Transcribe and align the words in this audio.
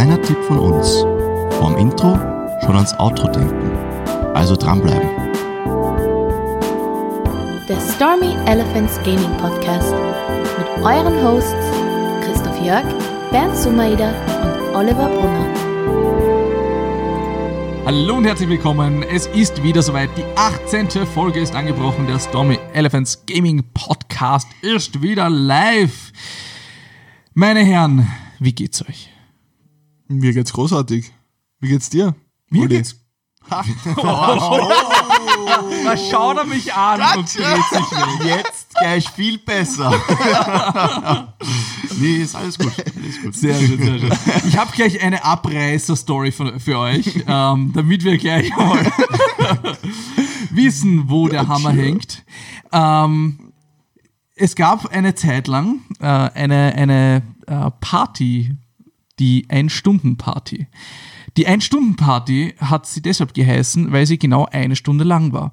kleiner 0.00 0.22
Tipp 0.22 0.42
von 0.44 0.58
uns. 0.58 0.88
Vorm 1.58 1.76
Intro 1.76 2.16
schon 2.64 2.74
ans 2.74 2.98
Outro 2.98 3.28
denken. 3.28 3.70
Also 4.32 4.56
dranbleiben. 4.56 5.10
Der 7.68 7.78
Stormy 7.78 8.34
Elephants 8.46 8.96
Gaming 9.04 9.36
Podcast 9.36 9.92
mit 10.56 10.68
euren 10.82 11.22
Hosts 11.22 11.52
Christoph 12.24 12.64
Jörg, 12.64 12.86
Bernd 13.30 13.54
Sumaida 13.54 14.14
und 14.42 14.74
Oliver 14.74 15.06
Brunner. 15.10 15.46
Hallo 17.84 18.14
und 18.16 18.24
herzlich 18.24 18.48
willkommen. 18.48 19.02
Es 19.02 19.26
ist 19.26 19.62
wieder 19.62 19.82
soweit. 19.82 20.08
Die 20.16 20.24
18. 20.34 20.88
Folge 21.08 21.40
ist 21.40 21.54
angebrochen. 21.54 22.06
Der 22.06 22.18
Stormy 22.18 22.58
Elephants 22.72 23.26
Gaming 23.26 23.62
Podcast 23.74 24.48
ist 24.62 25.02
wieder 25.02 25.28
live. 25.28 26.10
Meine 27.34 27.60
Herren, 27.60 28.08
wie 28.38 28.54
geht's 28.54 28.80
euch? 28.88 29.10
Mir 30.10 30.32
geht's 30.32 30.52
großartig. 30.52 31.12
Wie 31.60 31.68
geht's 31.68 31.88
dir? 31.88 32.16
Mir 32.48 32.62
Uli? 32.62 32.78
geht's. 32.78 32.96
Da 33.48 33.62
schaut 36.10 36.36
er 36.36 36.46
mich 36.46 36.74
an 36.74 37.18
und 37.18 37.32
dreht 37.32 37.64
sich 37.70 37.90
weg. 37.92 38.24
Jetzt 38.24 38.74
gleich 38.76 39.08
viel 39.08 39.38
besser. 39.38 39.90
nee, 42.00 42.16
ist 42.16 42.34
alles 42.34 42.58
gut. 42.58 42.72
Alles 42.76 43.22
gut. 43.22 43.36
Sehr 43.36 43.54
schön, 43.54 43.80
sehr 43.80 44.00
schön. 44.00 44.12
Ich 44.48 44.58
habe 44.58 44.72
gleich 44.72 45.00
eine 45.00 45.24
Abreißer-Story 45.24 46.32
für, 46.32 46.58
für 46.58 46.78
euch, 46.78 47.22
ähm, 47.28 47.70
damit 47.72 48.02
wir 48.02 48.18
gleich 48.18 48.50
mal 48.56 48.84
wissen, 50.50 51.08
wo 51.08 51.28
der 51.28 51.46
Hammer 51.46 51.70
hängt. 51.70 52.24
Ähm, 52.72 53.52
es 54.34 54.56
gab 54.56 54.86
eine 54.86 55.14
Zeit 55.14 55.46
lang 55.46 55.82
äh, 56.00 56.06
eine, 56.06 56.74
eine 56.74 57.22
äh, 57.46 57.70
Party, 57.80 58.56
die 59.20 59.46
Ein-Stunden-Party. 59.48 60.66
Die 61.36 61.46
Ein-Stunden-Party 61.46 62.54
hat 62.58 62.86
sie 62.86 63.02
deshalb 63.02 63.34
geheißen, 63.34 63.92
weil 63.92 64.06
sie 64.06 64.18
genau 64.18 64.46
eine 64.46 64.74
Stunde 64.74 65.04
lang 65.04 65.32
war. 65.32 65.52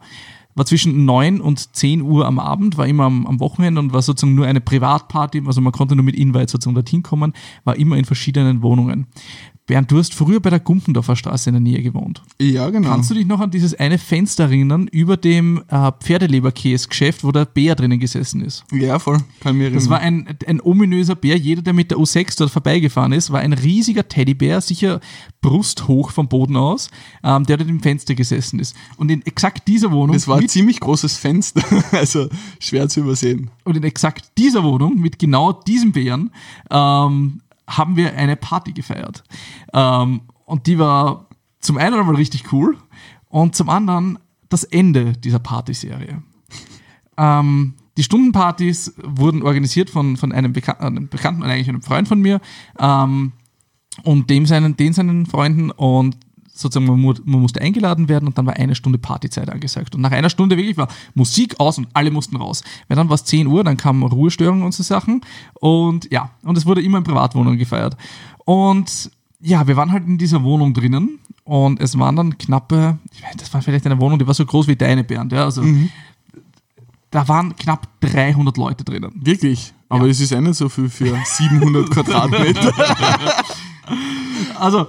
War 0.55 0.65
zwischen 0.65 1.05
9 1.05 1.39
und 1.39 1.75
10 1.75 2.01
Uhr 2.01 2.25
am 2.25 2.39
Abend, 2.39 2.77
war 2.77 2.87
immer 2.87 3.03
am, 3.03 3.27
am 3.27 3.39
Wochenende 3.39 3.79
und 3.79 3.93
war 3.93 4.01
sozusagen 4.01 4.33
nur 4.33 4.47
eine 4.47 4.61
Privatparty, 4.61 5.43
also 5.45 5.61
man 5.61 5.71
konnte 5.71 5.95
nur 5.95 6.03
mit 6.03 6.15
Invite 6.15 6.49
sozusagen 6.49 6.73
dorthin 6.73 7.03
kommen, 7.03 7.33
war 7.63 7.75
immer 7.75 7.95
in 7.95 8.05
verschiedenen 8.05 8.63
Wohnungen. 8.63 9.05
Bernd, 9.67 9.91
du 9.91 9.97
hast 9.97 10.13
früher 10.13 10.39
bei 10.39 10.49
der 10.49 10.61
Gumpendorfer 10.61 11.17
Straße 11.17 11.49
in 11.49 11.53
der 11.55 11.59
Nähe 11.61 11.83
gewohnt. 11.83 12.23
Ja, 12.39 12.69
genau. 12.69 12.89
Kannst 12.89 13.11
du 13.11 13.13
dich 13.15 13.25
noch 13.25 13.41
an 13.41 13.51
dieses 13.51 13.73
eine 13.73 13.97
Fenster 13.97 14.45
erinnern 14.45 14.87
über 14.87 15.17
dem 15.17 15.61
äh, 15.67 15.91
Pferdeleberkäse-Geschäft, 15.91 17.25
wo 17.25 17.33
der 17.33 17.43
Bär 17.45 17.75
drinnen 17.75 17.99
gesessen 17.99 18.41
ist? 18.41 18.63
ja, 18.71 18.97
voll. 18.97 19.17
Kann 19.41 19.57
mir 19.57 19.69
Das 19.69 19.89
war 19.89 19.99
ein, 19.99 20.37
ein 20.47 20.61
ominöser 20.61 21.15
Bär. 21.15 21.37
Jeder, 21.37 21.61
der 21.61 21.73
mit 21.73 21.91
der 21.91 21.97
U6 21.97 22.37
dort 22.37 22.49
vorbeigefahren 22.49 23.11
ist, 23.11 23.31
war 23.31 23.41
ein 23.41 23.51
riesiger 23.51 24.07
Teddybär, 24.07 24.61
sicher 24.61 25.01
brusthoch 25.41 26.11
vom 26.11 26.29
Boden 26.29 26.55
aus, 26.55 26.89
ähm, 27.23 27.45
der 27.45 27.57
dort 27.57 27.69
im 27.69 27.81
Fenster 27.81 28.15
gesessen 28.15 28.59
ist. 28.59 28.73
Und 28.95 29.11
in 29.11 29.25
exakt 29.25 29.67
dieser 29.67 29.91
Wohnung, 29.91 30.13
Das 30.15 30.29
war 30.29 30.37
ein 30.37 30.47
ziemlich 30.47 30.79
großes 30.79 31.17
Fenster, 31.17 31.61
also 31.91 32.29
schwer 32.59 32.87
zu 32.87 33.01
übersehen. 33.01 33.49
und 33.65 33.75
in 33.75 33.83
exakt 33.83 34.31
dieser 34.37 34.63
Wohnung 34.63 34.99
mit 34.99 35.19
genau 35.19 35.51
diesem 35.51 35.91
Bären 35.91 36.31
ähm, 36.71 37.41
haben 37.67 37.95
wir 37.95 38.15
eine 38.15 38.35
Party 38.35 38.73
gefeiert. 38.73 39.23
Ähm, 39.73 40.21
und 40.45 40.67
die 40.67 40.79
war 40.79 41.27
zum 41.59 41.77
einen 41.77 41.95
einmal 41.95 42.15
richtig 42.15 42.51
cool 42.53 42.77
und 43.29 43.55
zum 43.55 43.69
anderen 43.69 44.19
das 44.49 44.63
Ende 44.63 45.13
dieser 45.13 45.39
Partyserie. 45.39 46.23
Ähm, 47.17 47.73
die 47.97 48.03
Stundenpartys 48.03 48.93
wurden 49.03 49.41
organisiert 49.41 49.89
von, 49.89 50.17
von 50.17 50.31
einem, 50.31 50.53
Bekan 50.53 50.77
einem 50.77 51.09
Bekannten, 51.09 51.43
eigentlich 51.43 51.67
einem 51.67 51.81
Freund 51.81 52.07
von 52.07 52.21
mir, 52.21 52.39
ähm, 52.79 53.33
und 54.03 54.29
dem 54.29 54.45
seinen, 54.45 54.77
den 54.77 54.93
seinen 54.93 55.25
Freunden 55.25 55.71
und 55.71 56.17
sozusagen 56.57 56.85
man, 56.85 57.15
man 57.25 57.41
musste 57.41 57.61
eingeladen 57.61 58.09
werden 58.09 58.27
und 58.27 58.37
dann 58.37 58.45
war 58.45 58.55
eine 58.55 58.75
Stunde 58.75 58.97
Partyzeit 58.97 59.49
angesagt. 59.49 59.95
Und 59.95 60.01
nach 60.01 60.11
einer 60.11 60.29
Stunde 60.29 60.57
wirklich 60.57 60.77
war 60.77 60.87
Musik 61.13 61.59
aus 61.59 61.77
und 61.77 61.87
alle 61.93 62.11
mussten 62.11 62.35
raus. 62.37 62.63
Weil 62.87 62.97
dann 62.97 63.09
war 63.09 63.15
es 63.15 63.23
10 63.25 63.47
Uhr, 63.47 63.63
dann 63.63 63.77
kamen 63.77 64.03
Ruhestörungen 64.03 64.63
und 64.63 64.73
so 64.73 64.83
Sachen. 64.83 65.21
Und 65.55 66.11
ja, 66.11 66.31
und 66.43 66.57
es 66.57 66.65
wurde 66.65 66.81
immer 66.81 66.97
in 66.97 67.03
Privatwohnungen 67.03 67.57
gefeiert. 67.59 67.95
Und 68.45 69.11
ja, 69.39 69.67
wir 69.67 69.75
waren 69.77 69.91
halt 69.91 70.07
in 70.07 70.17
dieser 70.17 70.43
Wohnung 70.43 70.73
drinnen 70.73 71.19
und 71.43 71.79
es 71.79 71.97
waren 71.99 72.15
dann 72.15 72.37
knappe, 72.37 72.97
ich 73.13 73.21
weiß, 73.23 73.35
das 73.37 73.53
war 73.53 73.61
vielleicht 73.61 73.85
eine 73.85 73.99
Wohnung, 74.01 74.17
die 74.17 74.25
war 74.25 74.33
so 74.33 74.45
groß 74.45 74.67
wie 74.67 74.75
deine, 74.75 75.03
Bernd, 75.03 75.31
ja, 75.31 75.43
also 75.45 75.63
da 77.11 77.27
waren 77.27 77.55
knapp 77.55 77.87
300 78.01 78.57
Leute 78.57 78.83
drinnen. 78.83 79.11
Wirklich. 79.15 79.73
Aber 79.89 80.05
Ja. 80.05 80.11
es 80.11 80.19
ist 80.19 80.31
eh 80.33 80.41
nicht 80.41 80.55
so 80.55 80.67
viel 80.69 80.89
für 80.89 81.15
700 81.23 81.89
Quadratmeter. 81.91 82.73
Also, 84.59 84.87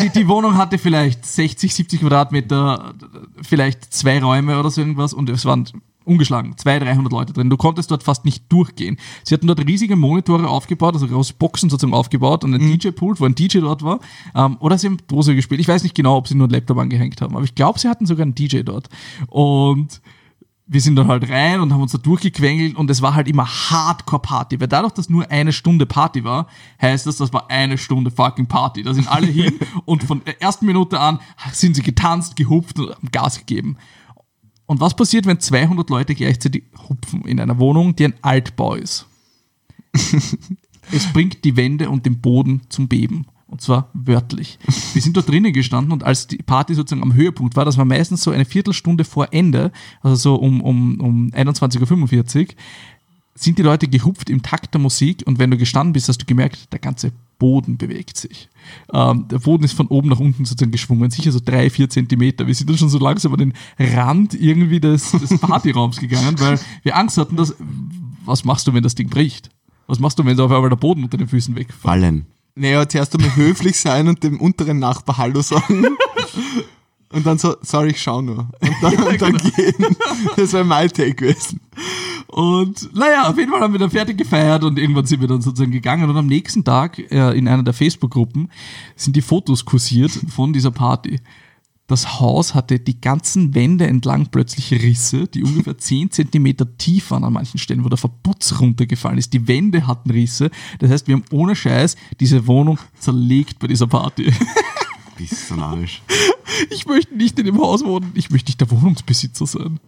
die, 0.00 0.10
die 0.10 0.28
Wohnung 0.28 0.56
hatte 0.56 0.78
vielleicht 0.78 1.24
60, 1.24 1.74
70 1.74 2.00
Quadratmeter, 2.00 2.94
vielleicht 3.42 3.92
zwei 3.92 4.22
Räume 4.22 4.58
oder 4.58 4.70
so 4.70 4.80
irgendwas 4.80 5.12
und 5.12 5.30
es 5.30 5.44
waren 5.44 5.66
ungeschlagen 6.04 6.56
200, 6.56 6.88
300 6.88 7.12
Leute 7.12 7.32
drin. 7.32 7.50
Du 7.50 7.56
konntest 7.56 7.90
dort 7.90 8.02
fast 8.02 8.24
nicht 8.24 8.50
durchgehen. 8.50 8.96
Sie 9.24 9.34
hatten 9.34 9.46
dort 9.46 9.64
riesige 9.66 9.96
Monitore 9.96 10.48
aufgebaut, 10.48 10.94
also 10.94 11.06
große 11.06 11.34
Boxen 11.34 11.70
sozusagen 11.70 11.94
aufgebaut 11.94 12.44
und 12.44 12.54
ein 12.54 12.60
DJ-Pult, 12.60 13.20
wo 13.20 13.24
ein 13.24 13.34
DJ 13.34 13.58
dort 13.58 13.82
war. 13.82 14.00
Ähm, 14.34 14.56
oder 14.60 14.78
sie 14.78 14.88
haben 14.88 14.98
Dose 15.06 15.34
gespielt. 15.34 15.60
Ich 15.60 15.68
weiß 15.68 15.82
nicht 15.82 15.94
genau, 15.94 16.16
ob 16.16 16.28
sie 16.28 16.34
nur 16.34 16.46
einen 16.46 16.54
Laptop 16.54 16.78
angehängt 16.78 17.20
haben, 17.20 17.36
aber 17.36 17.44
ich 17.44 17.54
glaube, 17.54 17.78
sie 17.78 17.88
hatten 17.88 18.06
sogar 18.06 18.22
einen 18.22 18.34
DJ 18.34 18.62
dort. 18.62 18.88
Und 19.28 20.00
wir 20.66 20.80
sind 20.80 20.96
dann 20.96 21.08
halt 21.08 21.28
rein 21.28 21.60
und 21.60 21.72
haben 21.72 21.82
uns 21.82 21.92
da 21.92 21.98
durchgequengelt 21.98 22.76
und 22.76 22.88
es 22.90 23.02
war 23.02 23.14
halt 23.14 23.28
immer 23.28 23.46
Hardcore-Party, 23.46 24.60
weil 24.60 24.68
dadurch, 24.68 24.92
dass 24.92 25.10
nur 25.10 25.30
eine 25.30 25.52
Stunde 25.52 25.86
Party 25.86 26.24
war, 26.24 26.46
heißt 26.80 27.06
das, 27.06 27.16
das 27.16 27.32
war 27.32 27.50
eine 27.50 27.76
Stunde 27.78 28.10
fucking 28.10 28.46
Party. 28.46 28.82
Da 28.82 28.94
sind 28.94 29.10
alle 29.10 29.26
hin 29.26 29.58
und 29.84 30.04
von 30.04 30.22
der 30.24 30.40
ersten 30.40 30.66
Minute 30.66 31.00
an 31.00 31.18
sind 31.52 31.74
sie 31.74 31.82
getanzt, 31.82 32.36
gehupft 32.36 32.78
und 32.78 32.90
haben 32.90 33.10
Gas 33.10 33.38
gegeben. 33.38 33.76
Und 34.66 34.80
was 34.80 34.94
passiert, 34.94 35.26
wenn 35.26 35.40
200 35.40 35.90
Leute 35.90 36.14
gleichzeitig 36.14 36.64
hupfen 36.88 37.22
in 37.22 37.40
einer 37.40 37.58
Wohnung, 37.58 37.96
die 37.96 38.06
ein 38.06 38.14
Altbau 38.22 38.74
ist? 38.74 39.06
es 40.92 41.12
bringt 41.12 41.44
die 41.44 41.56
Wände 41.56 41.90
und 41.90 42.06
den 42.06 42.20
Boden 42.20 42.62
zum 42.68 42.88
Beben. 42.88 43.26
Und 43.52 43.60
zwar 43.60 43.90
wörtlich. 43.92 44.58
Wir 44.94 45.02
sind 45.02 45.14
dort 45.14 45.28
drinnen 45.28 45.52
gestanden 45.52 45.92
und 45.92 46.04
als 46.04 46.26
die 46.26 46.38
Party 46.38 46.74
sozusagen 46.74 47.02
am 47.02 47.12
Höhepunkt 47.12 47.54
war, 47.54 47.66
das 47.66 47.76
war 47.76 47.84
meistens 47.84 48.22
so 48.22 48.30
eine 48.30 48.46
Viertelstunde 48.46 49.04
vor 49.04 49.28
Ende, 49.30 49.72
also 50.00 50.16
so 50.16 50.34
um, 50.36 50.62
um, 50.62 50.98
um 51.00 51.30
21.45 51.32 52.40
Uhr, 52.40 52.46
sind 53.34 53.58
die 53.58 53.62
Leute 53.62 53.88
gehupft 53.88 54.30
im 54.30 54.40
Takt 54.40 54.72
der 54.72 54.80
Musik 54.80 55.22
und 55.26 55.38
wenn 55.38 55.50
du 55.50 55.58
gestanden 55.58 55.92
bist, 55.92 56.08
hast 56.08 56.16
du 56.16 56.24
gemerkt, 56.24 56.72
der 56.72 56.78
ganze 56.78 57.12
Boden 57.38 57.76
bewegt 57.76 58.16
sich. 58.16 58.48
Ähm, 58.90 59.28
der 59.28 59.40
Boden 59.40 59.64
ist 59.64 59.74
von 59.74 59.88
oben 59.88 60.08
nach 60.08 60.20
unten 60.20 60.46
sozusagen 60.46 60.72
geschwungen, 60.72 61.10
sicher 61.10 61.30
so 61.30 61.40
drei, 61.44 61.68
vier 61.68 61.90
Zentimeter. 61.90 62.46
Wir 62.46 62.54
sind 62.54 62.70
dann 62.70 62.78
schon 62.78 62.88
so 62.88 62.98
langsam 62.98 63.34
an 63.34 63.38
den 63.38 63.52
Rand 63.78 64.32
irgendwie 64.32 64.80
des, 64.80 65.10
des 65.10 65.38
Partyraums 65.38 65.98
gegangen, 66.00 66.40
weil 66.40 66.58
wir 66.84 66.96
Angst 66.96 67.18
hatten, 67.18 67.36
dass, 67.36 67.54
was 68.24 68.46
machst 68.46 68.66
du, 68.66 68.72
wenn 68.72 68.82
das 68.82 68.94
Ding 68.94 69.10
bricht? 69.10 69.50
Was 69.88 69.98
machst 69.98 70.18
du, 70.18 70.24
wenn 70.24 70.38
so 70.38 70.46
auf 70.46 70.52
einmal 70.52 70.70
der 70.70 70.76
Boden 70.76 71.04
unter 71.04 71.18
den 71.18 71.28
Füßen 71.28 71.54
wegfällt? 71.54 71.82
Fallen. 71.82 72.24
Naja, 72.54 72.88
zuerst 72.88 73.14
einmal 73.14 73.34
höflich 73.36 73.78
sein 73.78 74.08
und 74.08 74.22
dem 74.22 74.40
unteren 74.40 74.78
Nachbar 74.78 75.18
Hallo 75.18 75.42
sagen. 75.42 75.86
Und 77.12 77.26
dann 77.26 77.36
so, 77.38 77.56
sorry, 77.60 77.90
ich 77.90 78.00
schau 78.00 78.22
nur. 78.22 78.48
Und 78.60 78.76
dann, 78.80 79.02
und 79.02 79.20
dann 79.20 79.36
gehen. 79.36 79.96
Das 80.36 80.52
wäre 80.54 80.64
mein 80.64 80.88
Take 80.88 81.14
gewesen. 81.14 81.60
Und 82.26 82.94
naja, 82.94 83.28
auf 83.28 83.36
jeden 83.36 83.50
Fall 83.50 83.60
haben 83.60 83.74
wir 83.74 83.78
dann 83.78 83.90
fertig 83.90 84.16
gefeiert 84.16 84.64
und 84.64 84.78
irgendwann 84.78 85.04
sind 85.04 85.20
wir 85.20 85.28
dann 85.28 85.42
sozusagen 85.42 85.70
gegangen 85.70 86.08
und 86.08 86.16
am 86.16 86.26
nächsten 86.26 86.64
Tag 86.64 86.98
äh, 86.98 87.36
in 87.36 87.46
einer 87.46 87.62
der 87.62 87.74
Facebook-Gruppen 87.74 88.50
sind 88.96 89.14
die 89.14 89.20
Fotos 89.20 89.66
kursiert 89.66 90.12
von 90.34 90.54
dieser 90.54 90.70
Party. 90.70 91.20
Das 91.88 92.20
Haus 92.20 92.54
hatte 92.54 92.78
die 92.78 93.00
ganzen 93.00 93.54
Wände 93.54 93.86
entlang 93.86 94.28
plötzlich 94.30 94.72
Risse, 94.72 95.26
die 95.26 95.42
ungefähr 95.42 95.76
10 95.78 96.10
Zentimeter 96.10 96.76
tief 96.78 97.10
waren 97.10 97.24
an 97.24 97.32
manchen 97.32 97.58
Stellen, 97.58 97.84
wo 97.84 97.88
der 97.88 97.98
Verputz 97.98 98.60
runtergefallen 98.60 99.18
ist. 99.18 99.32
Die 99.32 99.46
Wände 99.48 99.86
hatten 99.86 100.10
Risse. 100.10 100.50
Das 100.78 100.90
heißt, 100.90 101.08
wir 101.08 101.16
haben 101.16 101.24
ohne 101.30 101.56
Scheiß 101.56 101.96
diese 102.20 102.46
Wohnung 102.46 102.78
zerlegt 102.98 103.58
bei 103.58 103.66
dieser 103.66 103.86
Party. 103.86 104.32
Bist 105.16 105.50
du. 105.50 105.56
Ich 106.70 106.84
möchte 106.86 107.16
nicht 107.16 107.38
in 107.38 107.46
dem 107.46 107.58
Haus 107.58 107.82
wohnen. 107.82 108.12
Ich 108.14 108.30
möchte 108.30 108.50
nicht 108.50 108.60
der 108.60 108.70
Wohnungsbesitzer 108.70 109.46
sein. 109.46 109.80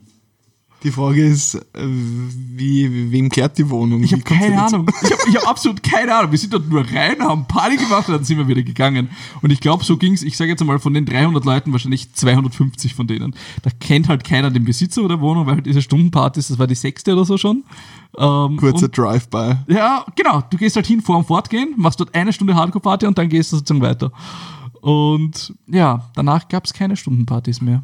Die 0.84 0.90
Frage 0.90 1.24
ist, 1.24 1.54
äh, 1.54 1.60
wie, 1.82 3.10
wem 3.10 3.30
kehrt 3.30 3.56
die 3.56 3.70
Wohnung? 3.70 4.02
Ich 4.02 4.12
habe 4.12 4.22
keine? 4.22 4.62
Ahnung. 4.62 4.86
Ich 5.02 5.10
habe 5.10 5.32
hab 5.38 5.48
absolut 5.48 5.82
keine 5.82 6.14
Ahnung. 6.14 6.30
Wir 6.30 6.38
sind 6.38 6.52
dort 6.52 6.68
nur 6.68 6.84
rein, 6.84 7.20
haben 7.20 7.46
Party 7.46 7.76
gemacht 7.76 8.06
und 8.08 8.14
dann 8.14 8.24
sind 8.24 8.36
wir 8.36 8.46
wieder 8.46 8.62
gegangen. 8.62 9.08
Und 9.40 9.50
ich 9.50 9.60
glaube, 9.60 9.82
so 9.82 9.96
ging's. 9.96 10.22
ich 10.22 10.36
sage 10.36 10.50
jetzt 10.50 10.62
mal, 10.62 10.78
von 10.78 10.92
den 10.92 11.06
300 11.06 11.42
Leuten 11.46 11.72
wahrscheinlich 11.72 12.12
250 12.12 12.94
von 12.94 13.06
denen. 13.06 13.34
Da 13.62 13.70
kennt 13.80 14.08
halt 14.08 14.24
keiner 14.24 14.50
den 14.50 14.64
Besitzer 14.64 15.08
der 15.08 15.22
Wohnung, 15.22 15.46
weil 15.46 15.54
halt 15.54 15.66
diese 15.66 15.80
Stundenpartys, 15.80 16.48
das 16.48 16.58
war 16.58 16.66
die 16.66 16.74
sechste 16.74 17.14
oder 17.14 17.24
so 17.24 17.38
schon. 17.38 17.64
Ähm, 18.18 18.58
Kurzer 18.58 18.88
Drive-by. 18.88 19.56
Ja, 19.68 20.04
genau. 20.14 20.42
Du 20.50 20.58
gehst 20.58 20.76
halt 20.76 20.86
hin 20.86 21.00
vor 21.00 21.16
dem 21.16 21.24
Fortgehen, 21.24 21.72
machst 21.78 21.98
dort 21.98 22.14
eine 22.14 22.30
Stunde 22.34 22.54
Hardcore-Party 22.54 23.06
und 23.06 23.16
dann 23.16 23.30
gehst 23.30 23.52
du 23.52 23.56
sozusagen 23.56 23.80
weiter. 23.80 24.12
Und 24.82 25.54
ja, 25.66 26.10
danach 26.14 26.46
gab 26.48 26.66
es 26.66 26.74
keine 26.74 26.94
Stundenpartys 26.94 27.62
mehr. 27.62 27.82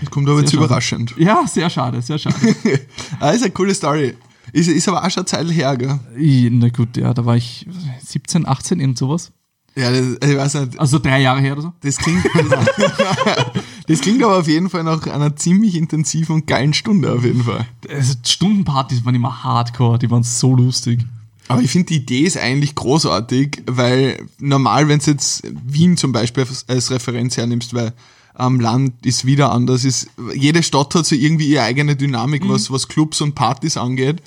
Das 0.00 0.10
kommt 0.10 0.28
aber 0.28 0.40
jetzt 0.40 0.52
schade. 0.52 0.64
überraschend. 0.64 1.14
Ja, 1.18 1.44
sehr 1.46 1.68
schade, 1.70 2.00
sehr 2.02 2.18
schade. 2.18 2.36
ah, 3.20 3.30
ist 3.30 3.42
eine 3.42 3.50
coole 3.52 3.74
Story. 3.74 4.14
Ist, 4.52 4.68
ist 4.68 4.88
aber 4.88 5.04
auch 5.04 5.10
schon 5.10 5.20
eine 5.20 5.26
Zeit 5.26 5.50
her, 5.50 5.76
gell? 5.76 5.98
I- 6.18 6.50
Na 6.50 6.68
gut, 6.68 6.96
ja, 6.96 7.12
da 7.14 7.24
war 7.24 7.36
ich 7.36 7.66
17, 8.04 8.46
18, 8.46 8.80
irgend 8.80 8.98
sowas. 8.98 9.32
Ja, 9.74 9.90
das, 9.90 10.06
ich 10.28 10.36
weiß 10.36 10.54
nicht. 10.54 10.78
Also 10.78 10.98
drei 10.98 11.20
Jahre 11.22 11.40
her 11.40 11.52
oder 11.54 11.62
so. 11.62 11.72
Das 11.80 11.96
klingt, 11.96 12.22
das, 13.86 14.00
klingt 14.00 14.22
aber 14.22 14.38
auf 14.38 14.48
jeden 14.48 14.68
Fall 14.68 14.84
nach 14.84 15.06
einer 15.06 15.34
ziemlich 15.36 15.76
intensiven 15.76 16.34
und 16.34 16.46
geilen 16.46 16.74
Stunde 16.74 17.12
auf 17.12 17.24
jeden 17.24 17.44
Fall. 17.44 17.66
Also 17.88 18.14
Stundenpartys 18.24 19.04
waren 19.04 19.14
immer 19.14 19.42
hardcore, 19.44 19.98
die 19.98 20.10
waren 20.10 20.22
so 20.22 20.54
lustig. 20.54 21.00
Aber 21.48 21.62
ich 21.62 21.70
finde, 21.70 21.86
die 21.86 21.96
Idee 21.96 22.20
ist 22.20 22.36
eigentlich 22.36 22.74
großartig, 22.74 23.62
weil 23.66 24.26
normal, 24.38 24.88
wenn 24.88 25.00
du 25.00 25.10
jetzt 25.10 25.42
Wien 25.66 25.96
zum 25.96 26.12
Beispiel 26.12 26.46
als 26.68 26.90
Referenz 26.90 27.36
hernimmst, 27.36 27.74
weil 27.74 27.92
am 28.34 28.60
Land 28.60 29.04
ist 29.04 29.24
wieder 29.26 29.52
anders, 29.52 29.84
ist, 29.84 30.08
jede 30.34 30.62
Stadt 30.62 30.94
hat 30.94 31.06
so 31.06 31.14
irgendwie 31.14 31.48
ihre 31.48 31.62
eigene 31.62 31.96
Dynamik, 31.96 32.48
was, 32.48 32.70
was 32.70 32.88
Clubs 32.88 33.20
und 33.20 33.34
Partys 33.34 33.76
angeht. 33.76 34.22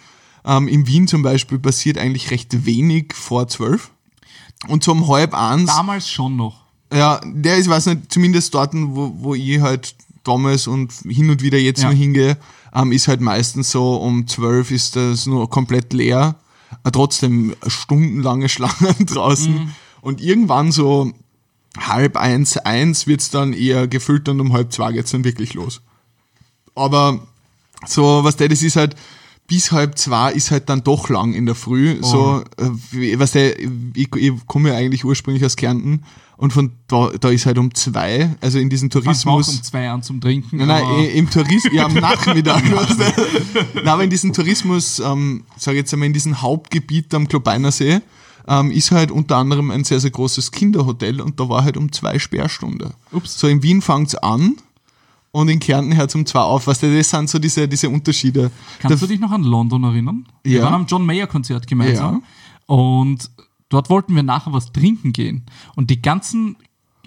Ähm, 0.46 0.68
in 0.68 0.86
Wien 0.88 1.08
zum 1.08 1.24
Beispiel 1.24 1.58
passiert 1.60 1.98
eigentlich 1.98 2.30
recht 2.32 2.66
wenig 2.66 3.14
vor 3.16 3.48
zwölf. 3.48 3.90
Und 4.68 4.84
so 4.84 4.92
um 4.92 5.08
halb 5.08 5.34
eins, 5.34 5.68
Damals 5.76 6.10
schon 6.10 6.36
noch. 6.36 6.62
ja, 6.94 7.20
der 7.26 7.58
ist, 7.58 7.68
weiß 7.70 7.88
nicht, 7.88 8.12
zumindest 8.14 8.54
dort, 8.54 8.72
wo, 8.74 9.12
wo 9.18 9.36
ich 9.36 9.60
halt 9.60 9.96
damals 10.24 10.68
und 10.68 10.92
hin 11.08 11.30
und 11.30 11.42
wieder 11.42 11.58
jetzt 11.58 11.82
Ja. 11.84 11.90
noch 11.90 11.98
hingehe, 11.98 12.38
ähm, 12.74 12.92
ist 12.92 13.08
halt 13.08 13.22
meistens 13.22 13.72
so, 13.72 13.96
um 13.96 14.28
zwölf 14.28 14.72
ist 14.72 14.96
das 14.96 15.26
nur 15.26 15.50
komplett 15.50 15.94
leer. 15.94 16.36
Äh, 16.84 16.92
trotzdem 16.92 17.56
stundenlange 17.68 18.50
Schlangen 18.50 19.06
draußen. 19.06 19.74
Und 20.02 20.22
irgendwann 20.22 20.72
so 20.72 21.12
halb 21.78 22.18
eins, 22.18 22.58
eins 22.58 23.08
wird's 23.08 23.30
dann 23.30 23.54
eher 23.54 23.88
gefüllt 23.88 24.30
und 24.30 24.40
um 24.40 24.54
halb 24.54 24.72
zwei 24.72 24.92
geht's 24.94 25.12
dann 25.12 25.24
wirklich 25.24 25.54
los. 25.54 25.82
Aber 26.76 27.26
so, 27.86 28.24
was 28.24 28.36
der, 28.38 28.50
das 28.50 28.62
ist 28.62 28.76
halt, 28.76 28.96
bis 29.48 29.72
halb 29.72 29.98
zwei 29.98 30.32
ist 30.34 30.52
halt 30.52 30.70
dann 30.70 30.84
doch 30.84 31.10
lang 31.10 31.34
in 31.34 31.46
der 31.46 31.56
Früh. 31.56 31.98
So, 32.02 32.44
äh, 32.58 33.20
was 33.20 33.32
der, 33.32 33.60
ich, 33.60 34.10
ich 34.16 34.34
komme 34.48 34.70
ja 34.70 34.76
eigentlich 34.76 35.06
ursprünglich 35.06 35.46
aus 35.46 35.56
Kärnten 35.56 36.04
und 36.38 36.52
von 36.52 36.72
da, 36.88 37.12
da 37.20 37.30
ist 37.30 37.46
halt 37.46 37.58
um 37.58 37.74
zwei, 37.74 38.36
also 38.42 38.60
in 38.60 38.70
diesem 38.70 38.92
wir 38.94 39.00
auch 39.00 39.04
Tourismus. 39.04 39.50
um 39.50 39.64
zwei 39.64 39.90
an 39.90 40.04
zum 40.04 40.20
Trinken. 40.20 40.58
Nein, 40.58 40.68
nein, 40.68 41.06
im 41.14 41.30
Tourismus, 41.30 41.74
ja, 41.74 41.86
am 41.86 41.94
Nachmittag. 41.94 42.64
Nein, 42.66 43.88
aber 43.88 44.04
in 44.04 44.10
diesem 44.10 44.34
Tourismus, 44.34 45.00
ähm, 45.00 45.46
sag 45.58 45.74
ich 45.74 45.80
jetzt 45.80 45.94
einmal, 45.94 46.08
in 46.08 46.14
diesem 46.14 46.42
Hauptgebiet 46.42 47.14
am 47.14 47.28
Klobeiner 47.28 47.72
See, 47.72 48.02
ähm, 48.48 48.72
ist 48.72 48.92
halt 48.92 49.12
unter 49.12 49.38
anderem 49.38 49.72
ein 49.72 49.84
sehr, 49.84 50.00
sehr 50.00 50.12
großes 50.12 50.52
Kinderhotel 50.52 51.22
und 51.22 51.40
da 51.40 51.50
war 51.50 51.64
halt 51.64 51.78
um 51.78 51.92
zwei 51.92 52.20
Sperrstunde. 52.20 52.92
Ups. 53.12 53.40
So 53.40 53.48
in 53.48 53.64
Wien 53.64 53.82
fängt's 53.82 54.16
an 54.16 54.56
und 55.32 55.50
in 55.50 55.60
Kärnten 55.60 55.96
hört 55.96 56.14
um 56.16 56.26
zwei 56.26 56.40
auf. 56.42 56.68
Weißt 56.68 56.84
du, 56.84 56.96
das 56.96 57.10
sind 57.10 57.30
so 57.30 57.40
diese, 57.40 57.68
diese 57.68 57.90
Unterschiede. 57.90 58.52
Kannst 58.80 59.02
Da- 59.02 59.06
du 59.06 59.12
dich 59.12 59.20
noch 59.20 59.32
an 59.32 59.44
London 59.44 59.84
erinnern? 59.84 60.26
Wir 60.44 60.60
Ja. 60.60 60.64
waren 60.66 60.74
am 60.76 60.86
John 60.86 61.06
Mayer 61.06 61.28
Konzert 61.28 61.68
gemeinsam 61.68 62.24
und 62.68 63.30
dort 63.70 63.90
wollten 63.90 64.16
wir 64.16 64.24
nachher 64.24 64.54
was 64.54 64.72
trinken 64.72 65.12
gehen 65.14 65.44
und 65.76 65.90
die 65.90 66.02
ganzen 66.02 66.56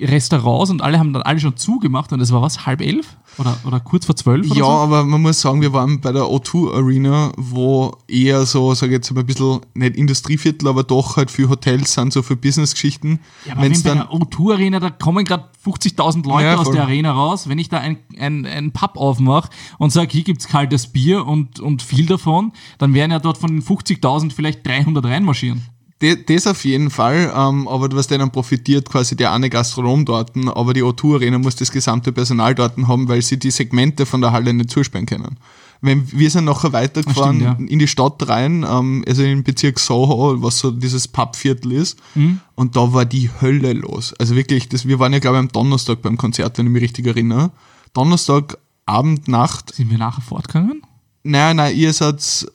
Restaurants 0.00 0.70
und 0.70 0.81
alle 0.82 0.99
haben 0.99 1.12
dann 1.12 1.23
alle 1.23 1.40
schon 1.40 1.56
zugemacht 1.56 2.12
und 2.12 2.20
es 2.20 2.31
war 2.32 2.40
was, 2.43 2.67
halb 2.67 2.81
elf? 2.81 3.17
Oder, 3.38 3.56
oder 3.64 3.81
kurz 3.81 4.06
vor 4.06 4.17
zwölf? 4.17 4.46
Ja, 4.49 4.55
so? 4.55 4.67
aber 4.67 5.05
man 5.05 5.23
muss 5.23 5.40
sagen, 5.40 5.61
wir 5.61 5.73
waren 5.73 6.00
bei 6.00 6.12
der 6.12 6.23
O2 6.25 6.75
Arena, 6.75 7.32
wo 7.37 7.96
eher 8.08 8.44
so, 8.46 8.75
sag 8.75 8.88
ich 8.88 8.94
jetzt 8.94 9.12
mal 9.12 9.20
ein 9.20 9.26
bisschen, 9.26 9.61
nicht 9.75 9.96
Industrieviertel, 9.96 10.69
aber 10.69 10.82
doch 10.82 11.17
halt 11.17 11.31
für 11.31 11.49
Hotels 11.49 11.94
sind, 11.94 12.12
so 12.12 12.23
für 12.23 12.37
Businessgeschichten. 12.37 13.20
Ja, 13.46 13.52
aber 13.52 13.62
Wenn's 13.62 13.85
wenn 13.85 13.99
bei 13.99 14.05
der 14.05 14.11
O2 14.11 14.52
Arena, 14.52 14.81
da 14.81 14.90
kommen 14.90 15.25
gerade 15.25 15.44
50.000 15.64 16.26
Leute 16.26 16.44
Ja, 16.44 16.56
aus 16.56 16.64
voll. 16.64 16.75
der 16.75 16.85
Arena 16.85 17.12
raus. 17.12 17.49
Wenn 17.49 17.58
ich 17.58 17.69
da 17.69 17.79
ein, 17.79 17.99
ein, 18.19 18.44
ein 18.44 18.73
Pub 18.73 18.96
aufmache 18.96 19.50
und 19.79 19.93
sage, 19.93 20.08
hier 20.11 20.25
gibt's 20.25 20.49
kaltes 20.49 20.88
Bier 20.88 21.26
und, 21.26 21.61
und 21.61 21.82
viel 21.82 22.06
davon, 22.06 22.52
dann 22.79 22.94
werden 22.94 23.12
ja 23.12 23.19
dort 23.19 23.38
von 23.38 23.50
den 23.50 23.62
50.000 23.62 24.32
vielleicht 24.32 24.67
300 24.67 25.05
reinmarschieren. 25.05 25.62
Das 26.00 26.47
auf 26.47 26.65
jeden 26.65 26.91
Fall, 26.91 27.33
ähm, 27.35 27.67
aber 27.67 27.89
was 27.97 28.06
dann 28.06 28.31
profitiert 28.31 28.89
quasi 28.89 29.17
der 29.17 29.33
eine 29.33 29.50
Gastronom 29.50 30.05
dort, 30.05 30.31
aber 30.55 30.73
die 30.73 30.83
O2 30.85 31.15
Arena 31.17 31.39
muss 31.39 31.56
das 31.56 31.73
gesamte 31.73 32.12
Personal 32.12 32.55
dort 32.55 32.77
haben, 32.87 33.09
weil 33.09 33.21
sie 33.21 33.37
die 33.37 33.50
Segmente 33.50 34.06
von 34.06 34.21
der 34.21 34.31
Halle 34.31 34.55
nicht 34.55 34.71
zusperren 34.71 35.06
können. 35.06 35.39
Wenn, 35.81 36.11
wir 36.12 36.31
sind 36.31 36.45
nachher 36.45 36.73
weitergefahren 36.73 37.41
Stimmt, 37.41 37.61
ja. 37.61 37.67
in 37.67 37.79
die 37.81 37.89
Stadt 37.89 38.29
rein, 38.29 38.65
ähm, 38.69 39.05
also 39.09 39.23
im 39.25 39.43
Bezirk 39.43 39.79
Soho, 39.81 40.41
was 40.43 40.59
so 40.61 40.71
dieses 40.71 41.09
Pubviertel 41.09 41.73
ist, 41.73 41.99
Mhm. 42.15 42.41
und 42.55 42.77
da 42.77 42.93
war 42.93 43.05
die 43.05 43.31
Hölle 43.41 43.73
los. 43.73 44.12
Also 44.21 44.37
wirklich, 44.37 44.69
das, 44.69 44.87
wir 44.87 44.99
waren 45.00 45.12
ja 45.12 45.19
glaube 45.19 45.37
ich 45.39 45.41
am 45.41 45.49
Donnerstag 45.49 46.00
beim 46.03 46.17
Konzert, 46.17 46.59
wenn 46.59 46.67
ich 46.67 46.73
mich 46.73 46.83
richtig 46.83 47.06
erinnere. 47.09 47.50
Donnerstag, 47.93 48.56
Abend, 48.87 49.27
Nacht, 49.29 49.75
Sind 49.75 49.91
wir 49.91 49.99
nachher 49.99 50.23
fortgegangen? 50.23 50.83
nein, 51.25 51.56
nein, 51.56 51.77
ihr 51.77 51.93
seid, 51.93 52.47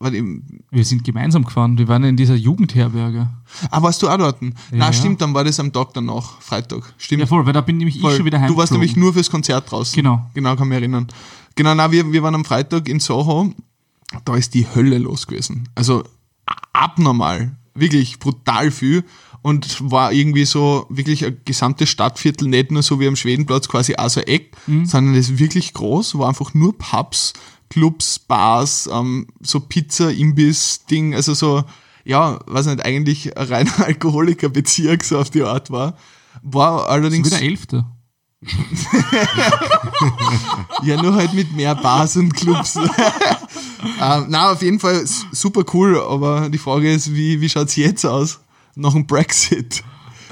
warte, 0.00 0.22
Wir 0.70 0.84
sind 0.84 1.04
gemeinsam 1.04 1.44
gefahren. 1.44 1.76
Wir 1.78 1.88
waren 1.88 2.04
in 2.04 2.16
dieser 2.16 2.34
Jugendherberge. 2.34 3.28
ah, 3.70 3.82
warst 3.82 4.02
du 4.02 4.08
auch 4.08 4.16
dort? 4.18 4.40
Ja. 4.42 4.48
Na, 4.72 4.92
stimmt, 4.92 5.20
dann 5.20 5.34
war 5.34 5.44
das 5.44 5.58
am 5.60 5.72
Tag 5.72 5.92
danach, 5.94 6.40
Freitag. 6.40 6.94
Stimmt. 6.98 7.20
Ja, 7.20 7.26
voll, 7.26 7.44
weil 7.46 7.52
da 7.52 7.60
bin 7.60 7.76
nämlich 7.78 8.00
Voll. 8.00 8.10
ich 8.12 8.16
schon 8.16 8.26
wieder 8.26 8.40
heim. 8.40 8.48
Du 8.48 8.56
warst 8.56 8.72
nämlich 8.72 8.96
nur 8.96 9.12
fürs 9.12 9.30
Konzert 9.30 9.70
draußen. 9.70 9.94
Genau. 9.96 10.28
Genau, 10.34 10.56
kann 10.56 10.68
mich 10.68 10.76
erinnern. 10.78 11.06
Genau, 11.54 11.74
na, 11.74 11.90
wir, 11.90 12.12
wir 12.12 12.22
waren 12.22 12.34
am 12.34 12.44
Freitag 12.44 12.88
in 12.88 13.00
Soho. 13.00 13.52
Da 14.24 14.36
ist 14.36 14.54
die 14.54 14.66
Hölle 14.74 14.98
los 14.98 15.26
gewesen. 15.26 15.68
Also 15.74 16.04
abnormal. 16.72 17.56
Wirklich 17.74 18.18
brutal 18.18 18.70
viel. 18.70 19.04
Und 19.42 19.78
war 19.90 20.12
irgendwie 20.12 20.44
so 20.44 20.86
wirklich 20.88 21.24
ein 21.24 21.38
gesamtes 21.44 21.88
Stadtviertel, 21.88 22.48
nicht 22.48 22.72
nur 22.72 22.82
so 22.82 22.98
wie 22.98 23.06
am 23.06 23.14
Schwedenplatz, 23.16 23.68
quasi 23.68 23.94
auch 23.96 24.08
so 24.10 24.20
ein 24.20 24.26
Eck, 24.26 24.56
Mhm. 24.66 24.84
sondern 24.84 25.14
das 25.14 25.30
ist 25.30 25.38
wirklich 25.38 25.72
groß, 25.74 26.18
war 26.18 26.28
einfach 26.28 26.54
nur 26.54 26.76
Pubs, 26.76 27.34
Clubs, 27.70 28.18
Bars, 28.18 28.88
ähm, 28.92 29.26
so 29.40 29.60
Pizza, 29.60 30.10
Imbiss, 30.12 30.84
Ding, 30.86 31.14
also 31.14 31.34
so, 31.34 31.64
ja, 32.04 32.38
weiß 32.46 32.66
nicht, 32.66 32.84
eigentlich 32.84 33.36
ein 33.36 33.46
reiner 33.46 33.80
Alkoholikerbezirk, 33.86 35.04
so 35.04 35.18
auf 35.18 35.30
die 35.30 35.42
Art 35.42 35.70
war. 35.70 35.96
War 36.42 36.88
allerdings. 36.88 37.28
ist 37.28 37.40
wieder 37.40 37.50
Elfte. 37.50 37.84
Ja, 40.82 41.02
nur 41.02 41.14
halt 41.14 41.34
mit 41.34 41.52
mehr 41.54 41.74
Bars 41.74 42.16
und 42.16 42.34
Clubs. 42.34 42.76
ähm, 44.00 44.26
na, 44.28 44.52
auf 44.52 44.62
jeden 44.62 44.78
Fall 44.78 45.04
super 45.32 45.64
cool, 45.74 46.00
aber 46.00 46.48
die 46.48 46.58
Frage 46.58 46.92
ist, 46.92 47.12
wie, 47.14 47.40
wie 47.40 47.48
schaut's 47.48 47.74
jetzt 47.76 48.04
aus? 48.04 48.38
Nach 48.76 48.92
dem 48.92 49.06
Brexit. 49.06 49.82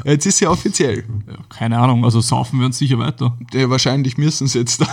Jetzt 0.04 0.26
ist 0.26 0.40
ja 0.40 0.50
offiziell. 0.50 1.04
Ja, 1.26 1.34
keine 1.48 1.78
Ahnung, 1.78 2.04
also 2.04 2.20
saufen 2.20 2.60
wir 2.60 2.66
uns 2.66 2.78
sicher 2.78 2.98
weiter. 2.98 3.36
Ja, 3.52 3.68
wahrscheinlich 3.70 4.18
müssen 4.18 4.46
sie 4.46 4.60
jetzt 4.60 4.80
da. 4.80 4.86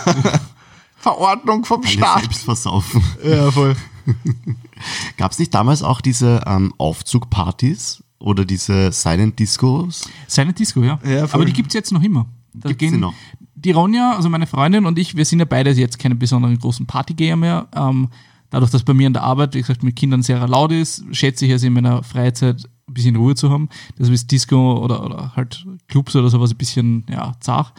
Verordnung 1.03 1.65
vom 1.65 1.81
Alle 1.81 1.89
Staat. 1.91 2.19
selbst 2.21 2.43
versaufen. 2.45 3.03
Ja, 3.23 3.51
voll. 3.51 3.75
Gab 5.17 5.31
es 5.31 5.39
nicht 5.39 5.53
damals 5.53 5.83
auch 5.83 6.01
diese 6.01 6.41
ähm, 6.47 6.73
Aufzugpartys 6.77 8.03
oder 8.19 8.45
diese 8.45 8.91
Silent 8.91 9.37
Discos? 9.37 10.09
Silent 10.27 10.59
Disco, 10.59 10.81
ja. 10.81 10.99
Ja, 11.03 11.27
voll. 11.27 11.41
Aber 11.41 11.45
die 11.45 11.53
gibt's 11.53 11.73
jetzt 11.73 11.91
noch 11.91 12.01
immer. 12.03 12.25
Da 12.53 12.69
Gibt's 12.69 12.93
die 12.93 12.97
noch? 12.97 13.13
Die 13.55 13.71
Ronja, 13.71 14.13
also 14.15 14.29
meine 14.29 14.47
Freundin 14.47 14.85
und 14.85 14.97
ich, 14.97 15.15
wir 15.15 15.25
sind 15.25 15.39
ja 15.39 15.45
beide 15.45 15.71
jetzt 15.71 15.99
keine 15.99 16.15
besonderen 16.15 16.57
großen 16.57 16.85
Partygeher 16.85 17.35
mehr. 17.35 17.67
Ähm, 17.75 18.09
dadurch, 18.49 18.71
dass 18.71 18.83
bei 18.83 18.93
mir 18.93 19.07
in 19.07 19.13
der 19.13 19.23
Arbeit, 19.23 19.55
wie 19.55 19.61
gesagt, 19.61 19.83
mit 19.83 19.95
Kindern 19.95 20.21
sehr 20.21 20.45
laut 20.47 20.71
ist, 20.71 21.03
schätze 21.11 21.45
ich 21.45 21.51
es 21.51 21.63
in 21.63 21.73
meiner 21.73 22.03
Freizeit 22.03 22.63
ein 22.87 22.93
bisschen 22.93 23.15
Ruhe 23.15 23.35
zu 23.35 23.49
haben. 23.49 23.69
Das 23.97 24.09
ist 24.09 24.31
Disco 24.31 24.77
oder, 24.83 25.03
oder 25.05 25.33
halt 25.35 25.65
Clubs 25.87 26.15
oder 26.15 26.29
sowas 26.29 26.51
ein 26.51 26.57
bisschen 26.57 27.05
ja, 27.09 27.33
zart. 27.39 27.73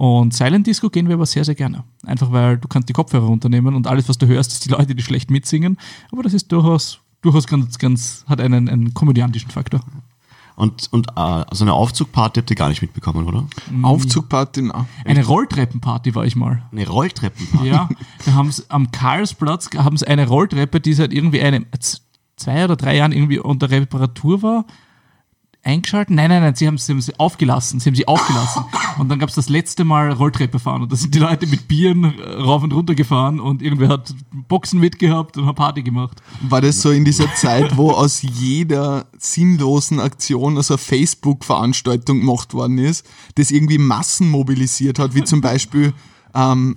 Und 0.00 0.32
Silent 0.32 0.66
Disco 0.66 0.88
gehen 0.88 1.08
wir 1.08 1.14
aber 1.16 1.26
sehr, 1.26 1.44
sehr 1.44 1.54
gerne. 1.54 1.84
Einfach 2.06 2.32
weil 2.32 2.56
du 2.56 2.68
kannst 2.68 2.88
die 2.88 2.94
Kopfhörer 2.94 3.26
runternehmen 3.26 3.74
und 3.74 3.86
alles, 3.86 4.08
was 4.08 4.16
du 4.16 4.26
hörst, 4.26 4.50
ist 4.50 4.64
die 4.64 4.70
Leute, 4.70 4.94
die 4.94 5.02
schlecht 5.02 5.30
mitsingen. 5.30 5.76
Aber 6.10 6.22
das 6.22 6.32
ist 6.32 6.50
durchaus, 6.52 7.00
durchaus 7.20 7.46
ganz, 7.46 7.78
ganz, 7.78 8.24
hat 8.26 8.40
einen, 8.40 8.70
einen 8.70 8.94
komödiantischen 8.94 9.50
Faktor. 9.50 9.82
Und, 10.56 10.88
und 10.90 11.08
äh, 11.16 11.44
so 11.52 11.64
eine 11.64 11.74
Aufzugparty 11.74 12.40
habt 12.40 12.48
ihr 12.48 12.56
gar 12.56 12.70
nicht 12.70 12.80
mitbekommen, 12.80 13.26
oder? 13.26 13.44
Aufzugparty, 13.82 14.62
na. 14.62 14.86
Eine 15.04 15.22
Rolltreppenparty 15.26 16.14
war 16.14 16.24
ich 16.24 16.34
mal. 16.34 16.62
Eine 16.72 16.88
Rolltreppenparty. 16.88 17.68
Ja, 17.68 17.88
da 18.24 18.32
haben 18.32 18.50
sie 18.50 18.62
am 18.70 18.90
Karlsplatz 18.92 19.68
haben 19.76 19.98
sie 19.98 20.08
eine 20.08 20.26
Rolltreppe, 20.26 20.80
die 20.80 20.94
seit 20.94 21.12
irgendwie 21.12 21.42
eine, 21.42 21.70
z- 21.78 22.00
zwei 22.36 22.64
oder 22.64 22.76
drei 22.76 22.96
Jahren 22.96 23.12
irgendwie 23.12 23.38
unter 23.38 23.70
Reparatur 23.70 24.40
war, 24.42 24.64
eingeschaltet. 25.62 26.14
Nein, 26.14 26.30
nein, 26.30 26.42
nein, 26.42 26.54
sie 26.54 26.66
haben, 26.66 26.78
sie 26.78 26.92
haben 26.92 27.00
sie 27.00 27.18
aufgelassen. 27.18 27.80
Sie 27.80 27.88
haben 27.88 27.94
sie 27.94 28.08
aufgelassen. 28.08 28.64
Und 28.98 29.08
dann 29.08 29.18
gab 29.18 29.28
es 29.28 29.34
das 29.34 29.48
letzte 29.48 29.84
Mal 29.84 30.10
Rolltreppe 30.12 30.58
fahren. 30.58 30.82
Und 30.82 30.92
da 30.92 30.96
sind 30.96 31.14
die 31.14 31.18
Leute 31.18 31.46
mit 31.46 31.68
Bieren 31.68 32.04
äh, 32.04 32.32
rauf 32.40 32.62
und 32.62 32.72
runter 32.72 32.94
gefahren 32.94 33.40
und 33.40 33.62
irgendwer 33.62 33.88
hat 33.88 34.14
Boxen 34.32 34.80
mitgehabt 34.80 35.36
und 35.36 35.46
hat 35.46 35.56
Party 35.56 35.82
gemacht. 35.82 36.22
War 36.42 36.60
das 36.60 36.80
so 36.80 36.90
in 36.90 37.04
dieser 37.04 37.32
Zeit, 37.34 37.76
wo 37.76 37.90
aus 37.90 38.22
jeder 38.22 39.06
sinnlosen 39.18 40.00
Aktion 40.00 40.56
also 40.56 40.76
Facebook-Veranstaltung 40.76 42.20
gemacht 42.20 42.54
worden 42.54 42.78
ist, 42.78 43.06
das 43.34 43.50
irgendwie 43.50 43.78
Massen 43.78 44.30
mobilisiert 44.30 44.98
hat, 44.98 45.14
wie 45.14 45.24
zum 45.24 45.40
Beispiel, 45.40 45.92
ähm, 46.34 46.76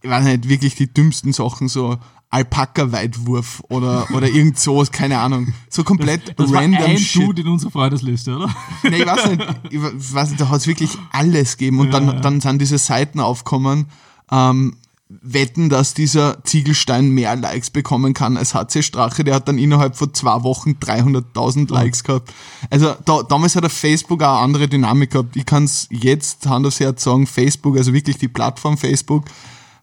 ich 0.00 0.10
weiß 0.10 0.24
nicht, 0.24 0.48
wirklich 0.48 0.74
die 0.74 0.92
dümmsten 0.92 1.32
Sachen, 1.32 1.68
so 1.68 1.98
Alpaka-Weitwurf 2.32 3.62
oder, 3.68 4.08
oder 4.14 4.26
irgend 4.26 4.58
sowas, 4.58 4.90
keine 4.90 5.18
Ahnung. 5.18 5.52
So 5.68 5.84
komplett 5.84 6.34
Das 6.38 6.52
random 6.52 6.80
war 6.80 6.88
ein 6.88 6.98
Shit. 6.98 7.22
Dude 7.22 7.42
in 7.42 7.48
unserer 7.48 7.70
Freundesliste, 7.70 8.34
oder? 8.34 8.54
Nee, 8.82 9.02
ich 9.02 9.06
weiß 9.06 9.30
nicht, 9.30 9.46
ich 9.70 9.80
weiß 10.14 10.30
nicht, 10.30 10.40
da 10.40 10.48
hat 10.48 10.60
es 10.60 10.66
wirklich 10.66 10.90
alles 11.12 11.56
gegeben 11.58 11.80
und 11.80 11.90
dann, 11.92 12.22
dann 12.22 12.40
sind 12.40 12.60
diese 12.60 12.78
Seiten 12.78 13.20
aufgekommen, 13.20 13.86
ähm, 14.30 14.76
wetten, 15.20 15.68
dass 15.68 15.92
dieser 15.92 16.42
Ziegelstein 16.44 17.10
mehr 17.10 17.36
Likes 17.36 17.68
bekommen 17.68 18.14
kann 18.14 18.38
als 18.38 18.54
HC 18.54 18.82
Strache. 18.82 19.24
Der 19.24 19.34
hat 19.34 19.46
dann 19.46 19.58
innerhalb 19.58 19.96
von 19.96 20.14
zwei 20.14 20.42
Wochen 20.42 20.78
300.000 20.80 21.70
Likes 21.70 22.02
gehabt. 22.02 22.32
Also 22.70 22.94
da, 23.04 23.22
damals 23.22 23.54
hat 23.56 23.62
der 23.62 23.70
Facebook 23.70 24.22
auch 24.22 24.36
eine 24.36 24.44
andere 24.44 24.68
Dynamik 24.68 25.10
gehabt. 25.10 25.36
Ich 25.36 25.44
kann 25.44 25.64
es 25.64 25.86
jetzt 25.90 26.46
Hand 26.46 26.66
aufs 26.66 26.80
Herz 26.80 27.04
sagen, 27.04 27.26
Facebook, 27.26 27.76
also 27.76 27.92
wirklich 27.92 28.16
die 28.16 28.28
Plattform 28.28 28.78
Facebook, 28.78 29.24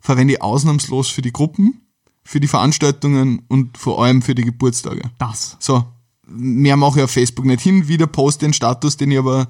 verwende 0.01 0.33
ich 0.33 0.41
ausnahmslos 0.41 1.09
für 1.09 1.21
die 1.21 1.31
Gruppen, 1.31 1.81
für 2.29 2.39
die 2.39 2.47
Veranstaltungen 2.47 3.41
und 3.47 3.75
vor 3.75 4.03
allem 4.03 4.21
für 4.21 4.35
die 4.35 4.43
Geburtstage. 4.43 5.01
Das. 5.17 5.57
So, 5.59 5.83
mehr 6.27 6.77
mache 6.77 6.99
ich 6.99 7.03
auf 7.03 7.09
Facebook 7.09 7.45
nicht 7.45 7.61
hin. 7.61 7.87
Wieder 7.87 8.05
poste 8.05 8.45
den 8.45 8.53
Status, 8.53 8.97
den 8.97 9.09
ich 9.09 9.17
aber 9.17 9.47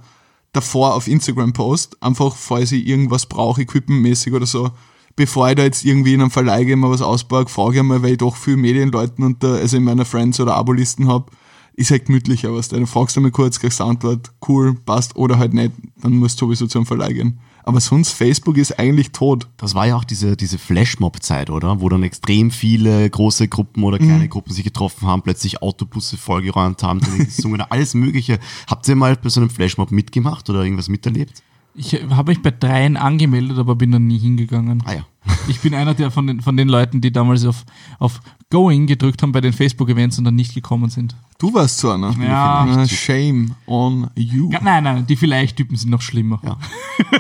davor 0.54 0.96
auf 0.96 1.10
Instagram 1.10 1.52
post. 1.52 2.02
Einfach, 2.02 2.34
falls 2.34 2.72
ich 2.72 2.88
irgendwas 2.88 3.26
brauche, 3.26 3.64
equipmentmäßig 3.64 4.32
oder 4.32 4.46
so. 4.46 4.72
Bevor 5.18 5.50
ich 5.50 5.58
da 5.58 5.64
jetzt 5.64 5.84
irgendwie 5.84 6.14
in 6.14 6.22
einem 6.22 6.32
Verleih 6.32 6.64
gehe, 6.64 6.78
mal 6.78 6.90
was 6.90 7.02
ausbaue, 7.02 7.48
frage 7.48 7.74
ich 7.74 7.80
einmal, 7.82 8.02
weil 8.02 8.12
ich 8.12 8.20
doch 8.20 8.38
viel 8.38 8.56
Medienleuten 8.56 9.26
unter, 9.26 9.56
also 9.56 9.76
in 9.76 9.84
meiner 9.84 10.06
Friends- 10.06 10.40
oder 10.40 10.56
Abolisten 10.56 11.10
habe, 11.10 11.34
ist 11.74 11.92
halt 11.92 12.06
gemütlicher, 12.06 12.54
was 12.54 12.70
Dann 12.70 12.88
fragst 12.88 13.18
du 13.18 13.20
mal 13.20 13.32
kurz, 13.32 13.60
kriegst 13.60 13.82
Antwort, 13.82 14.32
cool, 14.48 14.74
passt, 14.74 15.18
oder 15.18 15.38
halt 15.38 15.54
nicht, 15.54 15.74
dann 16.02 16.16
musst 16.16 16.40
du 16.40 16.46
sowieso 16.46 16.66
zum 16.68 16.86
Verleih 16.86 17.12
gehen. 17.12 17.42
Aber 17.64 17.80
sonst, 17.80 18.12
Facebook 18.12 18.58
ist 18.58 18.80
eigentlich 18.80 19.12
tot. 19.12 19.48
Das 19.58 19.76
war 19.76 19.88
ja 19.88 19.96
auch 19.96 20.04
diese, 20.04 20.36
diese 20.36 20.58
Flashmob-Zeit, 20.58 21.50
oder? 21.50 21.82
Wo 21.82 21.90
dann 21.90 22.04
extrem 22.04 22.52
viele 22.52 23.10
große 23.10 23.48
Gruppen 23.48 23.84
oder 23.84 23.98
kleine 23.98 24.28
Gruppen 24.28 24.54
sich 24.54 24.64
getroffen 24.64 25.08
haben, 25.08 25.22
plötzlich 25.22 25.62
Autobusse 25.62 26.18
vollgeräumt 26.18 26.82
haben, 26.84 27.00
gesungen, 27.00 27.62
alles 27.70 27.94
Mögliche. 27.94 28.40
Habt 28.68 28.88
ihr 28.88 28.96
mal 28.96 29.16
bei 29.16 29.30
so 29.30 29.42
einem 29.42 29.50
Flashmob 29.50 29.92
mitgemacht 29.92 30.50
oder 30.50 30.64
irgendwas 30.64 30.90
miterlebt? 30.90 31.44
Ich 31.76 31.94
habe 32.10 32.32
mich 32.32 32.42
bei 32.42 32.52
dreien 32.52 32.98
angemeldet, 32.98 33.58
aber 33.58 33.76
bin 33.76 33.92
dann 33.92 34.08
nie 34.08 34.18
hingegangen. 34.18 34.84
Ah 34.86 34.94
ja. 34.94 35.06
Ich 35.48 35.60
bin 35.60 35.74
einer 35.74 35.94
der 35.94 36.12
von 36.12 36.28
den, 36.28 36.42
von 36.42 36.58
den 36.58 36.68
Leuten, 36.68 37.02
die 37.02 37.12
damals 37.12 37.46
auf, 37.46 37.66
auf 38.00 38.20
Going 38.50 38.88
gedrückt 38.88 39.22
haben 39.22 39.32
bei 39.32 39.42
den 39.42 39.54
Facebook-Events 39.54 40.18
und 40.18 40.26
dann 40.26 40.36
nicht 40.36 40.54
gekommen 40.54 40.90
sind. 40.90 41.16
Du 41.40 41.54
warst 41.54 41.78
so 41.80 41.90
einer. 41.90 42.12
Ja. 42.22 42.66
Na, 42.66 42.88
Shame 42.88 43.56
on 43.66 44.10
you. 44.16 44.52
Ja, 44.52 44.60
nein, 44.62 44.84
nein, 44.84 45.08
die 45.08 45.16
Vielleicht-Typen 45.16 45.78
sind 45.78 45.90
noch 45.90 46.02
schlimmer. 46.02 46.42
Ja. 46.44 46.58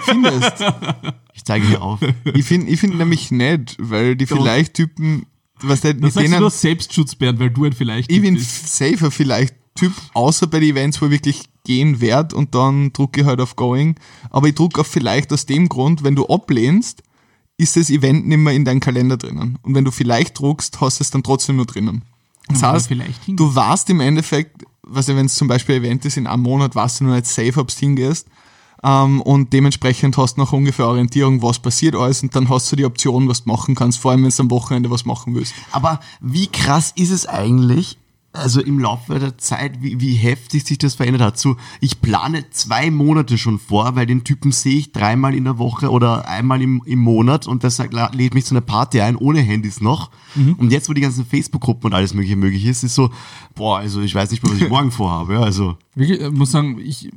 Findest? 0.01 0.63
Ich 1.39 1.45
zeige 1.45 1.65
hier 1.65 1.81
auf. 1.81 2.01
Ich 2.33 2.43
finde 2.43 2.67
ich 2.67 2.81
find 2.81 2.97
nämlich 2.97 3.31
nicht, 3.31 3.77
weil 3.79 4.17
die 4.17 4.25
vielleicht 4.25 4.73
Typen, 4.73 5.25
was 5.61 5.79
der, 5.79 5.93
Das 5.93 6.15
denen, 6.15 6.37
nur 6.37 6.49
Selbstschutz, 6.49 7.15
Bernd, 7.15 7.39
weil 7.39 7.49
du 7.49 7.63
ein 7.63 7.71
Vielleicht-Typ 7.71 8.13
ich 8.13 8.21
bin 8.21 8.33
bist. 8.33 8.75
safer 8.75 9.09
vielleicht 9.09 9.55
Typ, 9.73 9.93
außer 10.13 10.47
bei 10.47 10.59
den 10.59 10.71
Events, 10.71 11.01
wo 11.01 11.05
ich 11.05 11.11
wirklich 11.13 11.43
gehen 11.63 12.01
werde 12.01 12.35
und 12.35 12.53
dann 12.55 12.91
drucke 12.91 13.21
ich 13.21 13.25
halt 13.25 13.39
auf 13.39 13.55
Going. 13.55 13.95
Aber 14.29 14.49
ich 14.49 14.55
drucke 14.55 14.81
auf 14.81 14.87
vielleicht 14.87 15.31
aus 15.31 15.45
dem 15.45 15.69
Grund, 15.69 16.03
wenn 16.03 16.15
du 16.15 16.25
ablehnst, 16.27 17.03
ist 17.55 17.77
das 17.77 17.89
Event 17.89 18.27
nicht 18.27 18.37
mehr 18.37 18.53
in 18.53 18.65
deinem 18.65 18.81
Kalender 18.81 19.15
drinnen. 19.15 19.57
Und 19.61 19.75
wenn 19.75 19.85
du 19.85 19.91
vielleicht 19.91 20.37
druckst, 20.37 20.81
hast 20.81 20.99
du 20.99 21.03
es 21.03 21.11
dann 21.11 21.23
trotzdem 21.23 21.55
nur 21.55 21.67
drinnen. 21.67 22.03
Das 22.49 22.61
Ja, 22.61 22.73
heißt, 22.73 22.89
du 23.27 23.55
warst 23.55 23.89
im 23.89 23.99
Endeffekt, 23.99 24.63
was 24.83 25.07
wenn 25.07 25.25
es 25.25 25.35
zum 25.35 25.47
Beispiel 25.47 25.75
ein 25.75 25.83
Event 25.83 26.05
ist 26.05 26.17
in 26.17 26.27
einem 26.27 26.43
Monat, 26.43 26.75
warst 26.75 26.99
du 26.99 27.05
nur 27.05 27.15
nicht 27.15 27.27
safe, 27.27 27.59
ob 27.59 27.67
du 27.67 27.75
hingehst. 27.75 28.27
Ähm, 28.83 29.21
und 29.21 29.51
dementsprechend 29.51 30.17
hast 30.17 30.37
du 30.37 30.41
noch 30.41 30.53
ungefähr 30.53 30.87
Orientierung, 30.87 31.41
was 31.43 31.59
passiert 31.59 31.95
alles 31.95 32.23
und 32.23 32.33
dann 32.35 32.49
hast 32.49 32.71
du 32.71 32.75
die 32.75 32.85
Option, 32.85 33.27
was 33.27 33.43
du 33.43 33.49
machen 33.49 33.75
kannst, 33.75 33.99
vor 33.99 34.11
allem 34.11 34.23
wenn 34.23 34.29
du 34.29 34.41
am 34.41 34.51
Wochenende 34.51 34.89
was 34.89 35.05
machen 35.05 35.35
willst. 35.35 35.53
Aber 35.71 35.99
wie 36.21 36.47
krass 36.47 36.93
ist 36.95 37.11
es 37.11 37.25
eigentlich, 37.25 37.97
also 38.31 38.61
im 38.61 38.77
Laufe 38.79 39.17
der 39.19 39.37
Zeit, 39.39 39.81
wie, 39.81 39.99
wie 39.99 40.13
heftig 40.13 40.63
sich 40.63 40.77
das 40.77 40.93
verändert 40.95 41.21
hat? 41.23 41.39
So, 41.39 41.57
ich 41.81 41.99
plane 41.99 42.49
zwei 42.51 42.91
Monate 42.91 43.37
schon 43.37 43.57
vor, 43.59 43.95
weil 43.95 44.05
den 44.05 44.23
Typen 44.23 44.51
sehe 44.51 44.77
ich 44.77 44.91
dreimal 44.91 45.33
in 45.33 45.45
der 45.45 45.57
Woche 45.57 45.89
oder 45.89 46.27
einmal 46.27 46.61
im, 46.61 46.81
im 46.85 46.99
Monat 46.99 47.47
und 47.47 47.63
la- 47.63 48.11
lädt 48.13 48.35
mich 48.35 48.45
zu 48.45 48.53
einer 48.53 48.61
Party 48.61 49.01
ein, 49.01 49.15
ohne 49.15 49.39
Handys 49.41 49.81
noch. 49.81 50.11
Und 50.35 50.71
jetzt, 50.71 50.87
wo 50.89 50.93
die 50.93 51.01
ganzen 51.01 51.25
Facebook-Gruppen 51.25 51.87
und 51.87 51.93
alles 51.95 52.13
mögliche 52.13 52.35
möglich 52.35 52.65
ist, 52.65 52.83
ist 52.83 52.93
so, 52.95 53.09
boah, 53.55 53.79
also 53.79 54.01
ich 54.01 54.13
weiß 54.13 54.29
nicht 54.31 54.43
mehr, 54.43 54.53
was 54.53 54.61
ich 54.61 54.69
morgen 54.69 54.91
vorhabe. 54.91 55.33
Ja, 55.33 55.41
also, 55.41 55.77
Wirklich, 55.95 56.21
ich 56.21 56.31
muss 56.31 56.51
sagen, 56.51 56.79
ich, 56.79 57.09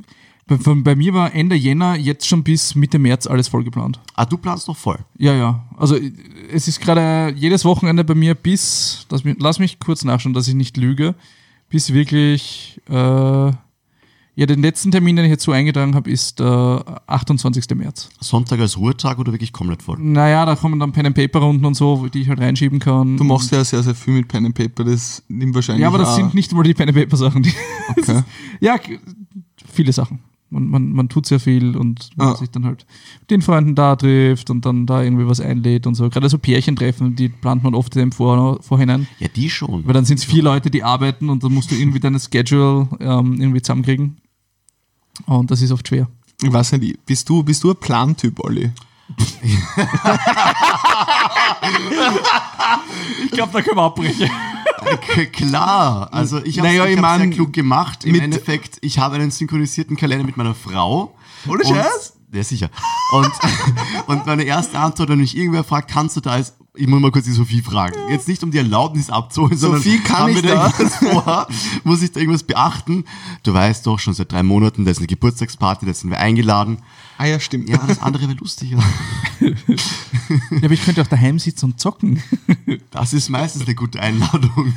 bei, 0.47 0.57
bei 0.57 0.95
mir 0.97 1.15
war 1.15 1.35
Ende 1.35 1.55
Jänner 1.57 1.97
jetzt 1.97 2.27
schon 2.27 2.43
bis 2.43 2.75
Mitte 2.75 2.99
März 2.99 3.27
alles 3.27 3.49
vollgeplant. 3.49 4.01
ah, 4.15 4.25
du 4.25 4.37
planst 4.37 4.69
noch 4.69 4.77
voll. 4.77 4.99
Ja, 5.19 5.35
ja. 5.35 5.65
Also 5.77 5.97
äh, 5.97 6.13
es 6.53 6.69
ist 6.69 6.81
gerade 6.81 7.33
jedes 7.37 7.65
Wochenende 7.65 8.05
bei 8.05 8.15
mir 8.15 8.35
bis, 8.35 9.07
lass 9.11 9.25
mich, 9.25 9.37
lass 9.39 9.59
mich 9.59 9.79
kurz 9.79 10.05
nachschauen, 10.05 10.35
dass 10.35 10.49
ich 10.49 10.55
nicht 10.55 10.77
lüge, 10.77 11.15
bis 11.69 11.93
wirklich, 11.93 12.81
äh, 12.89 13.53
ja, 14.35 14.47
den 14.47 14.63
letzten 14.63 14.91
Termin, 14.91 15.17
den 15.17 15.27
ich 15.27 15.31
jetzt 15.31 15.45
so 15.45 15.53
eingetragen 15.53 15.95
habe, 15.95 16.11
ist 16.11 16.41
der 16.41 17.03
28. 17.07 17.67
März. 17.75 18.09
Sonntag 18.21 18.61
als 18.61 18.79
Ruhetag 18.79 19.19
oder 19.19 19.31
wirklich 19.31 19.53
komplett 19.53 19.83
voll? 19.83 19.99
Naja, 19.99 20.47
da 20.47 20.57
kommen 20.57 20.81
dann 20.81 20.93
Pen 20.93 21.07
and 21.07 21.15
Paper 21.15 21.41
Runden 21.41 21.65
und 21.67 21.75
so, 21.75 22.07
die 22.09 22.23
ich 22.23 22.29
halt 22.29 22.41
reinschieben 22.41 22.79
kann. 22.79 23.17
Du 23.19 23.25
machst 23.25 23.53
ja 23.53 23.63
sehr, 23.63 23.83
sehr 23.83 23.95
viel 23.95 24.15
mit 24.15 24.29
Pen 24.29 24.47
and 24.47 24.55
Paper, 24.55 24.85
das 24.85 25.23
nimmt 25.29 25.55
wahrscheinlich 25.55 25.83
ja, 25.83 25.89
aber 25.89 25.99
das 25.99 26.17
sind 26.17 26.33
nicht 26.35 26.53
mal 26.53 26.63
die 26.63 26.75
Pen 26.75 26.89
and 26.89 26.97
Paper 26.97 27.17
Sachen. 27.17 27.43
Die 27.43 27.53
Okay. 27.97 28.23
ja, 28.61 28.77
viele 29.71 29.93
Sachen. 29.93 30.21
Man, 30.53 30.69
man, 30.69 30.93
man 30.93 31.09
tut 31.09 31.27
sehr 31.27 31.41
viel 31.41 31.77
und 31.77 32.11
Ah. 32.19 32.35
sich 32.37 32.51
dann 32.51 32.65
halt 32.65 32.87
mit 33.21 33.31
den 33.31 33.43
Freunden 33.43 33.75
da 33.75 33.97
trifft 33.97 34.51
und 34.51 34.65
dann 34.67 34.87
da 34.87 35.03
irgendwie 35.03 35.27
was 35.27 35.41
einlädt 35.41 35.87
und 35.87 35.95
so. 35.95 36.09
Gerade 36.11 36.29
so 36.29 36.39
Pärchentreffen, 36.39 37.17
die 37.17 37.29
plant 37.31 37.63
man 37.65 37.75
oft 37.75 37.97
im 37.97 38.13
Vor 38.13 38.63
Vorhinein. 38.63 39.09
Ja, 39.19 39.29
die 39.29 39.49
schon. 39.51 39.87
Weil 39.87 39.95
dann 39.95 40.05
sind 40.05 40.19
es 40.19 40.25
vier 40.25 40.43
Leute, 40.43 40.71
die 40.71 40.85
arbeiten 40.85 41.31
und 41.31 41.43
dann 41.43 41.53
musst 41.53 41.71
du 41.71 41.75
irgendwie 41.75 42.01
deine 42.01 42.21
Schedule 42.21 42.89
ähm, 43.01 43.41
irgendwie 43.41 43.63
zusammenkriegen. 43.63 44.19
Und 45.27 45.51
das 45.51 45.63
ist 45.63 45.73
oft 45.73 45.89
schwer. 45.89 46.09
Ich 46.43 46.53
weiß 46.53 46.73
nicht, 46.73 47.05
bist 47.07 47.29
du, 47.29 47.43
bist 47.43 47.63
du 47.65 47.71
ein 47.71 47.77
Plantyp, 47.77 48.39
Olli? 48.45 48.71
Ich 53.25 53.31
glaube, 53.33 53.53
da 53.53 53.63
können 53.63 53.77
wir 53.77 53.83
abbrechen. 53.83 54.31
K 55.01 55.27
klar, 55.27 56.09
also 56.12 56.43
ich 56.45 56.59
habe 56.59 56.69
Naja, 56.69 57.01
mein, 57.01 57.21
sehr 57.21 57.31
klug 57.31 57.53
gemacht. 57.53 58.05
Im 58.05 58.19
Endeffekt, 58.21 58.79
ich 58.81 58.99
habe 58.99 59.17
einen 59.17 59.31
synchronisierten 59.31 59.97
Kalender 59.97 60.25
mit 60.25 60.37
meiner 60.37 60.55
Frau. 60.55 61.15
Ohne 61.49 61.65
Scherz? 61.65 62.15
Ja, 62.33 62.43
sicher. 62.43 62.71
Und, 63.12 63.31
und 64.07 64.27
meine 64.27 64.45
erste 64.45 64.79
Antwort, 64.79 65.09
wenn 65.11 65.19
mich 65.19 65.37
irgendwer 65.37 65.65
fragt, 65.65 65.91
kannst 65.91 66.17
du 66.17 66.21
da 66.21 66.33
als 66.33 66.55
ich 66.75 66.87
muss 66.87 67.01
mal 67.01 67.11
kurz 67.11 67.27
die 67.27 67.33
Sophie 67.33 67.61
fragen. 67.61 67.95
Jetzt 68.09 68.29
nicht, 68.29 68.43
um 68.43 68.51
die 68.51 68.57
Erlaubnis 68.57 69.11
abzuholen, 69.11 69.59
sondern 69.59 69.83
Sophie, 69.83 69.99
kann 69.99 70.31
ich 70.31 70.41
da 70.41 70.71
vor? 70.71 71.47
Muss 71.85 72.03
ich 72.03 72.12
da 72.12 72.21
irgendwas 72.21 72.45
beachten? 72.45 73.05
Du 73.43 73.53
weißt 73.53 73.87
doch, 73.87 73.99
schon 73.99 74.15
seit 74.15 74.33
drei 74.33 74.43
Monaten, 74.43 74.87
da 74.87 74.91
ist 74.91 74.97
eine 74.97 75.07
Geburtstagsparty, 75.07 75.85
da 75.85 75.93
sind 75.93 76.09
wir 76.09 76.19
eingeladen. 76.19 76.79
Ah 77.19 77.27
ja, 77.27 77.39
stimmt. 77.41 77.69
Ja, 77.69 77.77
das 77.87 78.01
andere 78.01 78.27
wäre 78.27 78.39
lustiger. 78.39 78.79
Ja, 80.51 80.65
aber 80.65 80.73
ich 80.73 80.83
könnte 80.83 81.03
auch 81.03 81.07
daheim 81.07 81.39
sitzen 81.39 81.67
und 81.67 81.81
zocken. 81.81 82.23
Das 82.91 83.12
ist 83.12 83.29
meistens 83.29 83.65
eine 83.65 83.75
gute 83.75 84.01
Einladung. 84.01 84.73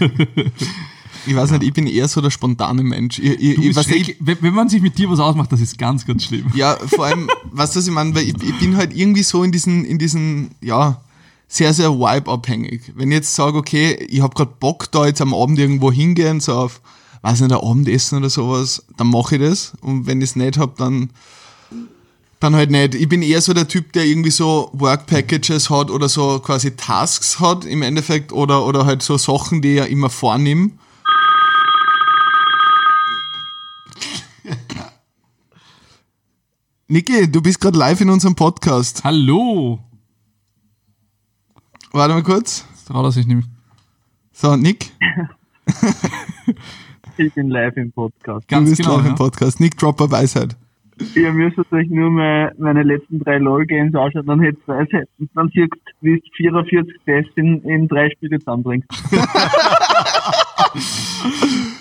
Ich 1.26 1.36
weiß 1.36 1.52
nicht, 1.52 1.64
ich 1.64 1.74
bin 1.74 1.88
eher 1.88 2.08
so 2.08 2.22
der 2.22 2.30
spontane 2.30 2.84
Mensch. 2.84 3.20
Ich, 3.20 3.40
ich, 3.40 3.58
ich 3.58 3.76
weiß 3.76 3.88
nicht, 3.88 4.18
wenn, 4.20 4.38
wenn 4.42 4.54
man 4.54 4.70
sich 4.70 4.82
mit 4.82 4.98
dir 4.98 5.10
was 5.10 5.20
ausmacht, 5.20 5.52
das 5.52 5.62
ist 5.62 5.78
ganz, 5.78 6.06
ganz 6.06 6.24
schlimm. 6.26 6.52
Ja, 6.56 6.78
vor 6.88 7.06
allem, 7.06 7.30
weißt 7.52 7.76
du, 7.76 7.80
was 7.80 7.88
ich 7.88 7.94
meine? 7.94 8.14
Weil 8.16 8.24
ich, 8.24 8.36
ich 8.44 8.60
bin 8.60 8.78
halt 8.78 8.96
irgendwie 8.96 9.24
so 9.24 9.44
in 9.44 9.52
diesen, 9.52 9.86
in 9.86 9.98
diesen, 9.98 10.52
ja, 10.62 11.02
sehr, 11.48 11.74
sehr 11.74 11.92
vibe-abhängig. 11.92 12.94
Wenn 12.96 13.12
ich 13.12 13.16
jetzt 13.16 13.36
sage, 13.36 13.58
okay, 13.58 13.94
ich 14.10 14.22
habe 14.22 14.36
gerade 14.36 14.52
Bock, 14.60 14.92
da 14.92 15.06
jetzt 15.06 15.22
am 15.22 15.34
Abend 15.34 15.60
irgendwo 15.60 15.92
hingehen, 15.92 16.40
so 16.40 16.54
auf, 16.54 16.82
weiß 17.22 17.42
nicht, 17.42 17.52
ein 17.52 17.58
Abendessen 17.58 18.18
oder 18.18 18.30
sowas, 18.30 18.84
dann 18.98 19.08
mache 19.08 19.36
ich 19.36 19.42
das. 19.42 19.74
Und 19.82 20.08
wenn 20.08 20.22
ich 20.22 20.32
es 20.32 20.36
nicht 20.36 20.58
habe, 20.58 20.74
dann, 20.78 21.12
dann 22.40 22.56
halt 22.56 22.72
nicht. 22.72 22.96
Ich 22.96 23.08
bin 23.08 23.22
eher 23.22 23.42
so 23.42 23.54
der 23.54 23.68
Typ, 23.68 23.94
der 23.94 24.06
irgendwie 24.06 24.32
so 24.32 24.70
Work-Packages 24.74 25.70
hat 25.70 25.92
oder 25.92 26.10
so 26.10 26.40
quasi 26.40 26.76
Tasks 26.76 27.40
hat 27.40 27.66
im 27.66 27.82
Endeffekt 27.82 28.32
oder, 28.32 28.66
oder 28.66 28.86
halt 28.86 29.02
so 29.02 29.18
Sachen, 29.18 29.62
die 29.62 29.70
ich 29.70 29.78
ja 29.78 29.86
immer 29.86 30.10
vornehme. 30.10 30.72
Niki, 36.88 37.30
du 37.32 37.42
bist 37.42 37.60
gerade 37.60 37.78
live 37.78 38.02
in 38.02 38.10
unserem 38.10 38.36
Podcast. 38.36 39.04
Hallo! 39.04 39.80
Warte 41.92 42.14
mal 42.14 42.24
kurz. 42.24 42.68
Das 42.72 42.86
traut 42.86 43.06
er 43.06 43.12
sich 43.12 43.26
nämlich. 43.26 43.46
So, 44.32 44.56
Nick, 44.56 44.92
Ich 47.18 47.34
bin 47.34 47.50
live 47.50 47.76
im 47.78 47.92
Podcast. 47.94 48.48
Ganz 48.50 48.66
du 48.66 48.72
bist 48.72 48.82
genau. 48.84 48.98
live 48.98 49.06
Ja. 49.06 49.10
im 49.12 49.16
Podcast. 49.16 49.60
Nick 49.62 49.78
Dropper 49.78 50.12
Weisheit. 50.12 50.56
Ihr 51.16 51.34
müsst 51.34 51.58
euch 51.72 51.90
nur 51.90 52.10
mal 52.12 52.54
meine 52.58 52.84
letzten 52.84 53.20
drei 53.20 53.38
LOL-Games 53.38 53.96
anschauen, 53.96 54.26
dann 54.28 54.40
hättet 54.42 54.62
ihr 54.68 54.76
Weisheit. 54.76 55.10
Dann 55.34 55.50
siehst 55.54 55.72
du, 55.74 55.78
wie 56.02 56.20
du 56.20 56.22
44 56.38 56.94
Tests 57.06 57.32
in, 57.36 57.62
in 57.64 57.88
drei 57.88 58.10
Spiele 58.12 58.40
zusammenbringst. 58.40 58.88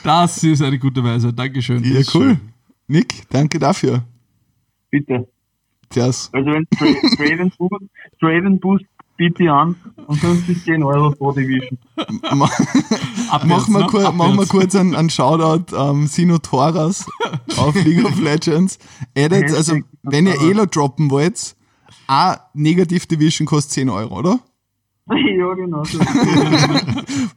Das 0.04 0.42
ist 0.44 0.60
eine 0.62 0.78
gute 0.78 1.02
Weise. 1.02 1.32
Dankeschön. 1.32 1.82
Ja, 1.82 2.02
cool. 2.14 2.36
Nick, 2.86 3.22
danke 3.30 3.58
dafür. 3.58 4.04
Bitte. 4.94 5.26
Tschüss. 5.90 6.30
Also 6.32 6.50
wenn 6.50 6.64
Tra- 6.66 7.16
Draven 7.16 7.52
Boost, 7.58 7.84
Draven 8.20 8.60
Boost 8.60 8.84
bitte 9.16 9.50
an 9.52 9.74
und 10.06 10.20
sonst 10.20 10.48
ist 10.48 10.64
10 10.64 10.82
Euro 10.84 11.10
pro 11.10 11.32
Division. 11.32 11.78
Ma- 12.32 12.48
Abwärts, 13.30 13.44
Mach 13.44 13.68
mal, 13.68 13.80
ne? 13.80 13.86
kur 13.86 14.12
mach 14.12 14.34
mal 14.34 14.46
kurz 14.46 14.74
einen, 14.76 14.94
einen 14.94 15.10
Shoutout 15.10 15.74
ähm, 15.76 16.06
Sino 16.06 16.38
Toras 16.38 17.06
auf 17.56 17.74
League 17.84 18.04
of 18.04 18.20
Legends. 18.28 18.78
Edit, 19.14 19.52
also 19.52 19.76
wenn 20.04 20.26
ihr 20.28 20.40
Elo 20.40 20.66
droppen 20.66 21.10
wollt, 21.10 21.56
a 22.06 22.36
Negativ 22.54 23.06
Division 23.06 23.46
kostet 23.46 23.72
10 23.72 23.88
Euro, 23.90 24.16
oder? 24.18 24.38
ja, 25.10 25.54
genau. 25.54 25.82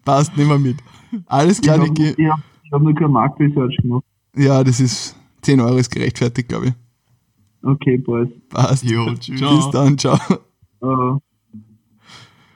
Passt, 0.05 0.37
nehmen 0.37 0.49
wir 0.49 0.59
mit. 0.59 0.77
Alles 1.25 1.59
klar, 1.61 1.79
habe 1.79 1.89
ich 1.93 2.17
ich 2.17 2.71
hab 2.71 2.81
nur 2.81 2.93
kein 2.93 3.11
Marktresearch 3.11 3.77
gemacht. 3.81 4.03
Ja, 4.35 4.63
das 4.63 4.79
ist 4.79 5.15
10 5.41 5.59
Euro 5.61 5.77
ist 5.77 5.89
gerechtfertigt, 5.91 6.49
glaube 6.49 6.67
ich. 6.67 6.73
Okay, 7.67 7.97
Boys. 7.97 8.29
Passt. 8.49 8.85
Jo, 8.85 9.13
tschüss. 9.15 9.41
Bis 9.41 9.69
dann, 9.71 9.97
ciao. 9.97 10.17
Uh, 10.81 11.19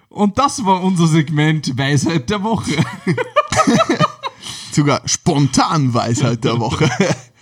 Und 0.08 0.38
das 0.38 0.64
war 0.64 0.82
unser 0.82 1.06
Segment 1.06 1.78
Weisheit 1.78 2.30
der 2.30 2.42
Woche. 2.42 2.72
Sogar 4.72 5.02
spontan 5.06 5.94
Weisheit 5.94 6.46
der 6.46 6.58
Woche. 6.58 6.90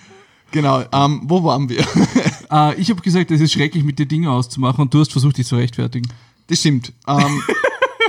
genau, 0.51 0.83
ähm, 0.91 1.21
wo 1.25 1.43
waren 1.43 1.69
wir? 1.69 1.85
äh, 2.51 2.73
ich 2.81 2.89
habe 2.89 3.01
gesagt, 3.01 3.29
es 3.29 3.39
ist 3.39 3.51
schrecklich, 3.51 3.83
mit 3.83 3.99
dir 3.99 4.07
Dinge 4.07 4.31
auszumachen 4.31 4.81
und 4.81 4.93
du 4.93 4.99
hast 4.99 5.11
versucht, 5.11 5.38
dich 5.38 5.45
zu 5.45 5.55
rechtfertigen. 5.55 6.09
Das 6.47 6.61
stimmt. 6.61 6.91
Ähm, 7.07 7.43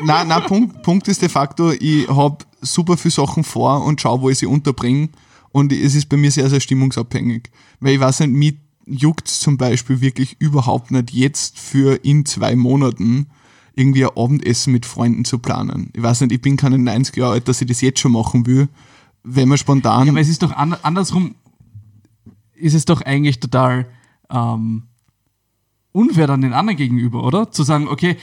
na, 0.05 0.25
na, 0.25 0.41
Punkt, 0.41 0.83
Punkt 0.83 1.07
ist 1.09 1.21
de 1.21 1.29
facto, 1.29 1.73
ich 1.73 2.09
habe 2.09 2.39
super 2.63 2.97
viele 2.97 3.13
Sachen 3.13 3.45
vor 3.45 3.85
und 3.85 4.01
schaue, 4.01 4.23
wo 4.23 4.31
ich 4.31 4.39
sie 4.39 4.47
unterbringe. 4.47 5.11
Und 5.53 5.71
es 5.71 5.95
ist 5.95 6.09
bei 6.09 6.17
mir 6.17 6.31
sehr, 6.31 6.49
sehr 6.49 6.61
stimmungsabhängig. 6.61 7.51
Weil 7.81 7.95
ich 7.95 8.01
weiß 8.01 8.21
nicht, 8.21 8.31
mich 8.31 8.55
juckt 8.87 9.29
zum 9.29 9.57
Beispiel 9.57 10.01
wirklich 10.01 10.37
überhaupt 10.41 10.91
nicht 10.91 11.13
jetzt 11.13 11.59
für 11.59 12.05
in 12.05 12.25
zwei 12.27 12.57
Monaten 12.57 13.27
irgendwie 13.75 14.05
ein 14.05 14.17
Abendessen 14.17 14.73
mit 14.73 14.87
Freunden 14.87 15.25
zu 15.25 15.39
planen. 15.39 15.91
Ich 15.95 16.03
weiß 16.03 16.23
nicht, 16.23 16.33
ich 16.33 16.43
bin 16.43 16.57
keine 16.57 16.79
90 16.79 17.17
Jahre 17.17 17.33
alt, 17.33 17.49
dass 17.49 17.61
ich 17.61 17.69
das 17.69 17.81
jetzt 17.81 18.01
schon 18.01 18.13
machen 18.13 18.47
will. 18.47 18.69
Wenn 19.23 19.49
man 19.49 19.59
spontan. 19.59 20.07
Ja, 20.07 20.13
aber 20.13 20.21
es 20.21 20.29
ist 20.29 20.43
doch 20.43 20.53
an, 20.53 20.75
andersrum, 20.83 21.35
ist 22.55 22.75
es 22.75 22.85
doch 22.85 23.03
eigentlich 23.03 23.39
total 23.39 23.87
ähm, 24.31 24.85
unfair 25.93 26.27
dann 26.27 26.41
den 26.41 26.53
anderen 26.53 26.77
gegenüber, 26.77 27.25
oder? 27.25 27.51
Zu 27.51 27.63
sagen, 27.63 27.89
okay, 27.89 28.17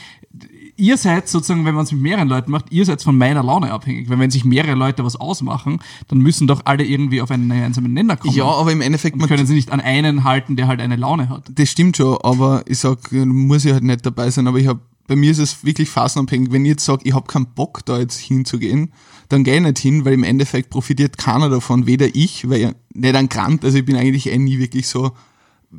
ihr 0.78 0.96
seid 0.96 1.28
sozusagen, 1.28 1.66
wenn 1.66 1.74
man 1.74 1.84
es 1.84 1.92
mit 1.92 2.00
mehreren 2.00 2.28
Leuten 2.28 2.50
macht, 2.50 2.66
ihr 2.70 2.84
seid 2.84 3.02
von 3.02 3.18
meiner 3.18 3.42
Laune 3.42 3.72
abhängig. 3.72 4.08
Weil 4.08 4.18
wenn 4.18 4.30
sich 4.30 4.44
mehrere 4.44 4.74
Leute 4.74 5.04
was 5.04 5.16
ausmachen, 5.16 5.80
dann 6.06 6.18
müssen 6.18 6.46
doch 6.46 6.62
alle 6.64 6.84
irgendwie 6.84 7.20
auf 7.20 7.30
einen 7.30 7.48
gemeinsamen 7.48 7.92
Nenner 7.92 8.16
kommen. 8.16 8.34
ja, 8.34 8.44
aber 8.44 8.72
im 8.72 8.80
Endeffekt, 8.80 9.14
Und 9.14 9.20
man 9.20 9.28
können 9.28 9.46
sie 9.46 9.54
nicht 9.54 9.70
an 9.70 9.80
einen 9.80 10.24
halten, 10.24 10.56
der 10.56 10.68
halt 10.68 10.80
eine 10.80 10.96
Laune 10.96 11.28
hat. 11.28 11.50
Das 11.52 11.68
stimmt 11.68 11.96
schon, 11.96 12.16
aber 12.22 12.62
ich 12.66 12.78
sag, 12.78 13.12
muss 13.12 13.64
ich 13.64 13.72
halt 13.72 13.82
nicht 13.82 14.06
dabei 14.06 14.30
sein, 14.30 14.46
aber 14.46 14.58
ich 14.58 14.68
hab, 14.68 14.78
bei 15.08 15.16
mir 15.16 15.32
ist 15.32 15.38
es 15.38 15.64
wirklich 15.64 15.90
phasenabhängig. 15.90 16.52
Wenn 16.52 16.64
ich 16.64 16.70
jetzt 16.70 16.84
sage, 16.84 17.02
ich 17.04 17.14
habe 17.14 17.26
keinen 17.26 17.46
Bock, 17.46 17.84
da 17.84 17.98
jetzt 17.98 18.18
hinzugehen, 18.18 18.92
dann 19.28 19.42
gehe 19.42 19.56
ich 19.56 19.62
nicht 19.62 19.78
hin, 19.78 20.04
weil 20.04 20.14
im 20.14 20.22
Endeffekt 20.22 20.70
profitiert 20.70 21.18
keiner 21.18 21.50
davon, 21.50 21.86
weder 21.86 22.14
ich, 22.14 22.48
weil 22.48 22.60
ich 22.60 22.70
nicht 22.94 23.14
ein 23.16 23.28
Grant, 23.28 23.64
also 23.64 23.78
ich 23.78 23.84
bin 23.84 23.96
eigentlich 23.96 24.30
eh 24.30 24.38
nie 24.38 24.58
wirklich 24.58 24.86
so, 24.86 25.10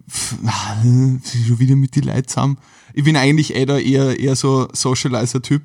pff, 0.10 0.36
ah, 0.46 0.76
schon 0.84 1.60
wieder 1.60 1.76
mit 1.76 1.96
die 1.96 2.02
Leuten 2.02 2.28
zusammen. 2.28 2.58
Ich 2.94 3.04
bin 3.04 3.16
eigentlich 3.16 3.56
eh 3.56 3.66
da 3.66 3.78
eher, 3.78 4.20
eher 4.20 4.36
so 4.36 4.68
Socializer-Typ, 4.74 5.62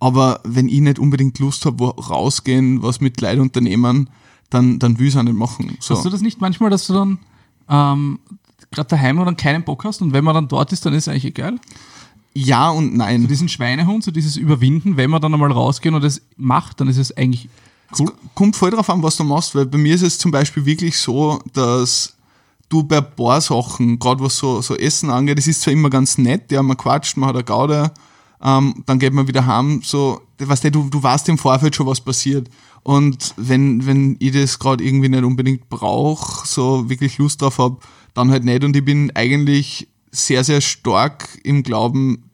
aber 0.00 0.40
wenn 0.44 0.68
ich 0.68 0.80
nicht 0.80 0.98
unbedingt 0.98 1.38
Lust 1.38 1.66
habe, 1.66 1.78
wo 1.78 1.88
rausgehen, 1.88 2.82
was 2.82 3.00
mit 3.00 3.20
Leuten 3.20 3.40
unternehmen, 3.40 4.10
dann, 4.50 4.78
dann 4.78 4.98
will 4.98 5.06
ich 5.06 5.14
es 5.14 5.18
auch 5.18 5.22
nicht 5.22 5.36
machen. 5.36 5.76
So. 5.80 5.94
Hast 5.94 6.04
du 6.04 6.10
das 6.10 6.20
nicht 6.20 6.40
manchmal, 6.40 6.70
dass 6.70 6.86
du 6.86 6.92
dann 6.92 7.18
ähm, 7.68 8.18
gerade 8.70 8.88
daheim 8.88 9.18
oder 9.18 9.34
keinen 9.34 9.64
Bock 9.64 9.84
hast 9.84 10.02
und 10.02 10.12
wenn 10.12 10.24
man 10.24 10.34
dann 10.34 10.48
dort 10.48 10.72
ist, 10.72 10.84
dann 10.84 10.94
ist 10.94 11.04
es 11.04 11.08
eigentlich 11.08 11.26
egal? 11.26 11.58
Ja 12.34 12.70
und 12.70 12.96
nein. 12.96 13.26
Diesen 13.28 13.48
Schweinehund, 13.48 14.04
so 14.04 14.10
dieses 14.10 14.36
Überwinden, 14.36 14.96
wenn 14.96 15.10
wir 15.10 15.20
dann 15.20 15.34
einmal 15.34 15.52
rausgehen 15.52 15.94
und 15.94 16.02
es 16.02 16.22
macht, 16.36 16.80
dann 16.80 16.88
ist 16.88 16.96
es 16.96 17.16
eigentlich 17.16 17.48
cool. 17.98 18.12
kommt 18.34 18.56
voll 18.56 18.70
drauf 18.70 18.88
an, 18.88 19.02
was 19.02 19.16
du 19.16 19.24
machst, 19.24 19.54
weil 19.54 19.66
bei 19.66 19.78
mir 19.78 19.94
ist 19.94 20.02
es 20.02 20.18
zum 20.18 20.30
Beispiel 20.30 20.64
wirklich 20.64 20.98
so, 20.98 21.40
dass 21.52 22.16
du 22.72 22.82
bei 22.82 22.98
ein 22.98 23.14
paar 23.14 23.40
Sachen, 23.40 23.98
gerade 23.98 24.22
was 24.22 24.38
so, 24.38 24.62
so 24.62 24.76
Essen 24.76 25.10
angeht, 25.10 25.38
es 25.38 25.46
ist 25.46 25.62
zwar 25.62 25.72
immer 25.72 25.90
ganz 25.90 26.18
nett, 26.18 26.50
ja, 26.50 26.62
man 26.62 26.76
quatscht, 26.76 27.16
man 27.16 27.28
hat 27.28 27.36
eine 27.36 27.44
Gaude, 27.44 27.92
ähm, 28.42 28.82
dann 28.86 28.98
geht 28.98 29.12
man 29.12 29.28
wieder 29.28 29.46
heim, 29.46 29.82
so, 29.84 30.22
weißt 30.38 30.64
du, 30.64 30.70
du, 30.70 30.88
du 30.88 31.02
weißt 31.02 31.28
im 31.28 31.38
Vorfeld 31.38 31.76
schon, 31.76 31.86
was 31.86 32.00
passiert. 32.00 32.48
Und 32.82 33.34
wenn, 33.36 33.86
wenn 33.86 34.16
ich 34.18 34.32
das 34.32 34.58
gerade 34.58 34.82
irgendwie 34.82 35.08
nicht 35.08 35.22
unbedingt 35.22 35.68
brauche, 35.68 36.46
so 36.46 36.88
wirklich 36.88 37.18
Lust 37.18 37.42
drauf 37.42 37.58
habe, 37.58 37.76
dann 38.14 38.30
halt 38.30 38.44
nicht. 38.44 38.64
Und 38.64 38.76
ich 38.76 38.84
bin 38.84 39.12
eigentlich 39.14 39.88
sehr, 40.10 40.42
sehr 40.42 40.60
stark 40.60 41.38
im 41.44 41.62
Glauben, 41.62 42.30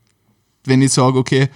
wenn 0.65 0.81
ich 0.81 0.93
sage, 0.93 1.19
okay, 1.19 1.49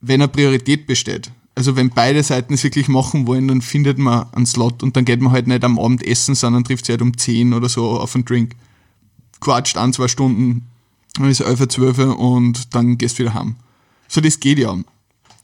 wenn 0.00 0.20
eine 0.20 0.28
Priorität 0.28 0.86
besteht, 0.86 1.30
also 1.58 1.74
wenn 1.74 1.90
beide 1.90 2.22
Seiten 2.22 2.54
es 2.54 2.62
wirklich 2.62 2.86
machen 2.86 3.26
wollen, 3.26 3.48
dann 3.48 3.62
findet 3.62 3.98
man 3.98 4.32
einen 4.32 4.46
Slot 4.46 4.84
und 4.84 4.96
dann 4.96 5.04
geht 5.04 5.20
man 5.20 5.32
halt 5.32 5.48
nicht 5.48 5.64
am 5.64 5.76
Abend 5.76 6.06
essen, 6.06 6.36
sondern 6.36 6.62
trifft 6.62 6.86
sich 6.86 6.92
halt 6.92 7.02
um 7.02 7.18
10 7.18 7.52
oder 7.52 7.68
so 7.68 7.98
auf 7.98 8.14
einen 8.14 8.24
Drink. 8.24 8.54
Quatscht 9.40 9.76
ein, 9.76 9.92
zwei 9.92 10.06
Stunden, 10.06 10.68
dann 11.14 11.28
ist 11.28 11.40
11, 11.40 11.66
12 11.66 11.98
und 12.16 12.76
dann 12.76 12.96
gehst 12.96 13.18
du 13.18 13.24
wieder 13.24 13.34
heim. 13.34 13.56
So, 14.06 14.20
das 14.20 14.38
geht 14.38 14.60
ja. 14.60 14.72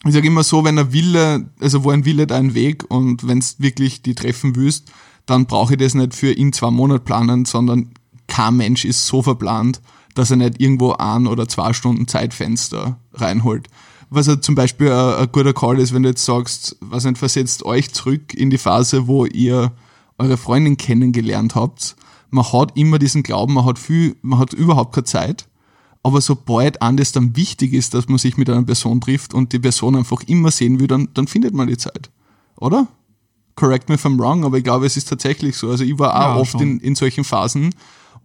Ich 0.07 0.14
sage 0.14 0.29
immer 0.29 0.44
so, 0.44 0.62
wenn 0.62 0.79
ein 0.79 0.92
Wille, 0.92 1.50
also 1.59 1.83
wo 1.83 1.90
ein 1.90 2.05
Wille, 2.05 2.29
da 2.29 2.37
ein 2.37 2.55
Weg 2.55 2.88
und 2.88 3.27
wenn 3.27 3.38
es 3.38 3.59
wirklich 3.59 4.03
die 4.03 4.14
treffen 4.14 4.55
willst, 4.55 4.92
dann 5.27 5.46
brauche 5.46 5.72
ich 5.72 5.81
das 5.81 5.94
nicht 5.94 6.14
für 6.14 6.31
in 6.31 6.53
zwei 6.53 6.70
Monate 6.70 7.03
planen, 7.03 7.44
sondern 7.44 7.90
kein 8.29 8.57
Mensch 8.57 8.85
ist 8.85 9.05
so 9.05 9.20
verplant, 9.20 9.81
dass 10.14 10.31
er 10.31 10.37
nicht 10.37 10.61
irgendwo 10.61 10.92
ein 10.92 11.27
oder 11.27 11.48
zwei 11.48 11.72
Stunden 11.72 12.07
Zeitfenster 12.07 13.00
reinholt. 13.14 13.68
Was 14.14 14.27
ja 14.27 14.40
zum 14.40 14.55
Beispiel 14.55 14.92
ein, 14.92 15.29
guter 15.33 15.53
Call 15.53 15.79
ist, 15.81 15.92
wenn 15.92 16.03
du 16.05 16.11
jetzt 16.11 16.24
sagst, 16.24 16.77
was 16.81 17.05
nicht, 17.05 17.18
versetzt 17.18 17.64
euch 17.64 17.92
zurück 17.92 18.33
in 18.35 18.50
die 18.50 18.59
Phase, 18.59 19.07
wo 19.09 19.24
ihr 19.27 19.72
eure 20.18 20.37
Freundin 20.37 20.77
kennengelernt 20.77 21.55
habt. 21.55 21.96
Man 22.31 22.44
hat 22.53 22.77
immer 22.77 22.98
diesen 22.98 23.22
Glauben, 23.22 23.55
man 23.55 23.64
hat 23.64 23.79
viel, 23.79 24.16
man 24.22 24.38
hat 24.38 24.53
überhaupt 24.53 24.94
keine 24.94 25.05
Zeit. 25.05 25.46
Aber 26.03 26.20
sobald 26.20 26.83
an 26.83 26.96
das 26.96 27.12
dann 27.12 27.35
wichtig 27.35 27.72
ist, 27.72 27.94
dass 27.94 28.09
man 28.09 28.18
sich 28.18 28.37
mit 28.37 28.50
einer 28.50 28.62
Person 28.62 29.00
trifft 29.00 29.35
und 29.35 29.53
die 29.53 29.59
Person 29.59 29.96
einfach 29.96 30.22
immer 30.27 30.50
sehen 30.50 30.79
will, 30.79 30.87
dann, 30.87 31.09
dann 31.14 31.27
findet 31.27 31.55
man 31.55 31.66
die 31.66 31.79
Zeit. 31.79 32.11
Oder? 32.57 32.87
Correct 33.57 33.88
me 33.88 33.94
if 33.94 34.05
I'm 34.05 34.18
wrong, 34.18 34.44
aber 34.44 34.59
ich 34.59 34.64
glaube, 34.64 34.85
es 34.87 34.96
ist 34.96 35.09
tatsächlich 35.09 35.57
so. 35.57 35.70
Also 35.70 35.83
ich 35.85 35.98
war 35.98 36.14
auch 36.14 36.35
Ja, 36.35 36.37
oft 36.37 36.53
schon. 36.53 36.61
in, 36.61 36.81
in 36.81 36.94
solchen 36.94 37.24
Phasen 37.24 37.74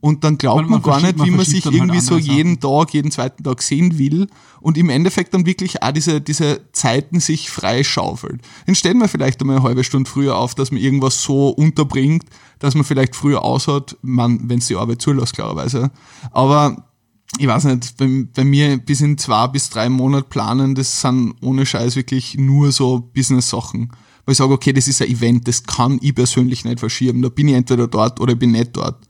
und 0.01 0.23
dann 0.23 0.37
glaubt 0.37 0.61
man, 0.61 0.69
man 0.69 0.81
gar 0.81 1.01
nicht, 1.01 1.15
wie 1.15 1.19
man 1.19 1.29
man 1.31 1.45
verschiebt 1.45 1.63
sich 1.63 1.65
halt 1.65 1.75
irgendwie 1.75 1.99
so 1.99 2.15
andere 2.15 2.35
jeden 2.35 2.59
Tag, 2.59 2.93
jeden 2.93 3.11
zweiten 3.11 3.43
Tag 3.43 3.61
sehen 3.61 3.97
will 3.97 4.27
und 4.61 4.77
im 4.77 4.89
Endeffekt 4.89 5.33
dann 5.33 5.45
wirklich 5.45 5.83
auch 5.83 5.91
diese, 5.91 6.21
diese 6.21 6.61
Zeiten 6.71 7.19
sich 7.19 7.49
freischaufelt. 7.49 8.41
Dann 8.65 8.75
stellen 8.75 8.99
wir 8.99 9.09
vielleicht 9.09 9.41
einmal 9.41 9.57
eine 9.57 9.65
halbe 9.65 9.83
Stunde 9.83 10.09
früher 10.09 10.37
auf, 10.37 10.55
dass 10.55 10.71
man 10.71 10.81
irgendwas 10.81 11.21
so 11.21 11.49
unterbringt, 11.49 12.23
dass 12.59 12.75
man 12.75 12.85
vielleicht 12.85 13.15
früher 13.15 13.43
aushört, 13.43 13.97
man, 14.01 14.49
wenn 14.49 14.59
es 14.59 14.67
die 14.67 14.75
Arbeit 14.75 15.01
zulässt, 15.01 15.33
klarerweise. 15.33 15.91
Aber 16.31 16.89
ich 17.37 17.47
weiß 17.47 17.65
nicht, 17.65 17.97
bei, 17.97 18.25
bei 18.33 18.43
mir 18.43 18.77
bis 18.77 19.01
in 19.01 19.17
zwei 19.17 19.47
bis 19.47 19.69
drei 19.69 19.89
Monate 19.89 20.27
planen, 20.27 20.75
das 20.75 21.01
sind 21.01 21.35
ohne 21.41 21.65
Scheiß 21.65 21.95
wirklich 21.95 22.37
nur 22.37 22.71
so 22.71 22.99
Business-Sachen. 23.13 23.91
Weil 24.25 24.31
ich 24.33 24.37
sage, 24.37 24.53
okay, 24.53 24.73
das 24.73 24.87
ist 24.87 25.01
ein 25.01 25.09
Event, 25.09 25.47
das 25.47 25.63
kann 25.63 25.99
ich 26.01 26.15
persönlich 26.15 26.63
nicht 26.63 26.79
verschieben. 26.79 27.21
Da 27.21 27.29
bin 27.29 27.47
ich 27.47 27.55
entweder 27.55 27.87
dort 27.87 28.19
oder 28.19 28.33
ich 28.33 28.39
bin 28.39 28.51
nicht 28.51 28.75
dort. 28.77 29.08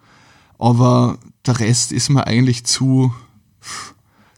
Aber 0.59 1.17
der 1.45 1.59
Rest 1.59 1.91
ist 1.91 2.09
mir 2.09 2.27
eigentlich 2.27 2.65
zu, 2.65 3.13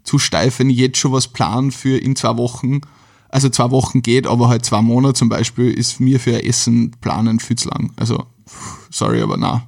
zu 0.03 0.19
steif, 0.19 0.60
wenn 0.60 0.69
ich 0.69 0.77
jetzt 0.77 0.97
schon 0.97 1.12
was 1.12 1.27
plan 1.27 1.71
für 1.71 1.97
in 1.97 2.15
zwei 2.15 2.38
Wochen. 2.38 2.81
Also 3.29 3.49
zwei 3.49 3.71
Wochen 3.71 4.01
geht, 4.01 4.27
aber 4.27 4.47
halt 4.49 4.63
zwei 4.65 4.81
Monate 4.81 5.13
zum 5.15 5.29
Beispiel 5.29 5.71
ist 5.71 5.99
mir 5.99 6.19
für 6.19 6.36
ein 6.36 6.41
Essen 6.45 6.91
planen 7.01 7.39
viel 7.39 7.57
zu 7.57 7.69
lang. 7.69 7.91
Also, 7.95 8.25
sorry, 8.89 9.21
aber 9.21 9.38
na. 9.38 9.67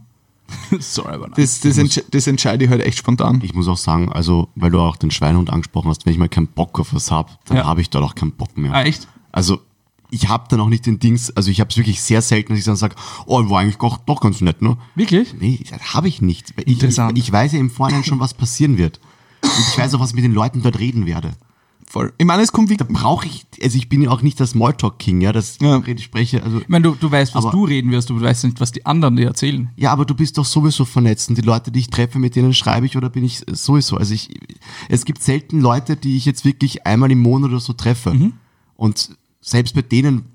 Sorry, 0.79 1.13
aber 1.13 1.27
nein. 1.29 1.33
Das, 1.37 1.61
das, 1.61 1.77
entsch 1.79 2.01
das 2.11 2.27
entscheide 2.27 2.65
ich 2.65 2.69
halt 2.69 2.81
echt 2.81 2.99
spontan. 2.99 3.39
Ich 3.43 3.55
muss 3.55 3.67
auch 3.67 3.77
sagen, 3.77 4.11
also, 4.11 4.49
weil 4.55 4.69
du 4.69 4.79
auch 4.81 4.97
den 4.97 5.09
Schweinehund 5.09 5.49
angesprochen 5.49 5.89
hast, 5.89 6.05
wenn 6.05 6.13
ich 6.13 6.19
mal 6.19 6.29
keinen 6.29 6.45
Bock 6.47 6.79
auf 6.79 6.93
was 6.93 7.09
habe, 7.09 7.31
dann 7.45 7.57
Ja. 7.57 7.65
habe 7.65 7.81
ich 7.81 7.89
dort 7.89 8.03
auch 8.03 8.13
keinen 8.13 8.33
Bock 8.33 8.55
mehr. 8.55 8.71
Ah, 8.71 8.83
echt? 8.83 9.07
Also, 9.31 9.61
ich 10.13 10.29
habe 10.29 10.45
dann 10.49 10.59
auch 10.61 10.69
nicht 10.69 10.85
den 10.85 10.99
Dings, 10.99 11.31
also 11.31 11.49
ich 11.51 11.59
habe 11.59 11.69
es 11.69 11.77
wirklich 11.77 12.01
sehr 12.01 12.21
selten, 12.21 12.49
dass 12.53 12.59
ich 12.59 12.65
dann 12.65 12.75
sage, 12.75 12.95
oh, 13.25 13.49
war 13.49 13.59
eigentlich 13.61 13.77
doch, 13.77 13.97
doch 13.97 14.21
ganz 14.21 14.39
nett, 14.41 14.61
ne? 14.61 14.77
Wirklich? 14.95 15.33
Nee, 15.39 15.59
das 15.69 15.93
habe 15.93 16.07
ich 16.07 16.21
nicht. 16.21 16.51
Ich, 16.57 16.67
ich, 16.67 16.73
Interessant. 16.73 17.17
ich 17.17 17.31
weiß 17.31 17.53
ja 17.53 17.59
im 17.59 17.69
Vorhinein 17.69 18.03
schon, 18.03 18.19
was 18.19 18.33
passieren 18.33 18.77
wird. 18.77 18.99
Und 19.41 19.49
ich 19.71 19.77
weiß 19.77 19.93
auch, 19.95 19.99
was 19.99 20.09
ich 20.11 20.15
mit 20.15 20.23
den 20.23 20.33
Leuten 20.33 20.61
dort 20.61 20.79
reden 20.79 21.05
werde. 21.05 21.33
Voll. 21.85 22.11
Ich 22.17 22.25
meine, 22.25 22.41
es 22.41 22.51
kommt 22.51 22.69
wie, 22.71 22.77
Da 22.77 22.85
brauche 22.89 23.27
ich, 23.27 23.45
also 23.61 23.77
ich 23.77 23.87
bin 23.87 24.01
ja 24.01 24.09
auch 24.09 24.21
nicht 24.23 24.39
der 24.39 24.47
Smalltalk-King, 24.47 25.21
ja, 25.21 25.31
das 25.31 25.57
Ja. 25.61 25.79
ich 25.85 26.03
spreche, 26.03 26.41
also 26.41 26.59
Ich 26.61 26.67
meine, 26.69 26.83
du, 26.83 26.95
du 26.99 27.11
weißt, 27.11 27.35
was 27.35 27.45
Aber- 27.45 27.51
du 27.51 27.65
reden 27.65 27.91
wirst, 27.91 28.09
du 28.09 28.19
weißt 28.19 28.45
nicht, 28.45 28.59
was 28.61 28.71
die 28.71 28.85
anderen 28.85 29.15
dir 29.15 29.27
erzählen. 29.27 29.69
Ja, 29.75 29.91
aber 29.91 30.05
du 30.05 30.15
bist 30.15 30.37
doch 30.39 30.45
sowieso 30.45 30.85
vernetzt 30.85 31.29
und 31.29 31.37
die 31.37 31.41
Leute, 31.43 31.71
die 31.71 31.81
ich 31.81 31.89
treffe, 31.91 32.17
mit 32.17 32.35
denen 32.35 32.53
schreibe 32.55 32.85
ich 32.87 32.97
oder 32.97 33.09
bin 33.09 33.23
ich 33.23 33.43
sowieso. 33.51 33.97
Also 33.97 34.13
ich, 34.15 34.29
es 34.89 35.05
gibt 35.05 35.21
selten 35.21 35.59
Leute, 35.59 35.95
die 35.95 36.17
ich 36.17 36.25
jetzt 36.25 36.45
wirklich 36.45 36.87
einmal 36.87 37.11
im 37.11 37.19
Monat 37.21 37.51
oder 37.51 37.59
so 37.59 37.73
treffe. 37.73 38.31
Und 38.75 39.09
selbst 39.43 39.75
bei 39.75 39.81
denen 39.81 40.25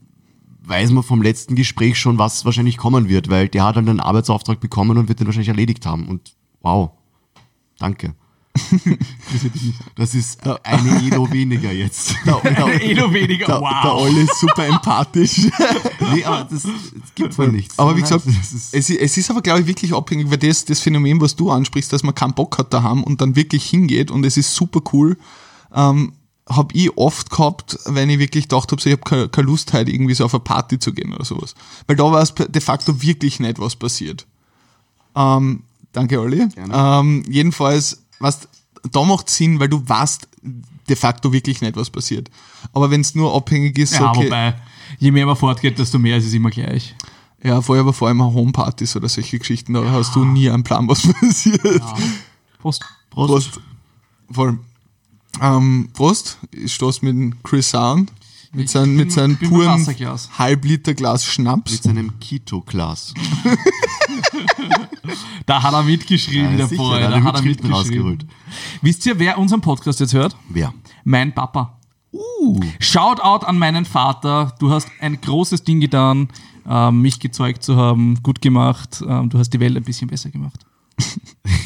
weiß 0.64 0.90
man 0.90 1.02
vom 1.02 1.22
letzten 1.22 1.54
Gespräch 1.56 1.98
schon, 1.98 2.18
was 2.18 2.44
wahrscheinlich 2.44 2.76
kommen 2.76 3.08
wird, 3.08 3.30
weil 3.30 3.48
der 3.48 3.64
hat 3.64 3.76
dann 3.76 3.88
einen 3.88 4.00
Arbeitsauftrag 4.00 4.60
bekommen 4.60 4.98
und 4.98 5.08
wird 5.08 5.18
den 5.18 5.26
wahrscheinlich 5.26 5.48
erledigt 5.48 5.86
haben. 5.86 6.06
Und 6.08 6.34
wow, 6.60 6.90
danke. 7.78 8.14
das 9.96 10.14
ist 10.14 10.44
eine 10.64 11.06
Elo 11.06 11.30
weniger 11.32 11.72
jetzt. 11.72 12.14
eh 12.26 12.94
nur 12.94 13.12
weniger. 13.12 13.46
der, 13.46 13.80
der 13.82 13.94
Olli 13.94 14.22
ist 14.22 14.40
super 14.40 14.66
empathisch. 14.66 15.38
nee, 16.12 16.24
aber 16.24 16.46
das, 16.50 16.62
das 16.62 17.14
gibt 17.14 17.38
man 17.38 17.52
nichts. 17.52 17.78
Aber 17.78 17.96
wie 17.96 18.00
gesagt, 18.00 18.26
ist, 18.26 18.52
es, 18.74 18.90
ist- 18.90 19.00
es 19.00 19.16
ist 19.16 19.30
aber, 19.30 19.40
glaube 19.42 19.60
ich, 19.60 19.66
wirklich 19.66 19.94
abhängig, 19.94 20.28
weil 20.30 20.38
das, 20.38 20.64
das 20.64 20.80
Phänomen, 20.80 21.20
was 21.20 21.36
du 21.36 21.50
ansprichst, 21.50 21.92
dass 21.92 22.02
man 22.02 22.14
keinen 22.14 22.34
Bock 22.34 22.58
hat 22.58 22.74
daheim 22.74 23.04
und 23.04 23.20
dann 23.20 23.36
wirklich 23.36 23.64
hingeht 23.64 24.10
und 24.10 24.24
es 24.26 24.36
ist 24.36 24.54
super 24.54 24.80
cool, 24.92 25.16
ähm, 25.72 26.12
habe 26.48 26.74
ich 26.74 26.96
oft 26.96 27.30
gehabt, 27.30 27.78
wenn 27.86 28.08
ich 28.10 28.18
wirklich 28.18 28.48
gedacht 28.48 28.70
habe, 28.72 28.80
so, 28.80 28.88
ich 28.88 28.98
habe 29.00 29.28
keine, 29.28 29.46
Lust 29.46 29.72
heute 29.72 29.90
irgendwie 29.90 30.14
so 30.14 30.24
auf 30.24 30.34
eine 30.34 30.40
Party 30.40 30.78
zu 30.78 30.92
gehen 30.92 31.12
oder 31.12 31.24
sowas. 31.24 31.54
Weil 31.86 31.96
da 31.96 32.04
war 32.04 32.22
es 32.22 32.34
de 32.34 32.60
facto 32.60 33.02
wirklich 33.02 33.38
nicht, 33.40 33.58
was 33.58 33.76
passiert. 33.76 34.26
Ähm, 35.14 35.62
danke, 35.92 36.20
Olli. 36.20 36.46
Ähm, 36.72 37.22
jedenfalls, 37.28 38.02
was 38.18 38.48
da 38.90 39.02
macht 39.04 39.28
Sinn, 39.28 39.60
weil 39.60 39.68
du 39.68 39.82
weißt 39.86 40.28
de 40.88 40.96
facto 40.96 41.32
wirklich 41.32 41.60
nicht, 41.60 41.76
was 41.76 41.90
passiert. 41.90 42.30
Aber 42.72 42.90
wenn 42.90 43.02
es 43.02 43.14
nur 43.14 43.34
abhängig 43.34 43.76
ist, 43.78 43.94
Ja, 43.94 44.10
okay, 44.10 44.26
wobei, 44.26 44.54
je 44.98 45.10
mehr 45.10 45.26
man 45.26 45.36
fortgeht, 45.36 45.78
desto 45.78 45.98
mehr 45.98 46.16
ist 46.16 46.26
es 46.26 46.32
immer 46.32 46.50
gleich. 46.50 46.94
ja, 47.42 47.60
vorher 47.60 47.84
war 47.84 47.92
vor 47.92 48.08
allem 48.08 48.22
Homepartys 48.22 48.96
oder 48.96 49.08
solche 49.08 49.38
Geschichten, 49.38 49.74
da 49.74 49.84
hast 49.90 50.14
du 50.16 50.24
nie 50.24 50.48
einen 50.48 50.64
Plan, 50.64 50.88
was 50.88 51.02
passiert. 51.20 51.82
Prost. 52.58 52.84
Prost. 53.10 53.60
Voll. 54.30 54.58
Ähm, 55.40 55.88
Prost. 55.92 56.38
Ich 56.52 56.74
stoß 56.74 57.02
mit 57.02 57.42
Chris 57.44 57.74
an. 57.74 58.08
Mit 58.52 58.70
seinem, 58.70 58.96
mit 58.96 59.12
seinem 59.12 59.36
puren 59.36 59.66
Wasserglas. 59.80 60.30
Halbliter 60.38 60.94
Glas 60.94 61.24
Schnaps. 61.26 61.70
Mit 61.72 61.82
seinem 61.82 62.18
Keto-Glas. 62.18 63.12
Da 65.46 65.62
hat 65.62 65.72
er 65.72 65.82
mitgeschrieben, 65.82 66.50
Ja, 66.52 66.56
der 66.58 66.66
sicher, 66.68 66.82
Boy. 66.82 67.00
da 67.00 67.06
hat 67.06 67.12
Da 67.12 67.16
er 67.16 67.24
hat 67.24 67.34
er 67.36 67.42
mitgeschrieben. 67.42 67.72
rausgeholt. 67.74 68.26
Wisst 68.82 69.06
ihr, 69.06 69.18
wer 69.18 69.38
unseren 69.38 69.60
Podcast 69.60 70.00
jetzt 70.00 70.12
hört? 70.12 70.36
Wer? 70.48 70.74
Mein 71.04 71.34
Papa. 71.34 71.78
Uh. 72.12 72.60
Shoutout 72.80 73.46
an 73.46 73.58
meinen 73.58 73.84
Vater. 73.84 74.54
Du 74.58 74.70
hast 74.70 74.88
ein 75.00 75.20
großes 75.20 75.64
Ding 75.64 75.80
getan, 75.80 76.28
ähm, 76.68 77.00
mich 77.02 77.20
gezeugt 77.20 77.62
zu 77.62 77.76
haben. 77.76 78.22
Gut 78.22 78.42
gemacht. 78.42 79.02
Ähm, 79.06 79.30
du 79.30 79.38
hast 79.38 79.50
die 79.50 79.60
Welt 79.60 79.76
ein 79.76 79.84
bisschen 79.84 80.08
besser 80.08 80.30
gemacht. 80.30 80.60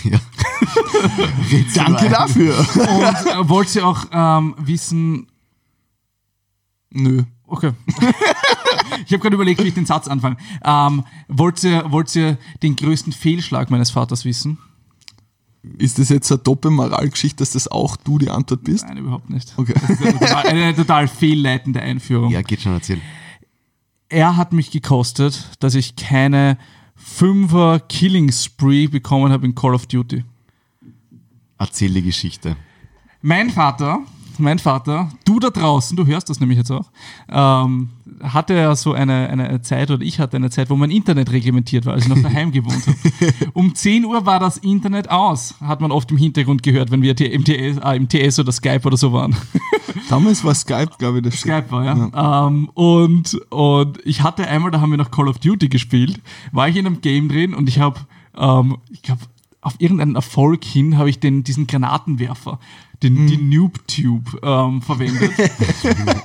Ja. 0.04 0.18
Danke 1.74 2.08
dafür. 2.08 2.58
Und 2.58 3.26
äh, 3.26 3.48
wollt 3.48 3.74
ihr 3.74 3.86
auch 3.86 4.04
ähm, 4.12 4.54
wissen, 4.58 5.26
Nö. 6.92 7.22
Okay. 7.46 7.72
ich 9.06 9.12
habe 9.12 9.18
gerade 9.18 9.34
überlegt, 9.34 9.62
wie 9.62 9.68
ich 9.68 9.74
den 9.74 9.86
Satz 9.86 10.08
anfange. 10.08 10.36
Ähm, 10.64 11.04
wollt, 11.28 11.62
ihr, 11.64 11.90
wollt 11.90 12.14
ihr 12.14 12.38
den 12.62 12.76
größten 12.76 13.12
Fehlschlag 13.12 13.70
meines 13.70 13.90
Vaters 13.90 14.24
wissen? 14.24 14.58
Ist 15.78 15.98
das 15.98 16.08
jetzt 16.08 16.30
eine 16.30 16.40
Doppelmoralgeschichte, 16.40 17.38
dass 17.38 17.52
das 17.52 17.68
auch 17.68 17.96
du 17.96 18.18
die 18.18 18.30
Antwort 18.30 18.64
bist? 18.64 18.84
Nein, 18.86 18.98
überhaupt 18.98 19.30
nicht. 19.30 19.54
Okay. 19.56 19.74
Das 19.74 19.90
ist 19.90 20.02
eine 20.02 20.18
total, 20.18 20.46
eine 20.46 20.74
total 20.74 21.08
fehlleitende 21.08 21.80
Einführung. 21.80 22.30
Ja, 22.30 22.42
geht 22.42 22.62
schon 22.62 22.72
erzählen. 22.72 23.00
Er 24.08 24.36
hat 24.36 24.52
mich 24.52 24.70
gekostet, 24.70 25.50
dass 25.60 25.74
ich 25.74 25.96
keine 25.96 26.58
Fünfer 26.94 27.80
Killing 27.80 28.30
Spree 28.32 28.86
bekommen 28.86 29.32
habe 29.32 29.46
in 29.46 29.54
Call 29.54 29.74
of 29.74 29.86
Duty. 29.86 30.24
Erzähl 31.62 31.94
die 31.94 32.02
Geschichte. 32.02 32.56
Mein 33.20 33.48
Vater, 33.48 34.00
mein 34.38 34.58
Vater, 34.58 35.10
du 35.24 35.38
da 35.38 35.50
draußen, 35.50 35.96
du 35.96 36.04
hörst 36.04 36.28
das 36.28 36.40
nämlich 36.40 36.58
jetzt 36.58 36.72
auch, 36.72 36.90
ähm, 37.28 37.90
hatte 38.20 38.54
ja 38.54 38.74
so 38.74 38.94
eine, 38.94 39.28
eine 39.28 39.62
Zeit, 39.62 39.92
oder 39.92 40.02
ich 40.02 40.18
hatte 40.18 40.38
eine 40.38 40.50
Zeit, 40.50 40.70
wo 40.70 40.74
mein 40.74 40.90
Internet 40.90 41.30
reglementiert 41.30 41.86
war, 41.86 41.94
als 41.94 42.02
ich 42.02 42.08
noch 42.08 42.20
daheim 42.20 42.50
gewohnt 42.52 42.84
habe. 42.84 42.96
Um 43.52 43.76
10 43.76 44.04
Uhr 44.04 44.26
war 44.26 44.40
das 44.40 44.56
Internet 44.56 45.08
aus, 45.08 45.54
hat 45.60 45.80
man 45.80 45.92
oft 45.92 46.10
im 46.10 46.16
Hintergrund 46.16 46.64
gehört, 46.64 46.90
wenn 46.90 47.00
wir 47.00 47.16
im 47.20 47.44
TS, 47.44 47.78
ah, 47.80 47.92
im 47.92 48.08
TS 48.08 48.40
oder 48.40 48.50
Skype 48.50 48.84
oder 48.84 48.96
so 48.96 49.12
waren. 49.12 49.36
Damals 50.08 50.42
war 50.42 50.56
Skype, 50.56 50.90
glaube 50.98 51.18
ich, 51.18 51.24
das 51.24 51.36
Skype 51.36 51.66
war, 51.70 51.84
ja. 51.84 52.48
Ähm, 52.48 52.70
und, 52.74 53.40
und 53.50 54.00
ich 54.04 54.24
hatte 54.24 54.48
einmal, 54.48 54.72
da 54.72 54.80
haben 54.80 54.90
wir 54.90 54.98
noch 54.98 55.12
Call 55.12 55.28
of 55.28 55.38
Duty 55.38 55.68
gespielt, 55.68 56.20
war 56.50 56.68
ich 56.68 56.74
in 56.74 56.86
einem 56.86 57.02
Game 57.02 57.28
drin 57.28 57.54
und 57.54 57.68
ich 57.68 57.78
habe, 57.78 58.00
ähm, 58.36 58.78
ich 58.90 59.02
glaube, 59.02 59.20
auf 59.62 59.74
irgendeinen 59.78 60.16
Erfolg 60.16 60.64
hin 60.64 60.98
habe 60.98 61.08
ich 61.08 61.20
den, 61.20 61.44
diesen 61.44 61.68
Granatenwerfer, 61.68 62.58
den, 63.02 63.26
die 63.26 63.36
Noob 63.36 63.86
Tube 63.86 64.40
ähm, 64.42 64.82
verwendet. 64.82 65.32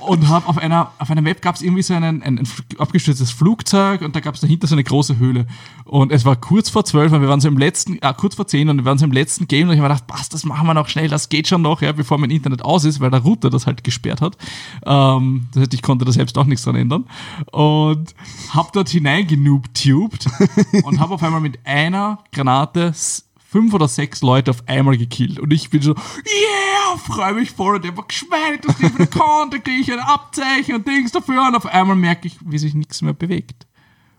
Und 0.00 0.28
habe 0.28 0.46
auf 0.48 0.58
einer, 0.58 0.92
auf 0.98 1.10
einer 1.10 1.22
Map 1.22 1.40
gab 1.40 1.54
es 1.54 1.62
irgendwie 1.62 1.82
so 1.82 1.94
einen, 1.94 2.22
ein, 2.22 2.38
ein 2.38 2.48
abgestürztes 2.78 3.30
Flugzeug 3.30 4.02
und 4.02 4.14
da 4.14 4.20
gab 4.20 4.34
es 4.34 4.40
dahinter 4.40 4.66
so 4.66 4.74
eine 4.74 4.84
große 4.84 5.18
Höhle. 5.18 5.46
Und 5.84 6.12
es 6.12 6.24
war 6.24 6.36
kurz 6.36 6.70
vor 6.70 6.84
zwölf 6.84 7.12
und 7.12 7.20
wir 7.20 7.28
waren 7.28 7.40
so 7.40 7.48
im 7.48 7.58
letzten, 7.58 7.98
ah, 8.00 8.12
kurz 8.12 8.34
vor 8.36 8.46
zehn 8.46 8.68
und 8.68 8.78
wir 8.78 8.84
waren 8.84 8.98
so 8.98 9.04
im 9.04 9.12
letzten 9.12 9.48
Game 9.48 9.68
und 9.68 9.74
ich 9.74 9.80
habe 9.80 9.88
mir 9.88 9.94
gedacht, 9.94 10.06
passt, 10.06 10.34
das 10.34 10.44
machen 10.44 10.66
wir 10.66 10.74
noch 10.74 10.88
schnell, 10.88 11.08
das 11.08 11.28
geht 11.28 11.48
schon 11.48 11.62
noch, 11.62 11.82
ja, 11.82 11.92
bevor 11.92 12.18
mein 12.18 12.30
Internet 12.30 12.64
aus 12.64 12.84
ist, 12.84 13.00
weil 13.00 13.10
der 13.10 13.20
Router 13.20 13.50
das 13.50 13.66
halt 13.66 13.84
gesperrt 13.84 14.20
hat. 14.20 14.36
Ähm, 14.86 15.48
das 15.52 15.62
heißt, 15.62 15.74
ich 15.74 15.82
konnte 15.82 16.04
da 16.04 16.12
selbst 16.12 16.38
auch 16.38 16.44
nichts 16.44 16.64
dran 16.64 16.76
ändern. 16.76 17.04
Und 17.52 18.14
habe 18.50 18.68
dort 18.72 18.88
hineingenoob-tubed 18.88 20.26
und 20.84 21.00
habe 21.00 21.14
auf 21.14 21.22
einmal 21.22 21.40
mit 21.40 21.58
einer 21.64 22.18
Granate 22.32 22.92
fünf 23.50 23.72
oder 23.72 23.88
sechs 23.88 24.20
Leute 24.20 24.50
auf 24.50 24.68
einmal 24.68 24.98
gekillt. 24.98 25.38
Und 25.38 25.52
ich 25.52 25.70
bin 25.70 25.80
so, 25.80 25.92
yeah, 25.92 26.98
freue 26.98 27.32
mich 27.34 27.50
voll. 27.50 27.76
Und 27.76 27.84
der 27.84 27.96
war 27.96 28.04
geschmeidig, 28.06 28.60
dass 28.60 28.78
ich 28.78 28.94
wieder 28.94 29.06
konnte, 29.06 29.60
kriege 29.60 29.80
ich 29.80 29.92
ein 29.92 30.00
Abzeichen 30.00 30.74
und 30.74 30.86
Dings 30.86 31.12
dafür. 31.12 31.48
Und 31.48 31.56
auf 31.56 31.64
einmal 31.64 31.96
merke 31.96 32.28
ich, 32.28 32.36
wie 32.44 32.58
sich 32.58 32.74
nichts 32.74 33.00
mehr 33.00 33.14
bewegt. 33.14 33.66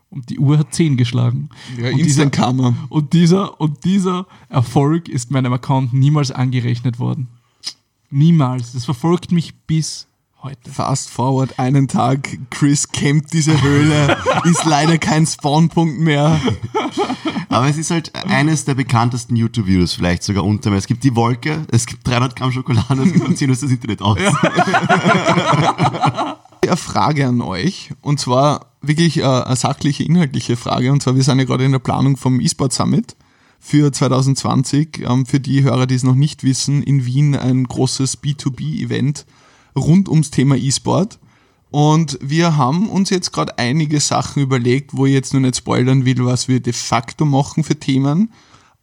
Und 0.09 0.31
die 0.31 0.39
Uhr 0.39 0.57
hat 0.57 0.73
10 0.73 0.97
geschlagen. 0.97 1.49
Ja, 1.77 1.91
und, 1.91 1.97
dieser, 1.97 2.29
Karma. 2.31 2.73
und, 2.89 3.13
dieser, 3.13 3.61
und 3.61 3.83
dieser 3.83 4.25
Erfolg 4.49 5.07
ist 5.07 5.29
meinem 5.29 5.53
Account 5.53 5.93
niemals 5.93 6.31
angerechnet 6.31 6.97
worden. 6.97 7.27
Niemals. 8.09 8.73
Das 8.73 8.85
verfolgt 8.85 9.31
mich 9.31 9.53
bis 9.67 10.07
heute. 10.41 10.71
Fast 10.71 11.11
forward 11.11 11.59
einen 11.59 11.87
Tag, 11.87 12.39
Chris 12.49 12.87
campt 12.91 13.33
diese 13.33 13.61
Höhle, 13.61 14.17
ist 14.45 14.65
leider 14.65 14.97
kein 14.97 15.27
Spawnpunkt 15.27 15.99
mehr. 15.99 16.41
Aber 17.49 17.67
es 17.67 17.77
ist 17.77 17.91
halt 17.91 18.13
eines 18.15 18.65
der 18.65 18.75
bekanntesten 18.75 19.35
YouTube-Videos, 19.35 19.93
vielleicht 19.93 20.21
sogar 20.23 20.45
unter 20.45 20.69
mir. 20.69 20.77
Es 20.77 20.85
gibt 20.85 21.03
die 21.03 21.15
Wolke, 21.15 21.65
es 21.71 21.87
gibt 21.87 22.07
300 22.07 22.35
Gramm 22.35 22.51
Schokolade, 22.51 23.01
es 23.03 23.11
gibt 23.11 23.27
um 23.27 23.35
10 23.35 23.49
Uhr 23.49 23.53
ist 23.53 23.63
das 23.63 23.71
Internet 23.71 24.01
aus. 24.01 24.19
Eine 26.61 26.77
Frage 26.77 27.27
an 27.27 27.41
euch, 27.41 27.91
und 28.01 28.19
zwar 28.19 28.67
wirklich 28.81 29.17
äh, 29.17 29.23
eine 29.23 29.55
sachliche, 29.55 30.03
inhaltliche 30.03 30.55
Frage, 30.55 30.91
und 30.91 31.01
zwar 31.01 31.15
wir 31.15 31.23
sind 31.23 31.39
ja 31.39 31.45
gerade 31.45 31.65
in 31.65 31.71
der 31.71 31.79
Planung 31.79 32.15
vom 32.15 32.39
eSport 32.39 32.71
Summit 32.73 33.15
für 33.59 33.91
2020. 33.91 35.03
Ähm, 35.07 35.25
für 35.25 35.39
die 35.39 35.63
Hörer, 35.63 35.87
die 35.87 35.95
es 35.95 36.03
noch 36.03 36.13
nicht 36.15 36.43
wissen, 36.43 36.83
in 36.83 37.05
Wien 37.05 37.35
ein 37.35 37.63
großes 37.63 38.21
B2B-Event 38.21 39.25
rund 39.75 40.09
ums 40.09 40.29
Thema 40.31 40.55
E-Sport. 40.55 41.19
Und 41.71 42.17
wir 42.21 42.57
haben 42.57 42.89
uns 42.89 43.09
jetzt 43.09 43.31
gerade 43.31 43.57
einige 43.59 43.99
Sachen 43.99 44.41
überlegt, 44.41 44.95
wo 44.95 45.05
ich 45.05 45.13
jetzt 45.13 45.33
nur 45.33 45.41
nicht 45.41 45.57
spoilern 45.57 46.05
will, 46.05 46.25
was 46.25 46.47
wir 46.47 46.59
de 46.59 46.73
facto 46.73 47.25
machen 47.25 47.63
für 47.63 47.79
Themen. 47.79 48.31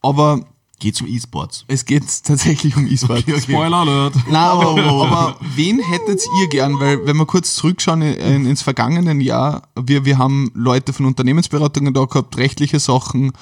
Aber 0.02 0.46
Geht 0.78 0.94
zum 0.94 1.06
E-Sports. 1.06 1.64
es 1.68 1.86
geht 1.86 2.04
tatsächlich 2.24 2.76
um 2.76 2.86
E-Sport. 2.86 3.24
Spoiler 3.40 3.78
Alert. 3.78 4.14
Na, 4.30 4.50
aber, 4.50 4.78
aber 4.82 5.36
wen 5.54 5.78
hättet 5.78 6.22
ihr 6.38 6.48
gern? 6.48 6.78
Weil, 6.78 7.06
wenn 7.06 7.16
wir 7.16 7.24
kurz 7.24 7.54
zurückschauen 7.54 8.02
in, 8.02 8.44
ins 8.44 8.60
vergangenen 8.60 9.22
Jahr, 9.22 9.62
wir, 9.74 10.04
wir 10.04 10.18
haben 10.18 10.50
Leute 10.54 10.92
von 10.92 11.06
Unternehmensberatungen 11.06 11.94
da 11.94 12.04
gehabt, 12.04 12.36
rechtliche 12.36 12.78
Sachen, 12.78 13.32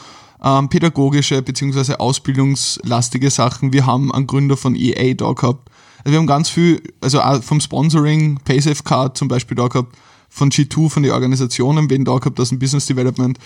ähm, 0.44 0.68
pädagogische 0.68 1.42
bzw. 1.42 1.94
ausbildungslastige 1.94 3.30
Sachen. 3.30 3.72
Wir 3.72 3.84
haben 3.84 4.12
einen 4.12 4.28
Gründer 4.28 4.56
von 4.56 4.76
EA 4.76 5.14
da 5.14 5.32
gehabt. 5.32 5.70
Also 6.04 6.12
wir 6.12 6.18
haben 6.18 6.26
ganz 6.26 6.48
viel, 6.50 6.82
also 7.00 7.20
auch 7.20 7.42
vom 7.42 7.60
Sponsoring, 7.60 8.38
PaySafeCard 8.44 9.16
zum 9.16 9.28
Beispiel 9.28 9.56
da 9.56 9.68
gehabt, 9.68 9.96
von 10.28 10.50
G2, 10.50 10.90
von 10.90 11.02
den 11.02 11.12
Organisationen, 11.12 11.88
wen 11.90 12.04
da 12.04 12.18
gehabt 12.18 12.38
aus 12.40 12.48
dem 12.50 12.58
Business 12.58 12.86
Development. 12.86 13.38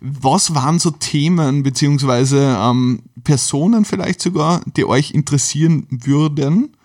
Was 0.00 0.54
waren 0.54 0.78
so 0.78 0.90
Themen 0.90 1.62
beziehungsweise 1.62 2.56
ähm, 2.60 3.00
Personen 3.24 3.84
vielleicht 3.84 4.20
sogar, 4.20 4.60
die 4.76 4.84
euch 4.84 5.12
interessieren 5.12 5.86
würden, 5.90 6.76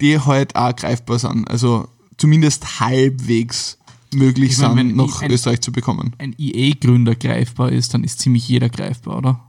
die 0.00 0.20
halt 0.20 0.54
auch 0.54 0.74
greifbar 0.76 1.18
sind? 1.18 1.50
Also 1.50 1.88
zumindest 2.16 2.80
halbwegs 2.80 3.78
möglich 4.14 4.52
Ich 4.52 4.58
meine, 4.58 4.82
sind, 4.82 4.96
nach 4.96 5.20
ein- 5.22 5.30
Österreich 5.32 5.60
zu 5.60 5.72
bekommen. 5.72 6.14
Ein 6.18 6.34
EA-Gründer 6.38 7.14
greifbar 7.16 7.72
ist, 7.72 7.92
dann 7.94 8.04
ist 8.04 8.20
ziemlich 8.20 8.48
jeder 8.48 8.68
greifbar, 8.68 9.18
oder? 9.18 9.40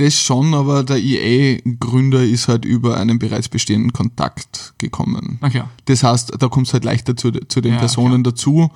Das 0.00 0.18
schon, 0.18 0.54
aber 0.54 0.82
der 0.82 0.96
EA-Gründer 0.96 2.24
ist 2.24 2.48
halt 2.48 2.64
über 2.64 2.96
einen 2.96 3.18
bereits 3.18 3.50
bestehenden 3.50 3.92
Kontakt 3.92 4.72
gekommen. 4.78 5.38
Klar. 5.50 5.68
Das 5.84 6.02
heißt, 6.02 6.32
da 6.38 6.48
kommt 6.48 6.68
es 6.68 6.72
halt 6.72 6.84
leichter 6.84 7.16
zu, 7.18 7.30
zu 7.32 7.60
den 7.60 7.74
Ja, 7.74 7.78
Personen 7.80 8.24
dazu. 8.24 8.70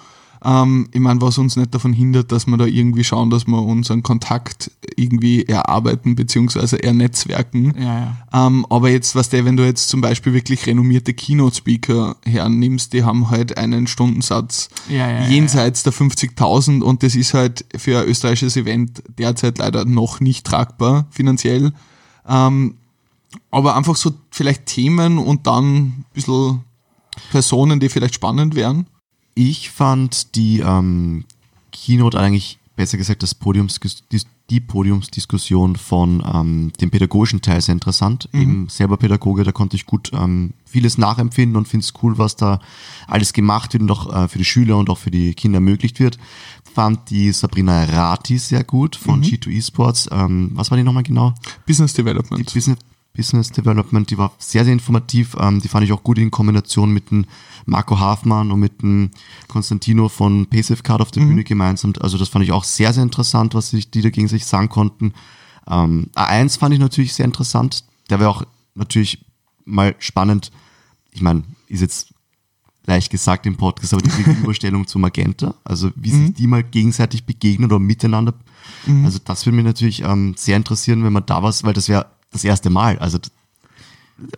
Ähm, 0.45 0.89
ich 0.93 1.01
meine, 1.01 1.21
was 1.23 1.39
uns 1.39 1.57
nicht 1.57 1.75
davon 1.75 1.93
hindert, 1.93 2.31
dass 2.31 2.47
wir 2.47 2.57
da 2.57 2.67
irgendwie 2.67 3.05
schauen, 3.05 3.31
dass 3.31 3.47
wir 3.47 3.63
unseren 3.63 4.03
Kontakt 4.03 4.71
irgendwie 4.97 5.45
erarbeiten 5.45 6.15
beziehungsweise 6.15 6.83
ernetzwerken. 6.83 7.75
Ja, 7.79 8.17
ja. 8.33 8.47
Ähm, 8.47 8.67
aber 8.69 8.91
jetzt, 8.91 9.15
was 9.15 9.31
der, 9.31 9.45
wenn 9.45 9.57
du 9.57 9.65
jetzt 9.65 9.89
zum 9.89 10.01
Beispiel 10.03 10.35
wirklich 10.35 10.67
renommierte 10.67 11.15
Keynote-Speaker 11.15 12.17
hernimmst, 12.25 12.93
die 12.93 13.05
haben 13.05 13.31
halt 13.31 13.57
einen 13.57 13.87
Stundensatz 13.87 14.69
Ja, 14.89 15.27
jenseits 15.27 15.83
der 15.83 15.93
50.000 15.93 16.83
und 16.83 17.03
das 17.03 17.15
ist 17.15 17.33
halt 17.33 17.65
für 17.77 18.01
ein 18.01 18.09
österreichisches 18.09 18.57
Event 18.57 19.03
derzeit 19.19 19.59
leider 19.59 19.85
noch 19.85 20.21
nicht 20.21 20.47
tragbar 20.47 21.07
finanziell. 21.11 21.73
Ähm, 22.29 22.75
aber 23.51 23.77
einfach 23.77 23.97
so 23.97 24.13
vielleicht 24.31 24.67
Themen 24.67 25.19
und 25.19 25.47
dann 25.47 25.75
ein 25.75 26.05
bisschen 26.13 26.61
Personen, 27.31 27.81
die 27.81 27.89
vielleicht 27.89 28.15
spannend 28.15 28.55
wären. 28.55 28.87
Ich 29.35 29.71
fand 29.71 30.35
die 30.37 30.61
ähm, 30.61 31.25
Keynote 31.73 32.19
eigentlich 32.19 32.59
besser 32.77 32.99
gesagt 32.99 33.23
das 33.23 33.35
Podiums, 33.35 33.81
die, 34.51 34.61
Podiumsdiskussion 34.61 35.77
von 35.77 36.23
ähm, 36.33 36.73
dem 36.81 36.91
pädagogischen 36.91 37.41
Teil 37.41 37.61
sehr 37.61 37.73
interessant. 37.73 38.29
Eben 38.33 38.69
selber 38.69 38.97
Pädagoge, 38.97 39.45
da 39.45 39.53
konnte 39.53 39.77
ich 39.77 39.87
gut 39.87 40.11
ähm, 40.13 40.53
vieles 40.65 40.99
nachempfinden 40.99 41.57
und 41.57 41.67
finde 41.67 41.85
es 41.85 41.95
cool, 42.03 42.19
was 42.19 42.37
da 42.37 42.61
alles 43.07 43.33
gemacht 43.33 43.73
wird 43.73 43.83
und 43.83 43.91
auch 43.91 44.13
äh, 44.15 44.29
für 44.29 44.39
die 44.39 44.45
Schüler 44.45 44.77
und 44.77 44.91
auch 44.91 44.99
für 44.99 45.11
die 45.11 45.35
Kinder 45.35 45.59
ermöglicht 45.59 46.01
wird. 46.01 46.19
Fand 46.75 47.11
die 47.11 47.33
Sabrina 47.33 47.85
Rati 47.85 48.39
sehr 48.39 48.65
gut 48.65 48.97
von 48.97 49.23
G2 49.23 49.57
Esports. 49.57 50.09
Ähm, 50.11 50.51
was 50.55 50.71
war 50.71 50.77
die 50.77 50.85
nochmal 50.85 51.05
genau? 51.05 51.35
Business 51.67 51.95
Development. 51.95 52.53
Business, 52.53 52.79
Business 53.17 53.51
Development, 53.51 54.11
die 54.11 54.19
war 54.19 54.33
sehr, 54.39 54.65
sehr 54.65 54.73
informativ. 54.73 55.37
Ähm, 55.39 55.61
die 55.61 55.69
fand 55.69 55.85
ich 55.85 55.93
auch 55.93 56.03
gut 56.03 56.19
in 56.19 56.31
Kombination 56.31 56.93
mit 56.93 57.11
dem 57.11 57.27
Marco 57.65 57.99
Hafmann 57.99 58.51
und 58.51 58.61
mit 58.61 58.83
dem 58.83 59.11
Konstantino 59.49 60.09
von 60.09 60.47
Passive 60.47 60.83
Card 60.83 61.01
auf 61.01 61.11
der 61.11 61.21
Bühne 61.21 61.45
gemeinsam. 61.45 61.93
Also 62.01 62.19
das 62.19 62.29
fand 62.29 62.45
ich 62.45 62.53
auch 62.53 62.65
sehr, 62.65 62.93
sehr 62.93 63.03
interessant, 63.03 63.55
was 63.55 63.71
sich 63.71 63.91
die 63.91 64.03
da 64.03 64.11
gegen 64.11 64.29
sich 64.29 64.45
sagen 64.45 64.69
konnten. 64.69 65.15
Ähm, 65.71 66.09
A1 66.15 66.59
fand 66.59 66.75
ich 66.75 66.81
natürlich 66.81 67.15
sehr 67.15 67.25
interessant. 67.25 67.85
Der 68.11 68.19
wäre 68.19 68.31
auch 68.31 68.43
natürlich 68.75 69.25
mal 69.65 69.95
spannend. 69.99 70.51
Ich 71.13 71.23
meine, 71.23 71.45
ist 71.69 71.81
jetzt 71.81 72.13
leicht 72.87 73.11
gesagt 73.11 73.47
im 73.47 73.57
Podcast, 73.57 73.95
aber 73.95 74.03
die 74.03 74.11
Gegenüberstellung 74.23 74.87
zu 74.87 74.99
Magenta, 74.99 75.55
also 75.65 75.91
wie 75.97 76.11
sich 76.11 76.35
die 76.35 76.47
mal 76.47 76.63
gegenseitig 76.63 77.25
begegnen 77.25 77.71
oder 77.71 77.79
miteinander. 77.79 78.35
Also 79.05 79.19
das 79.25 79.47
würde 79.47 79.57
mich 79.57 79.65
natürlich 79.65 80.03
ähm, 80.03 80.35
sehr 80.37 80.57
interessieren, 80.57 81.05
wenn 81.05 81.13
man 81.13 81.25
da 81.25 81.43
was, 81.43 81.65
weil 81.65 81.73
das 81.73 81.89
wäre 81.89 82.07
das 82.35 82.45
erste 82.45 82.69
Mal. 82.71 82.99
Also 82.99 83.19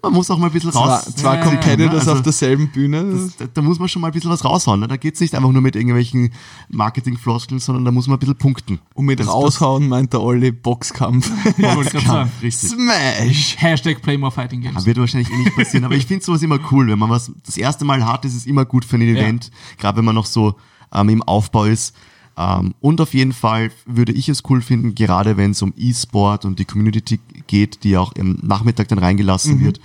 man 0.03 0.15
muss 0.15 0.31
auch 0.31 0.39
mal 0.39 0.47
ein 0.47 0.53
bisschen 0.53 0.73
Zwar, 0.73 0.89
raus. 1.01 1.05
zwar 1.17 1.37
Ja, 1.37 1.43
Competitors 1.45 2.01
also- 2.01 2.13
auf 2.15 2.23
derselben 2.23 2.69
Bühne. 2.71 3.05
Das, 3.39 3.51
da, 3.53 3.61
muss 3.61 3.79
man 3.79 3.89
schon 3.89 4.01
mal 4.01 4.09
ein 4.09 4.13
bisschen 4.15 4.31
was 4.31 4.43
raushauen. 4.43 4.81
Ne? 4.81 4.89
Da 4.89 4.97
geht's 4.97 5.21
nicht 5.21 5.35
einfach 5.35 5.51
nur 5.53 5.61
mit 5.61 5.77
irgendwelchen 5.77 6.33
Marketing-Floskeln, 6.71 7.61
sondern 7.61 7.85
da 7.85 7.91
muss 7.91 8.07
man 8.07 8.17
ein 8.17 8.21
bisschen 8.21 8.37
punkten. 8.37 8.79
und 8.95 9.05
mit 9.05 9.21
Das- 9.21 9.29
raushauen 9.29 9.87
meint 9.89 10.15
der 10.15 10.23
Olli 10.23 10.51
Boxkampf. 10.51 11.31
Ja, 11.59 11.75
gerade 11.75 12.07
sagen. 12.07 12.31
Richtig. 12.43 12.71
Smash! 12.71 13.57
Hashtag 13.59 14.01
Play 14.01 14.17
More 14.17 14.33
Fighting 14.33 14.63
Games. 14.63 14.77
Das 14.77 14.87
wird 14.87 14.97
wahrscheinlich 14.99 15.31
eh 15.31 15.37
nicht 15.37 15.55
passieren, 15.55 15.85
aber 15.85 15.95
ich 15.95 16.07
finde 16.07 16.25
sowas 16.25 16.43
immer 16.43 16.59
cool. 16.73 16.89
Wenn 16.89 16.99
man 16.99 17.11
was 17.11 17.31
das 17.45 17.57
erste 17.59 17.85
Mal 17.85 18.05
hat, 18.07 18.25
ist 18.25 18.35
es 18.35 18.47
immer 18.47 18.65
gut 18.65 18.85
für 18.87 18.97
ein 18.97 19.03
Event, 19.03 19.51
gerade 19.79 19.99
wenn 19.99 20.05
man 20.07 20.15
noch 20.15 20.27
so 20.27 20.55
ähm, 20.93 21.09
im 21.11 21.23
Aufbau 21.23 21.65
ist. 21.65 21.95
Ähm, 22.37 22.75
und 22.81 23.01
auf 23.01 23.14
jeden 23.14 23.33
Fall 23.33 23.70
würde 23.87 24.12
ich 24.12 24.29
es 24.29 24.42
cool 24.49 24.61
finden, 24.61 24.94
gerade 24.94 25.37
wenn 25.37 25.53
es 25.53 25.62
um 25.62 25.72
E-Sport 25.77 26.44
und 26.44 26.59
die 26.59 26.64
Community 26.64 27.18
geht, 27.46 27.85
die 27.85 27.96
auch 27.96 28.12
im 28.12 28.38
Nachmittag 28.42 28.88
dann 28.88 28.99
reingelassen 28.99 29.61
wird, 29.61 29.81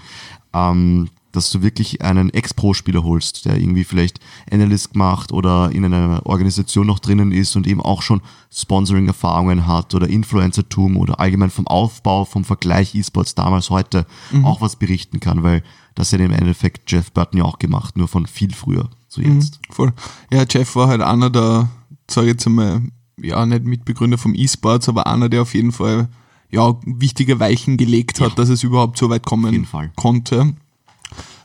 ähm, 0.54 1.10
dass 1.32 1.50
du 1.50 1.62
wirklich 1.62 2.02
einen 2.02 2.30
Ex-Pro-Spieler 2.30 3.04
holst, 3.04 3.46
der 3.46 3.58
irgendwie 3.58 3.86
vielleicht 3.86 4.20
Analyst 4.52 4.98
macht 4.98 5.32
oder 5.32 5.72
in 5.72 5.86
einer 5.86 6.26
Organisation 6.26 6.88
noch 6.88 7.00
drinnen 7.00 7.32
ist 7.32 7.56
und 7.56 7.68
eben 7.68 7.82
auch 7.82 8.02
schon 8.02 8.22
Sponsoring-Erfahrungen 8.52 9.66
hat 9.66 9.96
oder 9.96 10.10
Influencertum 10.10 10.98
oder 10.98 11.22
allgemein 11.22 11.50
vom 11.50 11.68
Aufbau, 11.68 12.26
vom 12.26 12.44
Vergleich 12.44 12.96
E-Sports 12.96 13.36
damals 13.36 13.70
heute 13.70 14.06
auch 14.44 14.60
was 14.60 14.76
berichten 14.76 15.22
kann, 15.22 15.44
weil 15.44 15.64
das 15.96 16.12
hat 16.14 16.20
im 16.20 16.32
Endeffekt 16.32 16.92
Jeff 16.92 17.12
Burton 17.12 17.40
ja 17.40 17.46
auch 17.46 17.60
gemacht, 17.60 17.98
nur 17.98 18.08
von 18.08 18.26
viel 18.26 18.54
früher 18.54 18.90
zu 19.08 19.22
jetzt. 19.22 19.60
Voll. 19.70 19.94
Ja, 20.32 20.46
Jeff 20.50 20.76
war 20.76 20.88
halt 20.88 21.02
einer 21.02 21.30
der, 21.30 21.70
sag 22.14 22.24
ich 22.24 22.30
jetzt 22.30 22.48
einmal, 22.48 22.82
ja, 23.22 23.46
nicht 23.46 23.66
Mitbegründer 23.66 24.18
vom 24.18 24.34
E-Sports, 24.36 24.90
aber 24.90 25.08
einer, 25.08 25.30
der 25.30 25.44
auf 25.44 25.54
jeden 25.54 25.72
Fall 25.72 26.10
ja, 26.50 26.76
wichtige 26.86 27.40
Weichen 27.40 27.78
gelegt 27.78 28.20
hat, 28.20 28.38
dass 28.38 28.50
es 28.50 28.64
überhaupt 28.64 28.98
so 28.98 29.10
weit 29.10 29.26
kommen 29.26 29.68
konnte. 29.96 30.36
Ähm, 30.36 30.56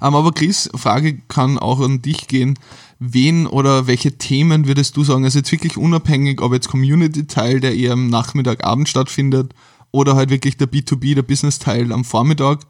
aber 0.00 0.32
Chris, 0.32 0.68
Frage 0.74 1.18
kann 1.28 1.58
auch 1.58 1.80
an 1.80 2.02
dich 2.02 2.28
gehen. 2.28 2.58
Wen 2.98 3.46
oder 3.46 3.86
welche 3.86 4.18
Themen 4.18 4.66
würdest 4.66 4.96
du 4.96 5.04
sagen, 5.04 5.24
also 5.24 5.38
jetzt 5.38 5.52
wirklich 5.52 5.76
unabhängig, 5.76 6.40
ob 6.40 6.52
jetzt 6.52 6.68
Community-Teil, 6.68 7.60
der 7.60 7.74
eher 7.74 7.92
am 7.92 8.08
Nachmittag, 8.08 8.64
Abend 8.64 8.88
stattfindet, 8.88 9.54
oder 9.92 10.16
halt 10.16 10.30
wirklich 10.30 10.56
der 10.56 10.70
B2B, 10.70 11.14
der 11.14 11.22
Business-Teil 11.22 11.92
am 11.92 12.04
Vormittag, 12.04 12.60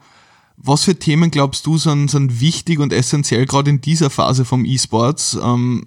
was 0.56 0.84
für 0.84 0.98
Themen 0.98 1.30
glaubst 1.30 1.66
du 1.66 1.78
sind, 1.78 2.10
sind 2.10 2.40
wichtig 2.40 2.78
und 2.78 2.92
essentiell 2.92 3.46
gerade 3.46 3.70
in 3.70 3.80
dieser 3.80 4.10
Phase 4.10 4.44
vom 4.44 4.64
E-Sports, 4.64 5.38
ähm, 5.42 5.84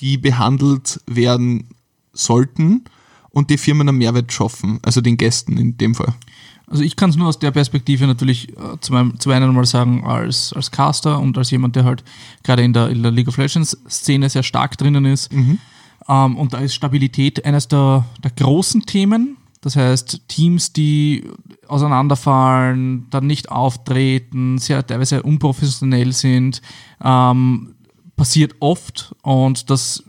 die 0.00 0.18
behandelt 0.18 1.00
werden 1.06 1.68
sollten 2.12 2.84
und 3.30 3.50
die 3.50 3.58
Firmen 3.58 3.88
einen 3.88 3.98
Mehrwert 3.98 4.32
schaffen, 4.32 4.78
also 4.82 5.00
den 5.00 5.16
Gästen 5.16 5.56
in 5.56 5.76
dem 5.78 5.94
Fall? 5.94 6.14
Also 6.66 6.82
ich 6.82 6.96
kann 6.96 7.08
es 7.08 7.16
nur 7.16 7.28
aus 7.28 7.38
der 7.38 7.50
Perspektive 7.50 8.06
natürlich 8.06 8.50
äh, 8.50 8.78
zum, 8.80 8.96
einen- 8.96 9.20
zum 9.20 9.32
einen 9.32 9.54
mal 9.54 9.64
sagen, 9.64 10.04
als, 10.04 10.52
als 10.52 10.70
Caster 10.70 11.18
und 11.18 11.38
als 11.38 11.50
jemand, 11.50 11.76
der 11.76 11.84
halt 11.84 12.04
gerade 12.42 12.62
in 12.62 12.72
der, 12.74 12.90
in 12.90 13.02
der 13.02 13.10
League 13.10 13.28
of 13.28 13.38
Legends 13.38 13.76
Szene 13.88 14.28
sehr 14.28 14.42
stark 14.42 14.76
drinnen 14.76 15.06
ist. 15.06 15.32
Ähm, 15.32 15.58
und 16.36 16.52
da 16.52 16.58
ist 16.58 16.74
Stabilität 16.74 17.44
eines 17.44 17.68
der, 17.68 18.04
der 18.22 18.32
großen 18.32 18.82
Themen. 18.82 19.36
Das 19.60 19.76
heißt, 19.76 20.28
Teams, 20.28 20.72
die 20.72 21.24
auseinanderfallen, 21.66 23.06
dann 23.10 23.26
nicht 23.26 23.50
auftreten, 23.50 24.58
sehr 24.58 24.86
teilweise 24.86 25.22
unprofessionell 25.22 26.12
sind, 26.12 26.62
ähm, 27.02 27.74
passiert 28.18 28.56
oft 28.60 29.14
und 29.22 29.70
das 29.70 30.04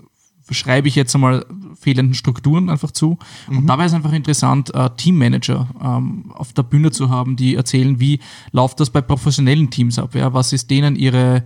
schreibe 0.52 0.88
ich 0.88 0.95
jetzt 0.95 1.15
einmal 1.15 1.45
fehlenden 1.80 2.15
Strukturen 2.15 2.69
einfach 2.69 2.91
zu. 2.91 3.17
Und 3.48 3.67
dabei 3.67 3.86
ist 3.86 3.93
einfach 3.93 4.12
interessant, 4.12 4.74
äh, 4.74 4.89
Teammanager 4.98 5.69
ähm, 5.82 6.32
auf 6.34 6.54
der 6.54 6.63
Bühne 6.63 6.91
zu 6.91 7.10
haben, 7.10 7.36
die 7.36 7.56
erzählen, 7.56 8.00
wie 8.00 8.19
läuft 8.52 8.80
das 8.80 8.89
bei 8.89 9.02
professionellen 9.02 9.69
Teams 9.69 10.00
ab? 10.00 10.15
Ja? 10.15 10.34
Was 10.34 10.52
ist 10.52 10.69
denen 10.69 10.95
ihre, 10.95 11.43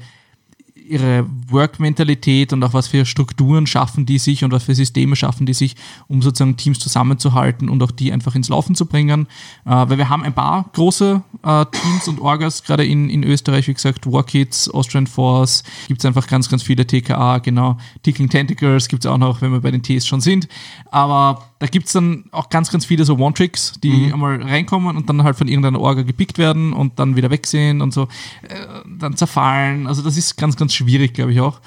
ihre 0.87 1.25
Work-Mentalität 1.49 2.53
und 2.53 2.63
auch 2.63 2.73
was 2.73 2.87
für 2.87 3.05
Strukturen 3.05 3.67
schaffen 3.67 4.05
die 4.05 4.17
sich 4.17 4.43
und 4.43 4.51
was 4.51 4.63
für 4.63 4.75
Systeme 4.75 5.15
schaffen 5.15 5.45
die 5.45 5.53
sich, 5.53 5.75
um 6.07 6.21
sozusagen 6.21 6.57
Teams 6.57 6.79
zusammenzuhalten 6.79 7.69
und 7.69 7.81
auch 7.83 7.91
die 7.91 8.11
einfach 8.11 8.35
ins 8.35 8.49
Laufen 8.49 8.75
zu 8.75 8.85
bringen. 8.85 9.27
Äh, 9.65 9.69
weil 9.69 9.97
wir 9.97 10.09
haben 10.09 10.23
ein 10.23 10.33
paar 10.33 10.69
große 10.73 11.21
äh, 11.43 11.65
Teams 11.65 12.07
und 12.07 12.19
Orgas, 12.19 12.63
gerade 12.63 12.85
in, 12.85 13.09
in 13.09 13.23
Österreich, 13.23 13.67
wie 13.67 13.73
gesagt, 13.73 14.11
Warkids, 14.11 14.69
Austrian 14.69 15.07
Force, 15.07 15.63
gibt 15.87 16.01
es 16.01 16.05
einfach 16.05 16.27
ganz, 16.27 16.49
ganz 16.49 16.63
viele 16.63 16.85
TKA, 16.85 17.39
genau. 17.39 17.77
Tickling 18.03 18.29
Tentacles 18.29 18.87
gibt 18.87 19.05
es 19.05 19.11
auch 19.11 19.17
noch, 19.17 19.41
wenn 19.41 19.51
wir 19.51 19.61
bei 19.61 19.71
den 19.71 19.83
Ts 19.83 20.07
schon 20.07 20.21
sind. 20.21 20.47
Aber 20.91 21.43
da 21.59 21.67
gibt 21.67 21.87
es 21.87 21.93
dann 21.93 22.25
auch 22.31 22.49
ganz, 22.49 22.69
ganz 22.71 22.85
viele 22.85 23.05
so 23.05 23.17
One-Tricks, 23.17 23.79
die 23.81 24.11
einmal 24.11 24.41
reinkommen 24.41 24.97
und 24.97 25.07
dann 25.07 25.23
halt 25.23 25.37
von 25.37 25.47
irgendeiner 25.47 25.79
Orga 25.79 26.01
gepickt 26.01 26.37
werden 26.37 26.73
und 26.73 26.99
dann 26.99 27.15
wieder 27.15 27.29
wegsehen 27.29 27.81
und 27.81 27.93
so, 27.93 28.03
äh, 28.41 28.55
dann 28.99 29.15
zerfallen. 29.15 29.87
Also 29.87 30.01
das 30.01 30.17
ist 30.17 30.35
ganz, 30.35 30.57
ganz 30.57 30.72
schwierig, 30.73 31.13
glaube 31.13 31.33
ich 31.33 31.39
auch. 31.39 31.61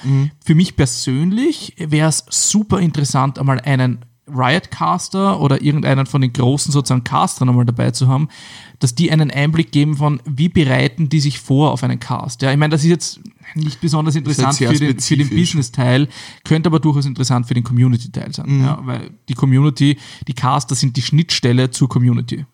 Für 0.45 0.55
mich 0.55 0.77
persönlich 0.77 1.75
wäre 1.79 2.09
es 2.09 2.25
super 2.29 2.81
interessant, 2.81 3.39
einmal 3.39 3.61
einen 3.61 4.05
Riot-Caster 4.29 5.41
oder 5.41 5.63
irgendeinen 5.63 6.07
von 6.07 6.21
den 6.21 6.33
großen 6.33 6.73
sozusagen 6.73 7.05
Castern 7.05 7.49
einmal 7.49 7.65
dabei 7.65 7.93
zu 7.93 8.09
haben, 8.09 8.29
dass 8.81 8.95
die 8.95 9.13
einen 9.13 9.31
Einblick 9.31 9.71
geben 9.71 9.97
von, 9.97 10.21
wie 10.25 10.49
bereiten 10.49 11.09
die 11.09 11.21
sich 11.21 11.39
vor 11.39 11.71
auf 11.71 11.85
einen 11.85 12.01
Cast. 12.01 12.43
Ja, 12.43 12.51
ich 12.51 12.59
meine, 12.59 12.73
das 12.73 12.83
ist 12.83 12.91
jetzt 12.91 13.21
nicht 13.55 13.81
besonders 13.81 14.17
interessant 14.17 14.57
für 14.57 14.75
den, 14.75 14.99
für 14.99 15.17
den. 15.17 15.31
Business-Teil, 15.31 16.09
könnte 16.45 16.69
aber 16.69 16.81
durchaus 16.81 17.07
interessant 17.07 17.47
für 17.47 17.55
den 17.55 17.63
Community-Teil 17.63 18.35
sein. 18.35 18.63
Ja, 18.63 18.81
weil 18.83 19.11
die 19.29 19.35
Community, 19.35 19.97
die 20.27 20.35
Caster 20.35 20.75
sind 20.75 20.97
die 20.97 21.03
Schnittstelle 21.03 21.71
zur 21.71 21.89
Community. 21.89 22.47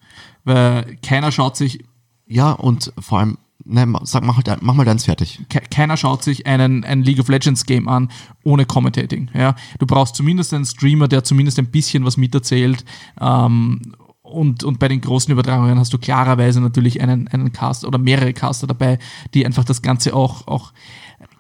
Weil 0.44 0.98
keiner 1.02 1.32
schaut 1.32 1.56
sich 1.56 1.82
Ja, 2.26 2.52
und 2.52 2.92
vor 2.98 3.18
allem, 3.18 3.38
nein, 3.64 3.94
sag, 4.04 4.22
mach, 4.24 4.36
halt, 4.36 4.62
mach 4.62 4.74
mal 4.74 4.84
deins 4.84 5.04
fertig. 5.04 5.40
ke- 5.48 5.62
keiner 5.70 5.96
schaut 5.96 6.22
sich 6.22 6.46
einen, 6.46 6.84
ein 6.84 7.02
League 7.02 7.20
of 7.20 7.28
Legends 7.28 7.64
Game 7.66 7.88
an 7.88 8.10
ohne 8.44 8.64
Commentating. 8.66 9.30
Ja? 9.34 9.54
Du 9.78 9.86
brauchst 9.86 10.16
zumindest 10.16 10.52
einen 10.54 10.64
Streamer, 10.64 11.08
der 11.08 11.24
zumindest 11.24 11.58
ein 11.58 11.66
bisschen 11.70 12.04
was 12.04 12.16
miterzählt. 12.16 12.84
Ähm, 13.20 13.94
und, 14.22 14.64
und 14.64 14.78
bei 14.78 14.88
den 14.88 15.00
großen 15.00 15.30
Übertragungen 15.30 15.78
hast 15.78 15.92
du 15.92 15.98
klarerweise 15.98 16.60
natürlich 16.60 17.00
einen, 17.02 17.28
einen 17.28 17.52
Cast 17.52 17.84
oder 17.84 17.98
mehrere 17.98 18.32
Caster 18.32 18.66
dabei, 18.66 18.98
die 19.34 19.44
einfach 19.44 19.64
das 19.64 19.82
Ganze 19.82 20.14
auch, 20.14 20.46
auch 20.46 20.72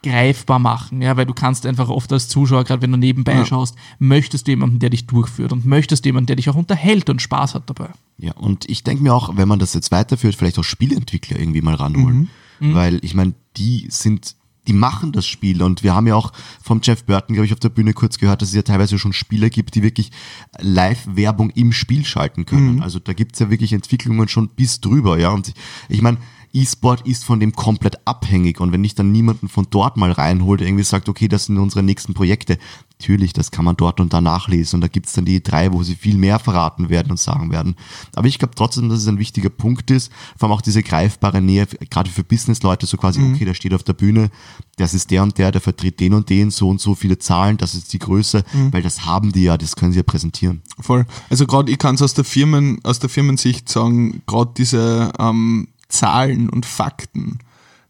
greifbar 0.02 0.58
machen, 0.58 1.00
ja, 1.02 1.16
weil 1.16 1.26
du 1.26 1.34
kannst 1.34 1.64
einfach 1.66 1.88
oft 1.88 2.12
als 2.12 2.28
Zuschauer, 2.28 2.64
gerade 2.64 2.82
wenn 2.82 2.92
du 2.92 2.98
nebenbei 2.98 3.44
schaust, 3.44 3.76
möchtest 3.98 4.46
du 4.46 4.52
jemanden, 4.52 4.78
der 4.78 4.90
dich 4.90 5.06
durchführt 5.06 5.52
und 5.52 5.64
möchtest 5.64 6.04
jemanden, 6.04 6.26
der 6.26 6.36
dich 6.36 6.50
auch 6.50 6.56
unterhält 6.56 7.08
und 7.08 7.22
Spaß 7.22 7.54
hat 7.54 7.70
dabei. 7.70 7.90
Ja, 8.18 8.32
und 8.32 8.68
ich 8.68 8.84
denke 8.84 9.02
mir 9.02 9.14
auch, 9.14 9.36
wenn 9.36 9.48
man 9.48 9.58
das 9.58 9.74
jetzt 9.74 9.90
weiterführt, 9.90 10.34
vielleicht 10.34 10.58
auch 10.58 10.64
Spieleentwickler 10.64 11.38
irgendwie 11.38 11.62
mal 11.62 11.74
ranholen. 11.74 12.28
Weil 12.64 13.04
ich 13.04 13.14
meine, 13.14 13.34
die 13.56 13.88
sind, 13.90 14.36
die 14.68 14.72
machen 14.72 15.10
das 15.10 15.26
Spiel 15.26 15.64
und 15.64 15.82
wir 15.82 15.94
haben 15.96 16.06
ja 16.06 16.14
auch 16.14 16.32
vom 16.62 16.80
Jeff 16.80 17.02
Burton, 17.02 17.34
glaube 17.34 17.46
ich, 17.46 17.52
auf 17.52 17.58
der 17.58 17.70
Bühne 17.70 17.92
kurz 17.92 18.18
gehört, 18.18 18.40
dass 18.40 18.50
es 18.50 18.54
ja 18.54 18.62
teilweise 18.62 19.00
schon 19.00 19.12
Spieler 19.12 19.50
gibt, 19.50 19.74
die 19.74 19.82
wirklich 19.82 20.12
Live-Werbung 20.60 21.50
im 21.50 21.72
Spiel 21.72 22.04
schalten 22.04 22.46
können. 22.46 22.80
Also 22.80 23.00
da 23.00 23.14
gibt's 23.14 23.40
ja 23.40 23.50
wirklich 23.50 23.72
Entwicklungen 23.72 24.28
schon 24.28 24.50
bis 24.50 24.80
drüber, 24.80 25.18
ja. 25.18 25.30
Und 25.30 25.54
ich 25.88 26.02
meine, 26.02 26.18
E-Sport 26.52 27.06
ist 27.06 27.24
von 27.24 27.40
dem 27.40 27.52
komplett 27.52 28.06
abhängig 28.06 28.60
und 28.60 28.72
wenn 28.72 28.84
ich 28.84 28.94
dann 28.94 29.12
niemanden 29.12 29.48
von 29.48 29.66
dort 29.70 29.96
mal 29.96 30.12
reinhole, 30.12 30.58
der 30.58 30.68
irgendwie 30.68 30.84
sagt, 30.84 31.08
okay, 31.08 31.28
das 31.28 31.46
sind 31.46 31.58
unsere 31.58 31.82
nächsten 31.82 32.14
Projekte, 32.14 32.58
natürlich, 33.02 33.32
das 33.32 33.50
kann 33.50 33.64
man 33.64 33.76
dort 33.76 33.98
und 33.98 34.12
da 34.12 34.20
nachlesen 34.20 34.76
und 34.76 34.80
da 34.82 34.88
gibt's 34.88 35.12
dann 35.12 35.24
die 35.24 35.42
drei, 35.42 35.72
wo 35.72 35.82
sie 35.82 35.96
viel 35.96 36.16
mehr 36.16 36.38
verraten 36.38 36.88
werden 36.88 37.10
und 37.10 37.18
sagen 37.18 37.50
werden. 37.50 37.74
Aber 38.14 38.28
ich 38.28 38.38
glaube 38.38 38.54
trotzdem, 38.54 38.88
dass 38.88 39.00
es 39.00 39.08
ein 39.08 39.18
wichtiger 39.18 39.50
Punkt 39.50 39.90
ist, 39.90 40.12
vor 40.36 40.48
allem 40.48 40.56
auch 40.56 40.62
diese 40.62 40.82
greifbare 40.82 41.40
Nähe, 41.40 41.66
gerade 41.90 42.10
für 42.10 42.22
Businessleute, 42.22 42.86
so 42.86 42.96
quasi, 42.96 43.20
okay, 43.20 43.44
der 43.44 43.54
steht 43.54 43.74
auf 43.74 43.82
der 43.82 43.94
Bühne, 43.94 44.30
das 44.76 44.94
ist 44.94 45.10
der 45.10 45.22
und 45.22 45.36
der, 45.36 45.50
der 45.50 45.60
vertritt 45.60 45.98
den 45.98 46.14
und 46.14 46.30
den, 46.30 46.50
so 46.50 46.68
und 46.68 46.80
so 46.80 46.94
viele 46.94 47.18
Zahlen, 47.18 47.56
das 47.56 47.74
ist 47.74 47.92
die 47.92 47.98
Größe, 47.98 48.44
weil 48.70 48.82
das 48.82 49.04
haben 49.04 49.32
die 49.32 49.44
ja, 49.44 49.58
das 49.58 49.74
können 49.74 49.92
sie 49.92 49.98
ja 49.98 50.04
präsentieren. 50.04 50.62
Voll. 50.78 51.04
Also 51.28 51.46
gerade 51.46 51.72
ich 51.72 51.78
kann 51.78 51.96
es 51.96 52.02
aus 52.02 52.14
der 52.14 52.24
Firmen, 52.24 52.78
aus 52.84 53.00
der 53.00 53.10
Firmensicht 53.10 53.68
sagen, 53.68 54.22
gerade 54.26 54.52
diese 54.56 55.12
ähm, 55.18 55.68
Zahlen 55.92 56.48
und 56.48 56.66
Fakten 56.66 57.38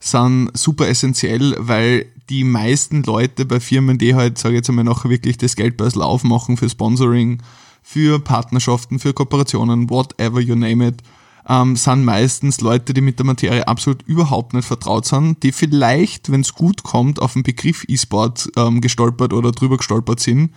sind 0.01 0.51
super 0.55 0.88
essentiell, 0.88 1.55
weil 1.59 2.07
die 2.29 2.45
meisten 2.45 3.03
Leute 3.05 3.45
bei 3.45 3.61
Firmen, 3.61 3.99
die 3.99 4.15
halt, 4.15 4.38
sage 4.38 4.55
ich 4.55 4.59
jetzt 4.59 4.69
einmal, 4.69 4.85
noch 4.85 5.05
wirklich 5.05 5.38
das 5.38 5.57
Geldbörsel 5.57 6.03
aufmachen 6.03 6.57
für 6.57 6.69
Sponsoring, 6.69 7.43
für 7.83 8.19
Partnerschaften, 8.19 8.99
für 8.99 9.12
Kooperationen, 9.12 9.91
whatever 9.91 10.41
you 10.41 10.55
name 10.55 10.88
it, 10.88 11.03
ähm, 11.49 11.77
sind 11.77 12.05
meistens 12.05 12.61
Leute, 12.61 12.95
die 12.95 13.01
mit 13.01 13.19
der 13.19 13.27
Materie 13.27 13.67
absolut 13.67 14.03
überhaupt 14.03 14.55
nicht 14.55 14.67
vertraut 14.67 15.07
sind, 15.07 15.43
die 15.43 15.53
vielleicht, 15.53 16.31
wenn 16.31 16.41
es 16.41 16.55
gut 16.55 16.83
kommt, 16.83 17.21
auf 17.21 17.33
den 17.33 17.43
Begriff 17.43 17.85
E-Sport 17.88 18.51
ähm, 18.57 18.81
gestolpert 18.81 19.33
oder 19.33 19.53
drüber 19.53 19.77
gestolpert 19.77 20.21
sind 20.21 20.53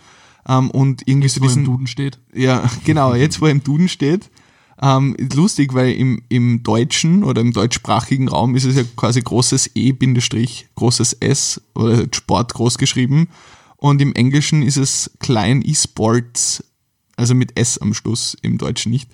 ähm, 0.48 0.70
und 0.70 1.02
irgendwie 1.06 1.28
so 1.28 1.40
wo 1.40 1.44
im 1.44 1.48
diesen 1.48 1.64
Duden 1.64 1.86
steht. 1.86 2.18
ja, 2.34 2.68
genau, 2.84 3.14
jetzt 3.14 3.40
wo 3.40 3.46
er 3.46 3.52
im 3.52 3.62
Duden 3.62 3.88
steht. 3.88 4.30
Ähm, 4.80 5.16
lustig, 5.34 5.72
weil 5.74 5.92
im, 5.92 6.22
im 6.28 6.62
Deutschen 6.62 7.24
oder 7.24 7.40
im 7.40 7.52
deutschsprachigen 7.52 8.28
Raum 8.28 8.54
ist 8.56 8.64
es 8.64 8.76
ja 8.76 8.82
quasi 8.96 9.22
großes 9.22 9.70
E, 9.74 9.92
Bindestrich, 9.92 10.68
großes 10.74 11.14
S 11.14 11.62
oder 11.74 12.04
Sport 12.14 12.52
groß 12.54 12.76
geschrieben. 12.76 13.28
Und 13.78 14.02
im 14.02 14.12
Englischen 14.14 14.62
ist 14.62 14.76
es 14.76 15.10
klein 15.18 15.62
E-Sports, 15.64 16.62
also 17.16 17.34
mit 17.34 17.58
S 17.58 17.78
am 17.78 17.94
Schluss, 17.94 18.36
im 18.42 18.58
Deutschen 18.58 18.92
nicht. 18.92 19.10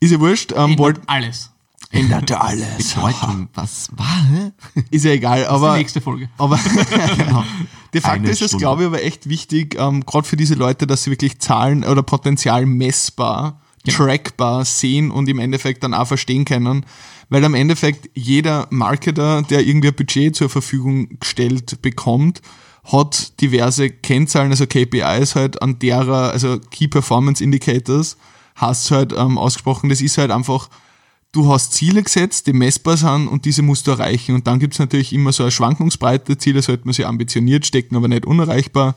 Ist 0.00 0.12
ja 0.12 0.20
wurscht, 0.20 0.52
ähm, 0.56 0.78
wollt, 0.78 1.00
alles. 1.06 1.50
ändert 1.90 2.32
alles. 2.40 2.94
Bedeutung, 2.94 3.48
was 3.54 3.88
war? 3.96 4.52
Ist 4.90 5.04
ja 5.04 5.12
egal, 5.12 5.40
Das 5.40 5.48
ist 5.48 5.52
aber. 5.52 5.72
die 5.72 5.78
nächste 5.78 6.00
Folge. 6.00 6.28
Aber 6.38 6.58
genau. 7.16 7.44
de 7.92 8.00
facto 8.00 8.16
Eine 8.16 8.30
ist 8.30 8.40
es, 8.40 8.48
Stunde. 8.48 8.62
glaube 8.62 8.82
ich, 8.82 8.86
aber 8.86 9.02
echt 9.02 9.28
wichtig, 9.28 9.76
ähm, 9.78 10.04
gerade 10.06 10.26
für 10.26 10.36
diese 10.36 10.54
Leute, 10.54 10.86
dass 10.86 11.04
sie 11.04 11.10
wirklich 11.10 11.38
Zahlen 11.40 11.84
oder 11.84 12.02
Potenzial 12.02 12.64
messbar, 12.66 13.60
trackbar 13.84 14.64
sehen 14.64 15.10
und 15.10 15.28
im 15.28 15.38
Endeffekt 15.38 15.82
dann 15.82 15.94
auch 15.94 16.06
verstehen 16.06 16.44
können. 16.44 16.86
Weil 17.28 17.44
am 17.44 17.54
Endeffekt 17.54 18.10
jeder 18.14 18.66
Marketer, 18.70 19.42
der 19.42 19.66
irgendwie 19.66 19.88
ein 19.88 19.94
Budget 19.94 20.36
zur 20.36 20.48
Verfügung 20.48 21.18
gestellt 21.20 21.80
bekommt, 21.82 22.42
hat 22.84 23.40
diverse 23.40 23.90
Kennzahlen, 23.90 24.50
also 24.50 24.66
KPIs 24.66 25.34
halt, 25.34 25.62
an 25.62 25.78
derer, 25.78 26.32
also 26.32 26.58
Key 26.70 26.88
Performance 26.88 27.42
Indicators, 27.42 28.16
hast 28.56 28.90
halt 28.90 29.12
ähm, 29.16 29.38
ausgesprochen, 29.38 29.88
das 29.88 30.00
ist 30.00 30.18
halt 30.18 30.30
einfach, 30.30 30.68
du 31.32 31.50
hast 31.50 31.72
Ziele 31.72 32.02
gesetzt, 32.02 32.46
die 32.46 32.52
messbar 32.52 32.96
sind 32.96 33.28
und 33.28 33.46
diese 33.46 33.62
musst 33.62 33.86
du 33.86 33.92
erreichen. 33.92 34.34
Und 34.34 34.46
dann 34.46 34.58
gibt's 34.58 34.78
natürlich 34.78 35.12
immer 35.12 35.32
so 35.32 35.42
eine 35.42 35.50
Schwankungsbreite. 35.50 36.38
Ziele 36.38 36.62
sollte 36.62 36.84
man 36.84 36.94
sich 36.94 37.06
ambitioniert 37.06 37.66
stecken, 37.66 37.96
aber 37.96 38.08
nicht 38.08 38.26
unerreichbar. 38.26 38.94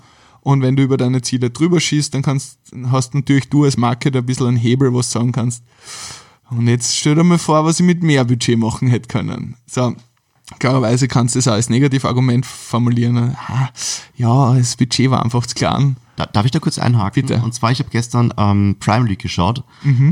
Und 0.48 0.62
wenn 0.62 0.78
du 0.78 0.84
über 0.84 0.96
deine 0.96 1.22
Ziele 1.22 1.50
drüber 1.50 1.82
schießt, 1.82 2.14
dann 2.14 2.22
kannst, 2.22 2.58
hast 2.90 3.14
natürlich 3.14 3.50
du 3.50 3.66
als 3.66 3.76
Marketer 3.76 4.20
ein 4.20 4.26
bisschen 4.26 4.48
einen 4.48 4.56
Hebel, 4.56 4.94
was 4.94 5.12
sagen 5.12 5.34
kannst. 5.34 5.62
Und 6.50 6.70
jetzt 6.70 6.96
stell 6.96 7.16
dir 7.16 7.26
mal 7.26 7.38
vor, 7.38 7.66
was 7.66 7.82
ich 7.82 7.86
mit 7.86 8.02
mehr 8.02 8.24
Budget 8.24 8.58
machen 8.58 8.88
hätte 8.88 9.10
können. 9.10 9.58
So, 9.66 9.94
klarerweise 10.60 11.08
kannst 11.08 11.36
du 11.36 11.40
das 11.40 11.48
auch 11.48 11.54
als 11.54 11.70
Negativargument 11.70 12.46
formulieren. 12.46 13.36
Ah, 13.48 13.70
Ja, 14.16 14.54
das 14.56 14.76
Budget 14.76 15.10
war 15.12 15.24
einfach 15.24 15.46
zu 15.46 15.56
klein. 15.56 15.98
Da, 16.16 16.26
darf 16.26 16.46
ich 16.46 16.52
da 16.52 16.58
kurz 16.60 16.80
einhaken? 16.80 17.22
Bitte. 17.28 17.40
Und 17.44 17.54
zwar, 17.54 17.72
ich 17.72 17.78
habe 17.78 17.90
gestern 17.92 18.34
ähm, 18.38 18.76
Prime 18.80 19.08
League 19.08 19.20
geschaut 19.22 19.64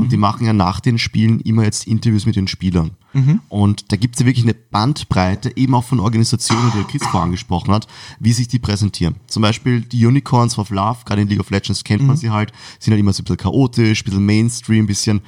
und 0.02 0.10
die 0.12 0.16
machen 0.16 0.46
ja 0.46 0.52
nach 0.52 0.78
den 0.78 0.98
Spielen 0.98 1.40
immer 1.40 1.64
jetzt 1.64 1.86
Interviews 1.88 2.26
mit 2.26 2.36
den 2.36 2.46
Spielern. 2.46 2.92
Und 3.48 3.90
da 3.90 3.96
gibt 3.96 4.14
es 4.14 4.20
ja 4.20 4.26
wirklich 4.26 4.44
eine 4.44 4.52
Bandbreite, 4.54 5.56
eben 5.56 5.74
auch 5.74 5.82
von 5.84 5.98
Organisationen, 6.00 6.70
die 6.72 6.78
der 6.78 6.86
Chris 6.86 7.02
vorher 7.02 7.22
angesprochen 7.22 7.72
hat, 7.72 7.86
wie 8.20 8.32
sich 8.34 8.46
die 8.46 8.58
präsentieren. 8.58 9.16
Zum 9.26 9.40
Beispiel 9.42 9.80
die 9.80 10.04
Unicorns 10.06 10.58
of 10.58 10.68
Love, 10.70 10.98
gerade 11.06 11.22
in 11.22 11.28
League 11.28 11.40
of 11.40 11.50
Legends 11.50 11.82
kennt 11.82 12.02
man 12.02 12.16
sie 12.18 12.30
halt, 12.30 12.52
sind 12.78 12.92
halt 12.92 13.00
immer 13.00 13.12
so 13.14 13.22
ein 13.22 13.24
bisschen 13.24 13.38
chaotisch, 13.38 14.02
ein 14.02 14.04
bisschen 14.04 14.26
Mainstream, 14.26 14.84
ein 14.84 14.86
bisschen 14.86 15.22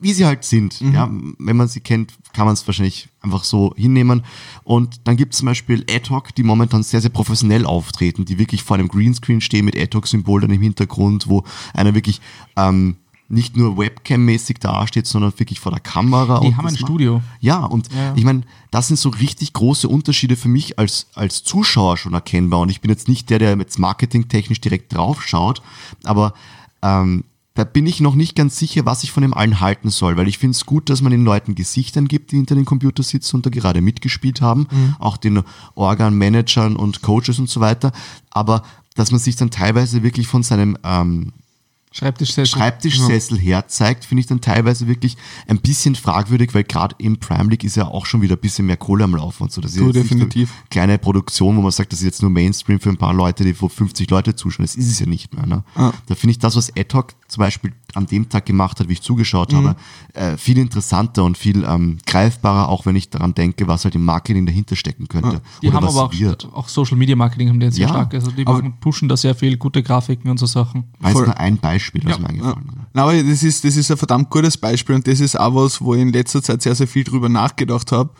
wie 0.00 0.12
sie 0.12 0.24
halt 0.24 0.44
sind. 0.44 0.80
Ja, 0.80 1.10
wenn 1.38 1.56
man 1.56 1.68
sie 1.68 1.80
kennt, 1.80 2.14
kann 2.32 2.46
man 2.46 2.54
es 2.54 2.66
wahrscheinlich 2.66 3.08
einfach 3.20 3.44
so 3.44 3.74
hinnehmen. 3.76 4.24
Und 4.64 5.00
dann 5.04 5.16
gibt 5.16 5.34
es 5.34 5.38
zum 5.40 5.46
Beispiel 5.46 5.84
Ad-Hoc, 5.90 6.34
die 6.34 6.42
momentan 6.42 6.82
sehr, 6.82 7.00
sehr 7.00 7.10
professionell 7.10 7.66
auftreten, 7.66 8.24
die 8.24 8.38
wirklich 8.38 8.62
vor 8.62 8.76
einem 8.76 8.88
Greenscreen 8.88 9.40
stehen 9.40 9.64
mit 9.66 9.78
Ad-Hoc-Symbol 9.78 10.40
dann 10.40 10.50
im 10.50 10.62
Hintergrund, 10.62 11.28
wo 11.28 11.44
einer 11.74 11.94
wirklich 11.94 12.20
ähm, 12.56 12.96
nicht 13.28 13.56
nur 13.56 13.76
Webcam-mäßig 13.78 14.58
dasteht, 14.58 15.06
sondern 15.06 15.32
wirklich 15.38 15.60
vor 15.60 15.70
der 15.70 15.80
Kamera. 15.80 16.40
Die 16.40 16.56
haben 16.56 16.66
ein 16.66 16.76
Studio. 16.76 17.22
Ja, 17.38 17.64
und 17.64 17.88
Ja. 17.94 18.12
ich 18.16 18.24
meine, 18.24 18.42
das 18.72 18.88
sind 18.88 18.96
so 18.98 19.10
richtig 19.10 19.52
große 19.52 19.88
Unterschiede 19.88 20.34
für 20.34 20.48
mich 20.48 20.78
als, 20.78 21.06
als 21.14 21.44
Zuschauer 21.44 21.96
schon 21.96 22.14
erkennbar. 22.14 22.60
Und 22.60 22.70
ich 22.70 22.80
bin 22.80 22.90
jetzt 22.90 23.06
nicht 23.06 23.30
der, 23.30 23.38
der 23.38 23.56
jetzt 23.58 23.78
marketingtechnisch 23.78 24.60
direkt 24.60 24.94
drauf 24.94 25.22
schaut, 25.22 25.62
aber 26.04 26.34
ähm, 26.82 27.24
da 27.60 27.64
bin 27.64 27.86
ich 27.86 28.00
noch 28.00 28.14
nicht 28.14 28.36
ganz 28.36 28.58
sicher, 28.58 28.86
was 28.86 29.04
ich 29.04 29.12
von 29.12 29.20
dem 29.20 29.34
allen 29.34 29.60
halten 29.60 29.90
soll, 29.90 30.16
weil 30.16 30.28
ich 30.28 30.38
finde 30.38 30.52
es 30.56 30.64
gut, 30.64 30.88
dass 30.88 31.02
man 31.02 31.12
den 31.12 31.26
Leuten 31.26 31.54
Gesichtern 31.54 32.08
gibt, 32.08 32.32
die 32.32 32.36
hinter 32.36 32.54
den 32.54 32.64
Computer 32.64 33.02
sitzen 33.02 33.36
und 33.36 33.44
da 33.44 33.50
gerade 33.50 33.82
mitgespielt 33.82 34.40
haben, 34.40 34.66
auch 34.98 35.18
den 35.18 35.42
Organ-Managern 35.74 36.74
und 36.74 37.02
Coaches 37.02 37.38
und 37.38 37.50
so 37.50 37.60
weiter, 37.60 37.92
aber 38.30 38.62
dass 38.94 39.10
man 39.10 39.20
sich 39.20 39.36
dann 39.36 39.50
teilweise 39.50 40.02
wirklich 40.02 40.26
von 40.26 40.42
seinem 40.42 40.78
ähm, 40.84 41.34
Schreibtischsessel. 41.92 42.46
Schreibtischsessel 42.46 43.38
herzeigt, 43.38 44.04
finde 44.04 44.20
ich 44.20 44.26
dann 44.26 44.40
teilweise 44.40 44.86
wirklich 44.86 45.16
ein 45.48 45.58
bisschen 45.58 45.96
fragwürdig, 45.96 46.54
weil 46.54 46.62
gerade 46.64 46.94
im 46.98 47.18
Prime 47.18 47.50
League 47.50 47.64
ist 47.64 47.76
ja 47.76 47.88
auch 47.88 48.06
schon 48.06 48.22
wieder 48.22 48.36
ein 48.36 48.40
bisschen 48.40 48.66
mehr 48.66 48.76
Kohle 48.76 49.02
am 49.04 49.16
Laufen 49.16 49.42
und 49.44 49.52
so. 49.52 49.60
Das 49.60 49.72
ist 49.72 49.80
Du, 49.80 49.86
jetzt 49.86 49.94
nicht 49.96 50.04
definitiv. 50.04 50.50
eine 50.52 50.68
kleine 50.70 50.98
Produktion, 50.98 51.56
wo 51.56 51.62
man 51.62 51.72
sagt, 51.72 51.92
das 51.92 51.98
ist 52.00 52.04
jetzt 52.04 52.22
nur 52.22 52.30
Mainstream 52.30 52.78
für 52.78 52.90
ein 52.90 52.96
paar 52.96 53.12
Leute, 53.12 53.42
die 53.44 53.54
vor 53.54 53.70
50 53.70 54.08
Leute 54.08 54.36
zuschauen. 54.36 54.64
Das 54.64 54.76
ist 54.76 54.88
es 54.88 55.00
ja 55.00 55.06
nicht 55.06 55.34
mehr. 55.34 55.46
Ne? 55.46 55.64
Ah. 55.74 55.92
Da 56.06 56.14
finde 56.14 56.30
ich 56.32 56.38
das, 56.38 56.54
was 56.54 56.70
Ad-Hoc 56.76 57.14
zum 57.26 57.40
Beispiel 57.40 57.72
an 57.94 58.06
dem 58.06 58.28
Tag 58.28 58.46
gemacht 58.46 58.78
hat, 58.78 58.88
wie 58.88 58.92
ich 58.92 59.02
zugeschaut 59.02 59.52
habe, 59.52 59.74
äh, 60.14 60.36
viel 60.36 60.58
interessanter 60.58 61.24
und 61.24 61.36
viel 61.36 61.64
ähm, 61.64 61.98
greifbarer, 62.06 62.68
auch 62.68 62.86
wenn 62.86 62.94
ich 62.94 63.10
daran 63.10 63.34
denke, 63.34 63.66
was 63.66 63.82
halt 63.84 63.96
im 63.96 64.04
Marketing 64.04 64.46
dahinter 64.46 64.76
stecken 64.76 65.08
könnte. 65.08 65.40
Die 65.60 65.66
Oder 65.68 65.76
haben 65.78 65.88
aber 65.88 66.04
auch, 66.04 66.12
auch 66.54 66.68
Social 66.68 66.96
Media 66.96 67.16
Marketing 67.16 67.48
haben 67.48 67.58
die 67.58 67.66
jetzt 67.66 67.74
sehr 67.74 67.86
Ja, 67.86 67.92
stark. 67.94 68.14
Also 68.14 68.30
die 68.30 68.46
aber- 68.46 68.62
pushen 68.80 69.08
da 69.08 69.16
sehr 69.16 69.34
viel 69.34 69.56
gute 69.56 69.82
Grafiken 69.82 70.30
und 70.30 70.38
so 70.38 70.46
Sachen. 70.46 70.84
Voll. 71.00 71.24
nur 71.26 71.36
ein 71.38 71.56
Beispiel, 71.58 71.79
was 72.04 72.12
Ja. 72.12 72.18
mir 72.18 72.28
eingefallen 72.28 72.68
ist. 72.68 72.76
Na, 72.92 73.02
aber 73.02 73.22
das 73.22 73.42
ist, 73.42 73.64
das 73.64 73.76
ist 73.76 73.90
ein 73.90 73.96
verdammt 73.96 74.30
gutes 74.30 74.56
Beispiel 74.56 74.94
und 74.94 75.06
das 75.06 75.20
ist 75.20 75.38
auch 75.38 75.54
was, 75.54 75.80
wo 75.80 75.94
ich 75.94 76.00
in 76.02 76.12
letzter 76.12 76.42
Zeit 76.42 76.62
sehr, 76.62 76.74
sehr 76.74 76.88
viel 76.88 77.04
drüber 77.04 77.28
nachgedacht 77.28 77.92
habe, 77.92 78.10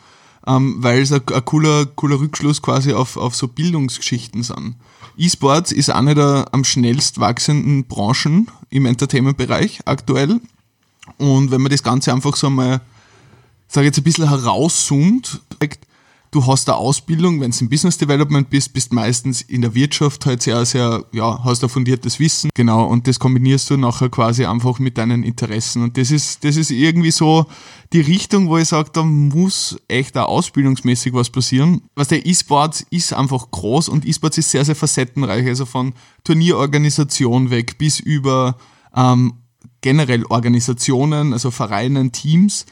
ähm, 0.47 0.77
weil 0.79 1.03
es 1.03 1.13
ein, 1.13 1.21
ein 1.33 1.45
cooler, 1.45 1.87
cooler 1.87 2.21
Rückschluss 2.21 2.63
quasi 2.63 2.93
auf, 2.93 3.17
auf 3.17 3.35
so 3.35 3.49
Bildungsgeschichten 3.49 4.43
sind. 4.43 4.77
E-Sports 5.17 5.73
ist 5.73 5.91
eine 5.91 6.15
der 6.15 6.47
am 6.53 6.65
schnellst 6.65 7.21
wachsenden 7.21 7.85
Branchen 7.85 8.49
im 8.71 8.87
Entertainment-Bereich 8.87 9.81
aktuell. 9.85 10.41
Und 11.19 11.51
wenn 11.51 11.61
man 11.61 11.71
das 11.71 11.83
Ganze 11.83 12.13
einfach 12.13 12.37
so 12.37 12.49
mal, 12.49 12.81
sage 13.69 13.87
jetzt 13.87 13.99
ein 13.99 14.05
bisschen 14.05 14.29
herauszoomt, 14.29 15.41
du 16.31 16.47
hast 16.47 16.69
eine 16.69 16.79
Ausbildung, 16.79 17.41
wenn 17.41 17.51
du 17.51 17.59
im 17.61 17.69
Business 17.69 17.99
Development 17.99 18.49
bist, 18.49 18.73
bist 18.73 18.93
meistens 18.93 19.43
in 19.43 19.63
der 19.63 19.75
Wirtschaft 19.75 20.27
halt 20.27 20.43
sehr, 20.43 20.65
sehr, 20.65 21.05
ja, 21.13 21.43
hast 21.45 21.63
ein 21.63 21.69
fundiertes 21.69 22.21
Wissen, 22.21 22.51
genau, 22.55 22.85
und 22.85 23.07
das 23.09 23.19
kombinierst 23.19 23.69
du 23.71 23.77
nachher 23.77 24.09
quasi 24.09 24.45
einfach 24.45 24.79
mit 24.79 24.99
deinen 24.99 25.25
Interessen. 25.25 25.83
Und 25.83 25.97
das 25.97 26.11
ist, 26.11 26.45
das 26.45 26.57
ist 26.57 26.71
irgendwie 26.71 27.11
so 27.11 27.47
die 27.93 28.01
Richtung, 28.01 28.49
wo 28.49 28.59
ich 28.59 28.69
sage, 28.69 28.91
da 28.93 29.03
muss 29.03 29.79
echt 29.89 30.17
auch 30.17 30.29
ausbildungsmäßig 30.29 31.13
was 31.13 31.31
passieren. 31.31 31.83
Was 31.97 32.09
der 32.09 32.25
E-Sports 32.25 32.87
ist 32.91 33.13
einfach 33.13 33.51
groß 33.51 33.89
und 33.89 34.07
E-Sports 34.07 34.39
ist 34.39 34.51
sehr, 34.51 34.65
sehr 34.65 34.77
facettenreich, 34.77 35.47
also 35.47 35.67
von 35.67 35.95
Turnierorganisation 36.23 37.51
weg 37.51 37.79
bis 37.79 37.99
über 37.99 38.57
ähm, 38.95 39.35
generell 39.81 40.25
Organisationen, 40.27 41.33
also 41.33 41.51
Vereinen, 41.51 42.13
Teams. 42.13 42.67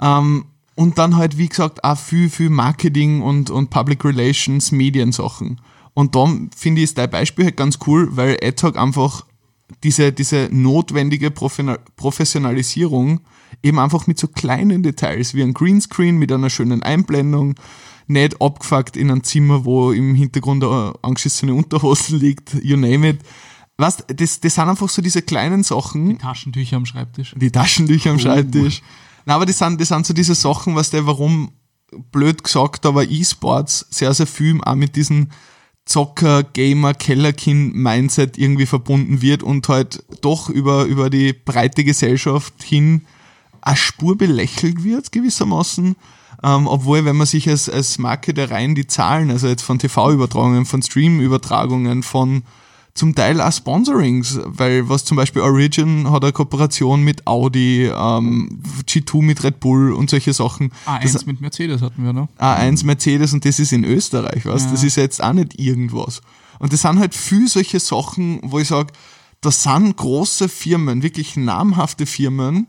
Ähm, 0.00 0.44
und 0.74 0.98
dann 0.98 1.16
halt, 1.16 1.36
wie 1.36 1.48
gesagt, 1.48 1.84
auch 1.84 1.98
viel, 1.98 2.30
viel 2.30 2.50
Marketing 2.50 3.22
und, 3.22 3.50
und 3.50 3.70
Public 3.70 4.04
Relations, 4.04 4.72
Mediensachen. 4.72 5.60
Und 5.94 6.14
da 6.14 6.26
finde 6.56 6.80
ich 6.80 6.84
ist 6.84 6.98
dein 6.98 7.10
Beispiel 7.10 7.44
halt 7.46 7.56
ganz 7.56 7.78
cool, 7.86 8.08
weil 8.16 8.38
AdHoc 8.42 8.76
einfach 8.78 9.26
diese, 9.82 10.12
diese 10.12 10.48
notwendige 10.50 11.30
Professionalisierung 11.30 13.20
eben 13.62 13.78
einfach 13.78 14.06
mit 14.06 14.18
so 14.18 14.28
kleinen 14.28 14.82
Details 14.82 15.34
wie 15.34 15.42
ein 15.42 15.54
Greenscreen 15.54 16.16
mit 16.16 16.32
einer 16.32 16.50
schönen 16.50 16.82
Einblendung, 16.82 17.54
nicht 18.06 18.40
abgefuckt 18.40 18.96
in 18.96 19.10
einem 19.10 19.22
Zimmer, 19.22 19.64
wo 19.64 19.92
im 19.92 20.14
Hintergrund 20.14 20.64
eine 20.64 20.94
angeschissene 21.02 21.54
Unterhosen 21.54 22.18
liegt, 22.18 22.54
you 22.62 22.76
name 22.76 23.10
it. 23.10 23.20
Weißt, 23.76 24.04
das, 24.14 24.40
das 24.40 24.54
sind 24.54 24.68
einfach 24.68 24.88
so 24.88 25.00
diese 25.00 25.22
kleinen 25.22 25.62
Sachen, 25.62 26.18
Taschentücher 26.18 26.76
am 26.76 26.86
Schreibtisch. 26.86 27.34
die 27.36 27.50
Taschentücher 27.50 28.10
am 28.10 28.18
Schreibtisch. 28.18 28.82
Na, 29.30 29.36
aber 29.36 29.46
das 29.46 29.58
sind, 29.58 29.80
das 29.80 29.86
sind 29.86 30.04
so 30.04 30.12
diese 30.12 30.34
Sachen, 30.34 30.74
was 30.74 30.90
der, 30.90 31.06
warum, 31.06 31.52
blöd 32.10 32.42
gesagt, 32.42 32.84
aber 32.84 33.08
E-Sports 33.08 33.86
sehr, 33.88 34.12
sehr 34.12 34.26
viel 34.26 34.60
auch 34.64 34.74
mit 34.74 34.96
diesen 34.96 35.30
Zocker, 35.84 36.42
Gamer, 36.42 36.94
Kellerkind-Mindset 36.94 38.38
irgendwie 38.38 38.66
verbunden 38.66 39.22
wird 39.22 39.44
und 39.44 39.68
halt 39.68 40.02
doch 40.20 40.48
über, 40.48 40.86
über 40.86 41.10
die 41.10 41.32
breite 41.32 41.84
Gesellschaft 41.84 42.60
hin 42.60 43.02
eine 43.62 43.76
Spur 43.76 44.18
belächelt 44.18 44.82
wird, 44.82 45.12
gewissermaßen. 45.12 45.94
Ähm, 46.42 46.66
obwohl, 46.66 47.04
wenn 47.04 47.16
man 47.16 47.28
sich 47.28 47.48
als, 47.48 47.68
als 47.68 47.98
Marketer 47.98 48.50
rein 48.50 48.74
die 48.74 48.88
Zahlen, 48.88 49.30
also 49.30 49.46
jetzt 49.46 49.62
von 49.62 49.78
TV-Übertragungen, 49.78 50.66
von 50.66 50.82
Stream-Übertragungen, 50.82 52.02
von 52.02 52.42
zum 52.94 53.14
Teil 53.14 53.40
auch 53.40 53.52
Sponsorings, 53.52 54.40
weil 54.44 54.88
was 54.88 55.04
zum 55.04 55.16
Beispiel 55.16 55.42
Origin 55.42 56.10
hat 56.10 56.22
eine 56.24 56.32
Kooperation 56.32 57.02
mit 57.02 57.26
Audi, 57.26 57.84
ähm, 57.86 58.60
G2 58.86 59.22
mit 59.22 59.42
Red 59.44 59.60
Bull 59.60 59.92
und 59.92 60.10
solche 60.10 60.32
Sachen. 60.32 60.72
A1 60.86 61.12
Das- 61.12 61.26
mit 61.26 61.40
Mercedes 61.40 61.82
hatten 61.82 62.02
wir, 62.04 62.12
ne? 62.12 62.28
A1 62.38 62.84
Mercedes 62.84 63.32
und 63.32 63.44
das 63.44 63.58
ist 63.58 63.72
in 63.72 63.84
Österreich, 63.84 64.44
was? 64.44 64.70
Das 64.70 64.82
ist 64.82 64.96
jetzt 64.96 65.22
auch 65.22 65.32
nicht 65.32 65.58
irgendwas. 65.58 66.20
Und 66.58 66.72
das 66.72 66.82
sind 66.82 66.98
halt 66.98 67.14
viel 67.14 67.48
solche 67.48 67.80
Sachen, 67.80 68.40
wo 68.42 68.58
ich 68.58 68.68
sage, 68.68 68.92
das 69.40 69.62
sind 69.62 69.96
große 69.96 70.48
Firmen, 70.48 71.02
wirklich 71.02 71.36
namhafte 71.36 72.04
Firmen, 72.04 72.66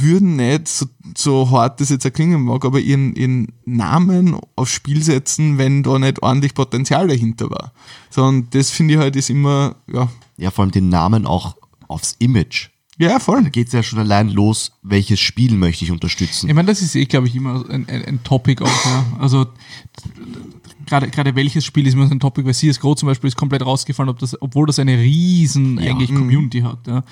würden 0.00 0.36
nicht, 0.36 0.68
so, 0.68 0.86
so 1.16 1.50
hart 1.50 1.80
das 1.80 1.90
jetzt 1.90 2.04
erklingen 2.04 2.42
mag, 2.42 2.64
aber 2.64 2.80
ihren, 2.80 3.14
ihren 3.14 3.52
Namen 3.64 4.38
aufs 4.56 4.72
Spiel 4.72 5.02
setzen, 5.02 5.58
wenn 5.58 5.82
da 5.82 5.98
nicht 5.98 6.22
ordentlich 6.22 6.54
Potenzial 6.54 7.08
dahinter 7.08 7.50
war. 7.50 7.72
Sondern 8.10 8.48
das 8.50 8.70
finde 8.70 8.94
ich 8.94 9.00
halt 9.00 9.16
ist 9.16 9.30
immer, 9.30 9.76
ja, 9.92 10.08
Ja, 10.36 10.50
vor 10.50 10.62
allem 10.64 10.72
den 10.72 10.88
Namen 10.88 11.26
auch 11.26 11.56
aufs 11.88 12.16
Image. 12.18 12.68
ja, 12.98 13.18
voll. 13.18 13.42
Da 13.42 13.48
geht 13.50 13.68
es 13.68 13.72
ja 13.72 13.82
schon 13.82 13.98
allein 13.98 14.28
los, 14.30 14.72
welches 14.82 15.20
Spiel 15.20 15.54
möchte 15.56 15.84
ich 15.84 15.90
unterstützen. 15.90 16.48
Ich 16.48 16.54
meine, 16.54 16.68
das 16.68 16.80
ist 16.82 16.94
eh, 16.94 17.04
glaube 17.06 17.26
ich, 17.26 17.36
immer 17.36 17.64
ein, 17.68 17.88
ein, 17.88 18.04
ein 18.04 18.24
Topic 18.24 18.62
auch, 18.62 18.84
ja. 18.86 19.04
Also 19.18 19.46
gerade 20.86 21.08
gerade 21.08 21.34
welches 21.34 21.64
Spiel 21.64 21.86
ist 21.86 21.94
immer 21.94 22.06
so 22.06 22.14
ein 22.14 22.20
Topic, 22.20 22.46
weil 22.46 22.54
CSGO 22.54 22.94
zum 22.94 23.06
Beispiel 23.08 23.28
ist 23.28 23.36
komplett 23.36 23.64
rausgefallen, 23.64 24.10
ob 24.10 24.18
das, 24.18 24.40
obwohl 24.40 24.66
das 24.66 24.78
eine 24.78 24.98
riesen 24.98 25.78
eigentlich 25.78 26.14
Community 26.14 26.60
hat, 26.60 26.86
ja. 26.86 27.02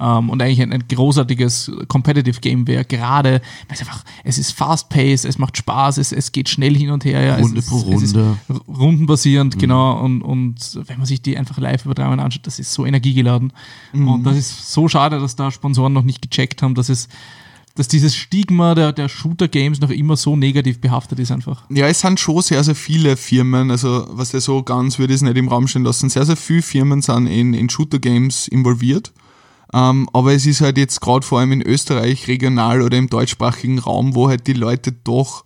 Ähm, 0.00 0.30
und 0.30 0.40
eigentlich 0.40 0.62
ein, 0.62 0.72
ein 0.72 0.84
großartiges 0.88 1.70
Competitive 1.88 2.40
Game 2.40 2.66
wäre, 2.66 2.84
gerade, 2.84 3.42
weil 3.68 3.74
es 3.74 3.80
einfach, 3.80 4.04
es 4.24 4.38
ist 4.38 4.52
fast-paced, 4.52 5.24
es 5.24 5.38
macht 5.38 5.56
Spaß, 5.56 5.98
es, 5.98 6.12
es 6.12 6.32
geht 6.32 6.48
schnell 6.48 6.76
hin 6.76 6.90
und 6.90 7.04
her. 7.04 7.22
Ja. 7.22 7.36
Runde 7.36 7.58
es 7.60 7.66
pro 7.66 7.78
Runde. 7.78 8.36
rundenbasierend, 8.68 9.58
genau, 9.58 10.00
und, 10.00 10.22
und 10.22 10.80
wenn 10.86 10.98
man 10.98 11.06
sich 11.06 11.20
die 11.20 11.36
einfach 11.36 11.58
live 11.58 11.84
übertragen 11.84 12.20
anschaut, 12.20 12.46
das 12.46 12.58
ist 12.58 12.72
so 12.72 12.86
energiegeladen. 12.86 13.52
Und 13.92 14.24
das 14.24 14.36
ist 14.36 14.72
so 14.72 14.88
schade, 14.88 15.18
dass 15.20 15.36
da 15.36 15.50
Sponsoren 15.50 15.92
noch 15.92 16.04
nicht 16.04 16.22
gecheckt 16.22 16.62
haben, 16.62 16.74
dass 16.74 16.88
es 16.88 17.08
dass 17.74 17.88
dieses 17.88 18.14
Stigma 18.14 18.74
der, 18.74 18.92
der 18.92 19.08
Shooter-Games 19.08 19.80
noch 19.80 19.90
immer 19.90 20.16
so 20.16 20.36
negativ 20.36 20.80
behaftet 20.80 21.18
ist 21.18 21.30
einfach. 21.30 21.64
Ja, 21.70 21.86
es 21.86 22.00
sind 22.00 22.20
schon 22.20 22.42
sehr, 22.42 22.62
sehr 22.64 22.74
viele 22.74 23.16
Firmen, 23.16 23.70
also 23.70 24.06
was 24.10 24.30
der 24.30 24.40
so 24.40 24.62
ganz 24.62 24.98
würde 24.98 25.14
ich 25.14 25.16
es 25.16 25.22
nicht 25.22 25.36
im 25.36 25.48
Raum 25.48 25.66
stehen 25.68 25.84
lassen, 25.84 26.10
sehr, 26.10 26.26
sehr 26.26 26.36
viele 26.36 26.62
Firmen 26.62 27.00
sind 27.00 27.26
in, 27.26 27.54
in 27.54 27.70
Shooter-Games 27.70 28.48
involviert. 28.48 29.12
Ähm, 29.72 30.08
aber 30.12 30.34
es 30.34 30.46
ist 30.46 30.60
halt 30.60 30.76
jetzt 30.76 31.00
gerade 31.00 31.26
vor 31.26 31.40
allem 31.40 31.52
in 31.52 31.62
Österreich 31.62 32.28
regional 32.28 32.82
oder 32.82 32.98
im 32.98 33.08
deutschsprachigen 33.08 33.78
Raum, 33.78 34.14
wo 34.14 34.28
halt 34.28 34.46
die 34.46 34.52
Leute 34.52 34.92
doch, 34.92 35.44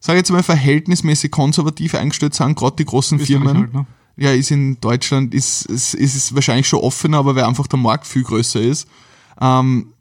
sag 0.00 0.14
ich 0.14 0.18
jetzt 0.18 0.32
mal, 0.32 0.42
verhältnismäßig 0.42 1.30
konservativ 1.30 1.94
eingestellt 1.94 2.34
sind, 2.34 2.56
gerade 2.56 2.76
die 2.76 2.84
großen 2.84 3.18
Österreich 3.18 3.42
Firmen. 3.42 3.58
halt, 3.58 3.74
ne? 3.74 3.86
Ja, 4.16 4.32
ist 4.32 4.50
in 4.50 4.80
Deutschland, 4.80 5.32
ist, 5.32 5.66
ist, 5.66 5.94
ist 5.94 6.16
es 6.16 6.34
wahrscheinlich 6.34 6.66
schon 6.66 6.80
offener, 6.80 7.18
aber 7.18 7.36
weil 7.36 7.44
einfach 7.44 7.68
der 7.68 7.78
Markt 7.78 8.06
viel 8.06 8.24
größer 8.24 8.60
ist. 8.60 8.88
Ähm, 9.40 9.92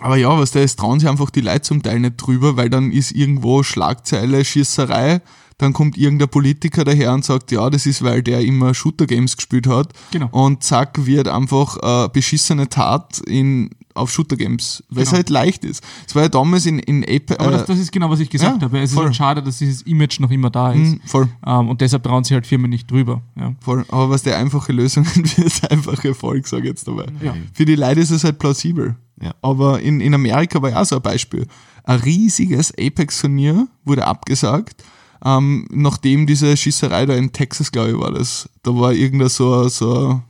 aber 0.00 0.16
ja, 0.16 0.38
was 0.38 0.50
da 0.50 0.60
ist, 0.60 0.78
trauen 0.78 1.00
sich 1.00 1.08
einfach 1.08 1.30
die 1.30 1.40
Leute 1.40 1.62
zum 1.62 1.82
Teil 1.82 1.98
nicht 2.00 2.16
drüber, 2.18 2.56
weil 2.56 2.68
dann 2.68 2.92
ist 2.92 3.10
irgendwo 3.12 3.62
Schlagzeile, 3.62 4.44
Schießerei, 4.44 5.22
dann 5.58 5.72
kommt 5.72 5.98
irgendein 5.98 6.28
Politiker 6.28 6.84
daher 6.84 7.12
und 7.12 7.24
sagt, 7.24 7.50
ja, 7.52 7.68
das 7.68 7.84
ist, 7.86 8.02
weil 8.02 8.22
der 8.22 8.40
immer 8.42 8.74
Shooter-Games 8.74 9.36
gespielt 9.36 9.66
hat. 9.66 9.92
Genau. 10.12 10.28
Und 10.30 10.62
zack, 10.62 11.04
wird 11.04 11.26
einfach 11.28 11.76
äh, 11.82 12.08
beschissene 12.12 12.68
Tat 12.68 13.18
in, 13.26 13.70
auf 13.94 14.12
Shooter-Games, 14.12 14.84
weil 14.88 15.02
es 15.02 15.08
Genau. 15.08 15.16
halt 15.16 15.30
leicht 15.30 15.64
ist. 15.64 15.82
Es 16.06 16.14
war 16.14 16.22
ja 16.22 16.28
damals 16.28 16.64
in, 16.66 16.78
in 16.78 17.02
Ape, 17.02 17.38
Aber 17.40 17.48
äh, 17.48 17.52
das, 17.58 17.66
das 17.66 17.78
ist 17.80 17.90
genau, 17.90 18.08
was 18.08 18.20
ich 18.20 18.30
gesagt 18.30 18.62
ja, 18.62 18.68
habe. 18.68 18.78
Es 18.78 18.90
ist 18.90 18.94
voll. 18.94 19.06
halt 19.06 19.16
schade, 19.16 19.42
dass 19.42 19.58
dieses 19.58 19.82
Image 19.82 20.20
noch 20.20 20.30
immer 20.30 20.50
da 20.50 20.70
ist. 20.72 20.78
mh, 20.92 20.98
voll. 21.06 21.28
Ähm, 21.44 21.68
und 21.68 21.80
deshalb 21.80 22.04
trauen 22.04 22.22
sich 22.22 22.34
halt 22.34 22.46
Firmen 22.46 22.70
nicht 22.70 22.88
drüber. 22.88 23.22
Ja. 23.34 23.54
Voll. 23.60 23.84
Aber 23.88 24.10
was 24.10 24.22
der 24.22 24.38
einfache 24.38 24.72
Lösung 24.72 25.04
wird, 25.36 25.70
einfach 25.72 26.04
Erfolg, 26.04 26.46
sage 26.46 26.62
ich 26.62 26.68
jetzt 26.68 26.86
dabei. 26.86 27.06
Ja. 27.20 27.34
Für 27.52 27.64
die 27.64 27.74
Leute 27.74 27.98
ist 28.00 28.12
es 28.12 28.22
halt 28.22 28.38
plausibel. 28.38 28.94
Ja. 29.20 29.34
Aber 29.42 29.80
in, 29.80 30.00
in 30.00 30.14
Amerika 30.14 30.62
war 30.62 30.70
ja 30.70 30.80
auch 30.82 30.86
so 30.86 30.94
ein 30.94 31.02
Beispiel. 31.02 31.48
Ein 31.82 31.98
riesiges 31.98 32.72
Apex-Turnier 32.78 33.66
wurde 33.84 34.06
abgesagt, 34.06 34.84
ähm, 35.24 35.66
nachdem 35.70 36.26
diese 36.26 36.56
Schießerei 36.56 37.06
da 37.06 37.14
in 37.14 37.32
Texas, 37.32 37.72
glaube 37.72 37.90
ich, 37.90 37.98
war 37.98 38.12
das. 38.12 38.48
Da 38.62 38.74
war 38.74 38.92
irgendein 38.92 39.28
so, 39.28 39.68
so 39.68 40.22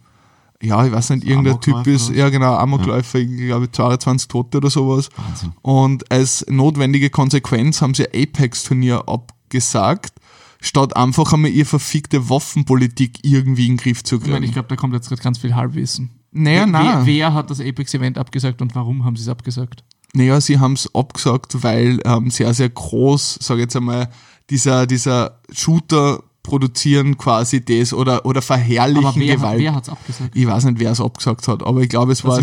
ja, 0.62 0.84
ich 0.84 0.92
weiß 0.92 1.10
nicht, 1.10 1.24
irgendein 1.24 1.60
Typ 1.60 1.86
ist, 1.86 2.10
ja 2.10 2.28
genau, 2.30 2.54
Amokläufer, 2.54 3.18
ich 3.20 3.36
glaube 3.36 3.70
22 3.70 4.28
Tote 4.28 4.58
oder 4.58 4.70
sowas. 4.70 5.08
Wahnsinn. 5.16 5.52
Und 5.62 6.10
als 6.10 6.44
notwendige 6.48 7.10
Konsequenz 7.10 7.80
haben 7.80 7.94
sie 7.94 8.06
Apex-Turnier 8.06 9.08
abgesagt, 9.08 10.14
statt 10.60 10.96
einfach 10.96 11.32
einmal 11.32 11.50
ihr 11.50 11.66
verfickte 11.66 12.28
Waffenpolitik 12.28 13.20
irgendwie 13.22 13.66
in 13.66 13.72
den 13.72 13.76
Griff 13.76 14.02
zu 14.02 14.16
Ich 14.16 14.22
meine, 14.22 14.34
kriegen. 14.34 14.44
ich 14.46 14.52
glaube, 14.52 14.68
da 14.68 14.76
kommt 14.76 14.94
jetzt 14.94 15.08
gerade 15.08 15.22
ganz 15.22 15.38
viel 15.38 15.54
Halbwissen. 15.54 16.10
Naja, 16.32 16.60
wer, 16.60 16.66
nein. 16.66 17.06
wer 17.06 17.34
hat 17.34 17.50
das 17.50 17.60
Apex-Event 17.60 18.18
abgesagt 18.18 18.60
und 18.60 18.74
warum 18.74 19.04
haben 19.04 19.16
sie 19.16 19.22
es 19.22 19.28
abgesagt? 19.28 19.84
Naja, 20.14 20.40
sie 20.40 20.58
haben 20.58 20.72
es 20.72 20.92
abgesagt, 20.94 21.62
weil 21.62 22.00
ähm, 22.04 22.30
sehr, 22.30 22.52
sehr 22.52 22.68
groß, 22.68 23.38
sage 23.40 23.60
jetzt 23.60 23.76
einmal, 23.76 24.08
dieser, 24.50 24.86
dieser 24.86 25.40
Shooter 25.52 26.22
produzieren 26.42 27.18
quasi 27.18 27.62
das 27.64 27.92
oder, 27.92 28.24
oder 28.24 28.40
verherrlichen 28.40 29.04
Aber 29.06 29.20
wer, 29.20 29.36
Gewalt. 29.36 29.60
wer 29.60 29.74
hat 29.74 29.82
es 29.84 29.88
abgesagt? 29.90 30.30
ich 30.34 30.46
weiß 30.46 30.64
nicht, 30.64 30.78
wer 30.78 30.92
es 30.92 31.00
abgesagt 31.00 31.46
hat, 31.48 31.62
aber 31.62 31.82
ich 31.82 31.88
glaube, 31.90 32.12
es 32.12 32.24
war, 32.24 32.40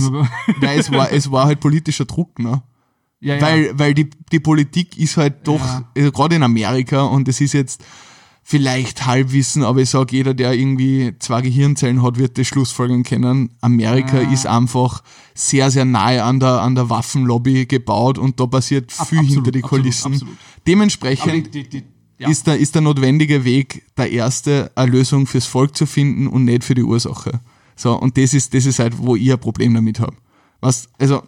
nein, 0.61 0.79
es 0.79 0.91
war, 0.91 1.11
es 1.11 1.31
war 1.31 1.45
halt 1.45 1.59
politischer 1.59 2.05
Druck, 2.05 2.37
ne? 2.39 2.61
Ja, 3.21 3.35
ja. 3.35 3.41
Weil, 3.41 3.79
weil 3.79 3.93
die, 3.95 4.09
die 4.31 4.39
Politik 4.39 4.97
ist 4.99 5.17
halt 5.17 5.47
doch, 5.47 5.59
Ja. 5.59 5.83
äh, 5.95 6.11
gerade 6.11 6.35
in 6.35 6.43
Amerika, 6.43 7.03
und 7.03 7.27
es 7.27 7.41
ist 7.41 7.53
jetzt 7.53 7.83
vielleicht 8.43 9.07
Halbwissen, 9.07 9.63
aber 9.63 9.79
ich 9.81 9.89
sage, 9.89 10.15
jeder, 10.15 10.35
der 10.35 10.53
irgendwie 10.53 11.13
zwei 11.17 11.41
Gehirnzellen 11.41 12.03
hat, 12.03 12.19
wird 12.19 12.37
das 12.37 12.45
Schlussfolgern 12.45 13.01
können. 13.01 13.49
Amerika 13.61 14.21
Ja. 14.21 14.29
ist 14.31 14.45
einfach 14.45 15.01
sehr, 15.33 15.71
sehr 15.71 15.85
nahe 15.85 16.23
an 16.23 16.39
der, 16.39 16.61
an 16.61 16.75
der 16.75 16.91
Waffenlobby 16.91 17.65
gebaut 17.65 18.19
und 18.19 18.39
da 18.39 18.45
passiert 18.45 18.93
Ab- 18.99 19.07
viel 19.07 19.17
absolut, 19.19 19.35
hinter 19.45 19.51
die 19.51 19.63
absolut, 19.63 19.81
Kulissen. 19.83 20.13
absolut. 20.13 20.35
Dementsprechend 20.67 21.23
Aber 21.31 21.41
die, 21.41 21.49
die, 21.49 21.69
die, 21.69 21.83
ja. 22.17 22.29
ist, 22.29 22.47
der, 22.47 22.57
ist 22.57 22.75
der 22.75 22.81
notwendige 22.81 23.43
Weg 23.43 23.83
der 23.97 24.11
erste, 24.11 24.71
eine 24.75 24.91
Lösung 24.91 25.27
fürs 25.27 25.45
Volk 25.45 25.75
zu 25.75 25.85
finden 25.85 26.27
und 26.27 26.45
nicht 26.45 26.63
für 26.63 26.75
die 26.75 26.83
Ursache. 26.83 27.39
So, 27.75 27.93
und 27.93 28.17
das 28.17 28.33
ist, 28.33 28.53
das 28.53 28.65
ist 28.65 28.79
halt, 28.79 28.97
wo 28.97 29.15
ich 29.15 29.31
ein 29.31 29.39
Problem 29.39 29.73
damit 29.73 29.99
habe. 29.99 30.15
Was, 30.61 30.87
also, 30.97 31.23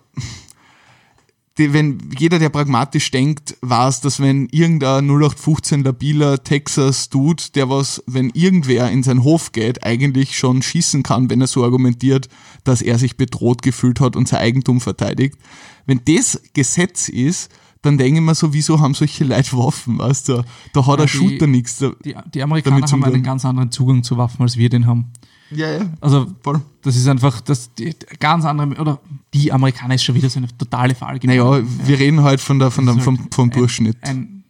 die, 1.57 1.73
wenn 1.73 1.97
jeder, 2.17 2.39
der 2.39 2.49
pragmatisch 2.49 3.09
denkt, 3.11 3.57
weiß, 3.61 4.01
dass 4.01 4.19
wenn 4.19 4.47
irgendein 4.51 5.05
0815 5.05 5.83
labiler 5.83 6.43
Texas 6.43 7.09
Dude, 7.09 7.43
der 7.55 7.69
was, 7.69 8.03
wenn 8.05 8.29
irgendwer 8.29 8.89
in 8.91 9.03
seinen 9.03 9.23
Hof 9.23 9.51
geht, 9.51 9.83
eigentlich 9.83 10.37
schon 10.37 10.61
schießen 10.61 11.03
kann, 11.03 11.29
wenn 11.29 11.41
er 11.41 11.47
so 11.47 11.63
argumentiert, 11.63 12.29
dass 12.63 12.81
er 12.81 12.99
sich 12.99 13.17
bedroht 13.17 13.61
gefühlt 13.61 13.99
hat 13.99 14.15
und 14.15 14.27
sein 14.27 14.39
Eigentum 14.39 14.81
verteidigt. 14.81 15.37
Wenn 15.85 16.01
das 16.05 16.41
Gesetz 16.53 17.09
ist, 17.09 17.49
dann 17.87 17.97
denke 17.97 18.19
ich 18.19 18.25
mir 18.25 18.35
so, 18.35 18.53
wieso 18.53 18.79
haben 18.79 18.93
solche 18.93 19.23
Leute 19.23 19.57
Waffen, 19.57 19.97
weißt 19.99 20.29
du? 20.29 20.43
Da 20.73 20.85
hat 20.85 20.97
Ja, 20.99 21.03
ein 21.03 21.07
Shooter 21.07 21.47
nichts. 21.47 21.77
Die, 21.79 22.15
die 22.33 22.43
Amerikaner 22.43 22.85
haben 22.85 23.03
einen 23.03 23.23
ganz 23.23 23.43
anderen 23.45 23.71
Zugang 23.71 24.03
zu 24.03 24.17
Waffen, 24.17 24.41
als 24.43 24.55
wir 24.57 24.69
den 24.69 24.85
haben. 24.85 25.05
ja, 25.51 25.71
ja, 25.77 25.85
Also, 26.01 26.27
voll. 26.43 26.61
das 26.81 26.95
ist 26.95 27.07
einfach, 27.07 27.41
das, 27.41 27.73
die, 27.73 27.95
ganz 28.19 28.45
andere, 28.45 28.79
oder 28.81 28.99
die 29.33 29.51
Amerikaner 29.51 29.95
ist 29.95 30.03
schon 30.03 30.15
wieder 30.15 30.29
so 30.29 30.39
eine 30.39 30.47
totale 30.57 30.93
Verallgemeinerung. 30.95 31.51
Naja, 31.63 31.67
wir 31.85 31.99
reden 31.99 32.21
halt 32.21 32.39
von 32.41 32.59
der, 32.59 32.69
von 32.71 32.85
der, 32.85 32.95
vom, 32.99 33.17
halt 33.19 33.33
vom 33.33 33.47
ein- 33.49 33.51
Durchschnitt 33.51 33.97
Ein, 34.01 34.43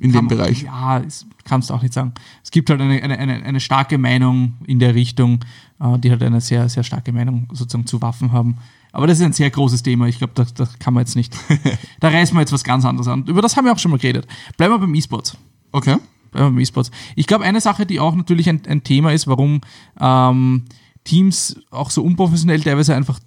in 0.00 0.12
kann 0.12 0.22
dem 0.22 0.28
Bereich. 0.28 0.62
Ja, 0.62 1.00
das 1.00 1.26
kannst 1.44 1.70
du 1.70 1.74
auch 1.74 1.82
nicht 1.82 1.94
sagen. 1.94 2.12
Es 2.42 2.50
gibt 2.50 2.70
halt 2.70 2.80
eine, 2.80 3.02
eine, 3.02 3.18
eine, 3.18 3.42
eine 3.42 3.60
starke 3.60 3.98
Meinung 3.98 4.54
in 4.66 4.78
der 4.78 4.94
Richtung, 4.94 5.40
äh, 5.80 5.98
die 5.98 6.10
halt 6.10 6.22
eine 6.22 6.40
sehr, 6.40 6.68
sehr 6.68 6.82
starke 6.84 7.12
Meinung 7.12 7.48
sozusagen 7.52 7.86
zu 7.86 8.00
Waffen 8.00 8.32
haben. 8.32 8.56
Aber 8.94 9.08
das 9.08 9.18
ist 9.18 9.24
ein 9.24 9.32
sehr 9.32 9.50
großes 9.50 9.82
Thema. 9.82 10.06
Ich 10.06 10.18
glaube, 10.18 10.34
das, 10.36 10.54
das 10.54 10.78
kann 10.78 10.94
man 10.94 11.02
jetzt 11.02 11.16
nicht. 11.16 11.36
da 12.00 12.08
reißen 12.08 12.34
wir 12.36 12.40
jetzt 12.40 12.52
was 12.52 12.62
ganz 12.62 12.84
anderes 12.84 13.08
an. 13.08 13.24
Über 13.26 13.42
das 13.42 13.56
haben 13.56 13.64
wir 13.64 13.72
auch 13.72 13.78
schon 13.78 13.90
mal 13.90 13.98
geredet. 13.98 14.26
Bleiben 14.56 14.72
wir 14.72 14.78
beim 14.78 14.94
E-Sports. 14.94 15.36
Okay. 15.72 15.96
Bleiben 16.30 16.46
wir 16.46 16.50
beim 16.50 16.60
E-Sports. 16.60 16.92
Ich 17.16 17.26
glaube, 17.26 17.44
eine 17.44 17.60
Sache, 17.60 17.86
die 17.86 17.98
auch 17.98 18.14
natürlich 18.14 18.48
ein, 18.48 18.62
ein 18.68 18.84
Thema 18.84 19.12
ist, 19.12 19.26
warum 19.26 19.62
ähm, 20.00 20.62
Teams 21.02 21.56
auch 21.72 21.90
so 21.90 22.04
unprofessionell 22.04 22.60
teilweise 22.60 22.94
einfach 22.94 23.18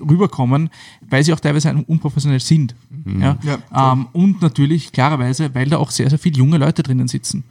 rüberkommen, 0.00 0.70
weil 1.06 1.22
sie 1.22 1.34
auch 1.34 1.40
teilweise 1.40 1.74
unprofessionell 1.86 2.40
sind. 2.40 2.74
Ja? 3.04 3.36
Ja, 3.42 3.92
ähm, 3.92 4.08
und 4.12 4.40
natürlich 4.40 4.90
klarerweise, 4.90 5.54
weil 5.54 5.68
da 5.68 5.76
auch 5.76 5.90
sehr, 5.90 6.08
sehr 6.08 6.18
viele 6.18 6.38
junge 6.38 6.56
Leute 6.56 6.82
drinnen 6.82 7.08
sitzen. 7.08 7.44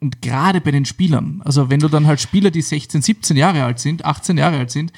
Und 0.00 0.22
gerade 0.22 0.60
bei 0.60 0.70
den 0.70 0.84
Spielern, 0.84 1.42
also 1.44 1.70
wenn 1.70 1.80
du 1.80 1.88
dann 1.88 2.06
halt 2.06 2.20
Spieler, 2.20 2.50
die 2.52 2.62
16, 2.62 3.02
17 3.02 3.36
Jahre 3.36 3.64
alt 3.64 3.80
sind, 3.80 4.04
18 4.04 4.38
Jahre 4.38 4.58
alt 4.58 4.70
sind, 4.70 4.92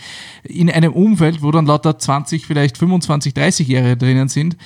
in 0.44 0.70
einem 0.70 0.92
Umfeld, 0.92 1.40
wo 1.42 1.50
dann 1.50 1.64
lauter 1.66 1.98
20, 1.98 2.44
vielleicht 2.46 2.76
25, 2.76 3.32
30 3.32 3.66
Jahre 3.68 3.96
drinnen 3.96 4.28
sind, 4.28 4.56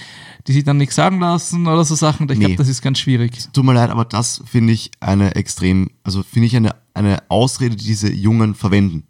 die 0.49 0.53
sich 0.53 0.64
dann 0.64 0.76
nichts 0.76 0.97
sagen 0.97 1.20
lassen 1.20 1.66
oder 1.68 1.85
so 1.85 1.95
Sachen, 1.95 2.28
ich 2.28 2.39
Nee. 2.39 2.47
glaube, 2.47 2.57
das 2.57 2.68
ist 2.68 2.82
ganz 2.82 2.99
schwierig. 2.99 3.32
Tut 3.53 3.64
mir 3.64 3.74
leid, 3.74 3.91
aber 3.91 4.05
das 4.05 4.43
finde 4.45 4.72
ich 4.72 4.91
eine 5.01 5.37
extrem, 5.37 5.91
also 6.03 6.22
finde 6.24 6.47
ich 6.47 6.57
eine, 6.57 6.74
eine 6.95 7.22
Ausrede, 7.28 7.76
die 7.76 7.85
diese 7.85 8.12
Jungen 8.12 8.55
verwenden. 8.55 9.05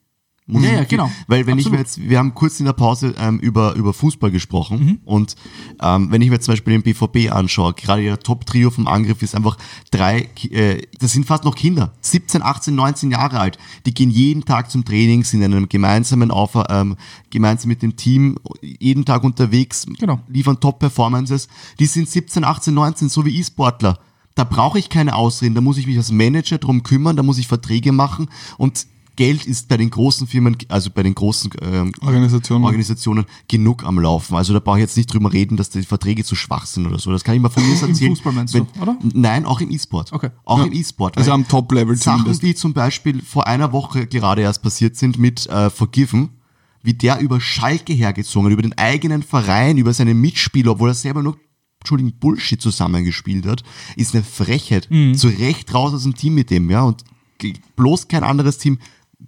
Muss 0.47 0.63
Ja, 0.63 0.73
ich- 0.73 0.77
ja, 0.77 0.85
genau. 0.85 1.11
Weil 1.27 1.47
wenn 1.47 1.59
ich 1.59 1.65
Absolut. 1.65 1.73
mir 1.73 1.79
jetzt, 1.79 2.07
wir 2.07 2.19
haben 2.19 2.35
kurz 2.35 2.61
in 2.61 2.67
der 2.67 2.75
Pause 2.75 3.15
ähm, 3.19 3.39
über, 3.39 3.75
über 3.77 3.95
Fußball 3.95 4.31
gesprochen 4.31 4.79
Mhm. 4.85 4.99
und 5.07 5.37
ähm, 5.81 6.11
wenn 6.11 6.21
ich 6.21 6.29
mir 6.29 6.39
zum 6.39 6.53
Beispiel 6.53 6.75
den 6.75 6.83
BVB 6.83 7.33
anschaue, 7.33 7.73
gerade 7.73 8.03
ihr 8.03 8.19
Top-Trio 8.19 8.71
vom 8.71 8.87
Angriff 8.87 9.23
ist 9.23 9.35
einfach 9.35 9.57
drei, 9.91 10.29
äh, 10.51 10.83
das 11.01 11.13
sind 11.13 11.25
fast 11.25 11.45
noch 11.45 11.55
Kinder, 11.55 11.95
17, 12.03 12.43
18, 12.43 12.75
19 12.75 13.11
Jahre 13.11 13.41
alt, 13.41 13.57
die 13.87 13.95
gehen 13.95 14.11
jeden 14.11 14.45
Tag 14.45 14.71
zum 14.71 14.85
Training, 14.85 15.25
sind 15.25 15.41
in 15.41 15.55
einem 15.55 15.67
gemeinsamen 15.67 16.31
Auf, 16.31 16.59
ähm, 16.69 16.97
gemeinsam 17.31 17.69
mit 17.71 17.81
dem 17.81 17.97
Team 17.97 18.37
jeden 18.61 19.07
Tag 19.07 19.25
unterwegs, 19.25 19.87
Genau. 19.99 20.21
liefern 20.29 20.61
Top-Performances, 20.61 21.49
die 21.79 21.87
sind 21.87 22.07
17, 22.07 22.45
18, 22.45 22.75
19, 22.75 23.09
so 23.09 23.25
wie 23.25 23.35
E-Sportler. 23.41 23.99
Da 24.35 24.45
brauche 24.45 24.79
ich 24.79 24.89
keine 24.91 25.15
Ausreden, 25.15 25.55
da 25.55 25.61
muss 25.63 25.79
ich 25.79 25.87
mich 25.87 25.97
als 25.97 26.13
Manager 26.13 26.59
drum 26.59 26.83
kümmern, 26.83 27.17
da 27.17 27.23
muss 27.23 27.39
ich 27.39 27.47
Verträge 27.47 27.93
machen 27.93 28.29
und 28.59 28.87
Geld 29.17 29.47
ist 29.47 29.69
bei 29.69 29.77
den 29.77 29.91
großen 29.91 30.27
Firmen, 30.27 30.57
also 30.69 30.91
bei 30.91 31.03
den 31.03 31.15
großen 31.15 31.51
ähm, 31.63 31.93
Organisationen. 32.01 32.65
Organisationen 32.65 33.25
genug 33.49 33.85
am 33.85 33.99
Laufen. 33.99 34.35
Also 34.37 34.53
da 34.53 34.59
brauche 34.61 34.79
ich 34.79 34.83
jetzt 34.83 34.97
nicht 34.97 35.13
drüber 35.13 35.33
reden, 35.33 35.57
dass 35.57 35.71
die 35.71 35.83
Verträge 35.83 36.25
zu 36.25 36.35
schwach 36.35 36.67
sind 36.67 36.87
oder 36.87 36.99
so. 36.99 37.11
Das 37.13 37.23
kann 37.25 37.35
ich 37.35 37.41
mal 37.41 37.49
von 37.49 37.63
mir 37.69 37.73
erzählen. 37.81 38.11
Fußball 38.11 38.33
meinst 38.33 38.55
du, 38.55 38.67
oder? 38.81 38.97
Nein, 39.03 39.45
auch 39.45 39.61
im 39.61 39.71
E-Sport. 39.71 40.13
Okay. 40.13 40.31
Auch 40.45 40.59
Ja. 40.59 40.65
im 40.65 40.73
E-Sport. 40.73 41.17
Also 41.17 41.33
am 41.33 41.47
Top-Level 41.47 41.97
Sachen, 41.97 42.19
zumindest. 42.21 42.43
die 42.43 42.55
zum 42.55 42.73
Beispiel 42.75 43.23
vor 43.23 43.47
einer 43.47 43.73
Woche 43.73 44.07
gerade 44.07 44.43
erst 44.43 44.63
passiert 44.63 44.97
sind 44.97 45.19
mit 45.19 45.47
äh, 45.47 45.71
Forgiven, 45.71 46.31
wie 46.83 46.95
der 46.95 47.21
über 47.21 47.41
Schalke 47.41 47.93
hergezogen 47.93 48.47
hat, 48.47 48.53
über 48.53 48.63
den 48.63 48.77
eigenen 48.77 49.23
Verein, 49.23 49.79
über 49.79 49.93
seine 49.95 50.15
Mitspieler, 50.15 50.73
obwohl 50.73 50.91
er 50.91 50.95
selber 50.95 51.23
nur 51.23 51.37
Entschuldigung, 51.81 52.15
Bullshit 52.19 52.61
zusammengespielt 52.63 53.45
hat, 53.47 53.63
ist 53.97 54.15
eine 54.15 54.25
Frechheit. 54.25 54.89
Mhm. 54.91 55.15
Zu 55.15 55.29
Recht 55.29 55.73
raus 55.75 55.93
aus 55.93 56.03
dem 56.05 56.15
Team 56.15 56.35
mit 56.35 56.51
dem, 56.51 56.71
ja. 56.71 56.83
Und 56.83 57.05
bloß 57.77 58.09
kein 58.09 58.25
anderes 58.25 58.57
Team, 58.57 58.79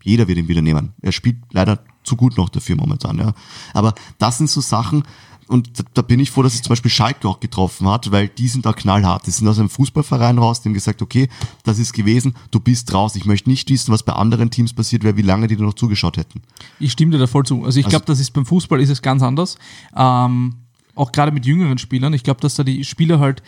jeder 0.02 0.28
wird 0.28 0.38
ihn 0.38 0.48
wieder 0.48 0.62
nehmen. 0.62 0.92
Er 1.00 1.12
spielt 1.12 1.38
leider 1.52 1.80
zu 2.04 2.16
gut 2.16 2.36
noch 2.36 2.48
dafür 2.48 2.76
momentan, 2.76 3.18
ja. 3.18 3.32
Aber 3.74 3.94
das 4.18 4.38
sind 4.38 4.50
so 4.50 4.60
Sachen, 4.60 5.04
und 5.48 5.78
da, 5.78 5.84
da 5.94 6.02
bin 6.02 6.18
ich 6.18 6.30
froh, 6.30 6.42
dass 6.42 6.54
es 6.54 6.62
zum 6.62 6.70
Beispiel 6.70 6.90
Schalke 6.90 7.28
auch 7.28 7.40
getroffen 7.40 7.88
hat, 7.88 8.10
weil 8.10 8.28
die 8.28 8.48
sind 8.48 8.66
da 8.66 8.72
knallhart. 8.72 9.26
Die 9.26 9.30
sind 9.30 9.46
aus 9.46 9.58
einem 9.58 9.68
Fußballverein 9.68 10.38
raus, 10.38 10.60
die 10.60 10.68
haben 10.68 10.74
gesagt, 10.74 11.02
okay, 11.02 11.28
das 11.62 11.78
ist 11.78 11.92
gewesen, 11.92 12.34
du 12.50 12.58
bist 12.58 12.92
raus. 12.92 13.14
Ich 13.14 13.26
möchte 13.26 13.48
nicht 13.48 13.70
wissen, 13.70 13.92
was 13.92 14.02
bei 14.02 14.12
anderen 14.12 14.50
Teams 14.50 14.72
passiert 14.72 15.04
wäre, 15.04 15.16
wie 15.16 15.22
lange 15.22 15.46
die 15.46 15.56
da 15.56 15.62
noch 15.62 15.74
zugeschaut 15.74 16.16
hätten. 16.16 16.42
Ich 16.80 16.92
stimme 16.92 17.12
dir 17.12 17.18
da 17.18 17.26
voll 17.26 17.44
zu. 17.44 17.64
Also 17.64 17.78
ich 17.78 17.88
glaube, 17.88 18.04
das 18.06 18.18
ist 18.18 18.32
beim 18.32 18.46
Fußball 18.46 18.80
ist 18.80 18.90
es 18.90 19.02
ganz 19.02 19.22
anders. 19.22 19.56
Ähm, 19.94 20.56
auch 20.94 21.12
gerade 21.12 21.30
mit 21.30 21.46
jüngeren 21.46 21.78
Spielern. 21.78 22.12
Ich 22.12 22.24
glaube, 22.24 22.40
dass 22.40 22.56
da 22.56 22.64
die 22.64 22.84
Spieler 22.84 23.20
halt, 23.20 23.42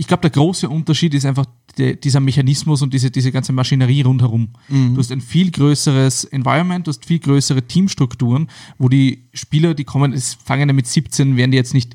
ich 0.00 0.06
glaube, 0.06 0.22
der 0.22 0.30
große 0.30 0.66
Unterschied 0.66 1.12
ist 1.12 1.26
einfach 1.26 1.44
der, 1.76 1.94
dieser 1.94 2.20
Mechanismus 2.20 2.80
und 2.80 2.94
diese, 2.94 3.10
diese 3.10 3.30
ganze 3.30 3.52
Maschinerie 3.52 4.00
rundherum. 4.00 4.48
Du 4.94 4.98
hast 4.98 5.12
ein 5.12 5.20
viel 5.20 5.50
größeres 5.50 6.24
Environment, 6.24 6.86
du 6.86 6.88
hast 6.88 7.04
viel 7.04 7.18
größere 7.18 7.60
Teamstrukturen, 7.66 8.48
wo 8.78 8.88
die 8.88 9.28
Spieler, 9.34 9.74
die 9.74 9.84
kommen, 9.84 10.14
es 10.14 10.38
fangen 10.42 10.70
ja 10.70 10.72
mit 10.72 10.86
17, 10.86 11.36
werden 11.36 11.50
die 11.50 11.58
jetzt 11.58 11.74
nicht 11.74 11.94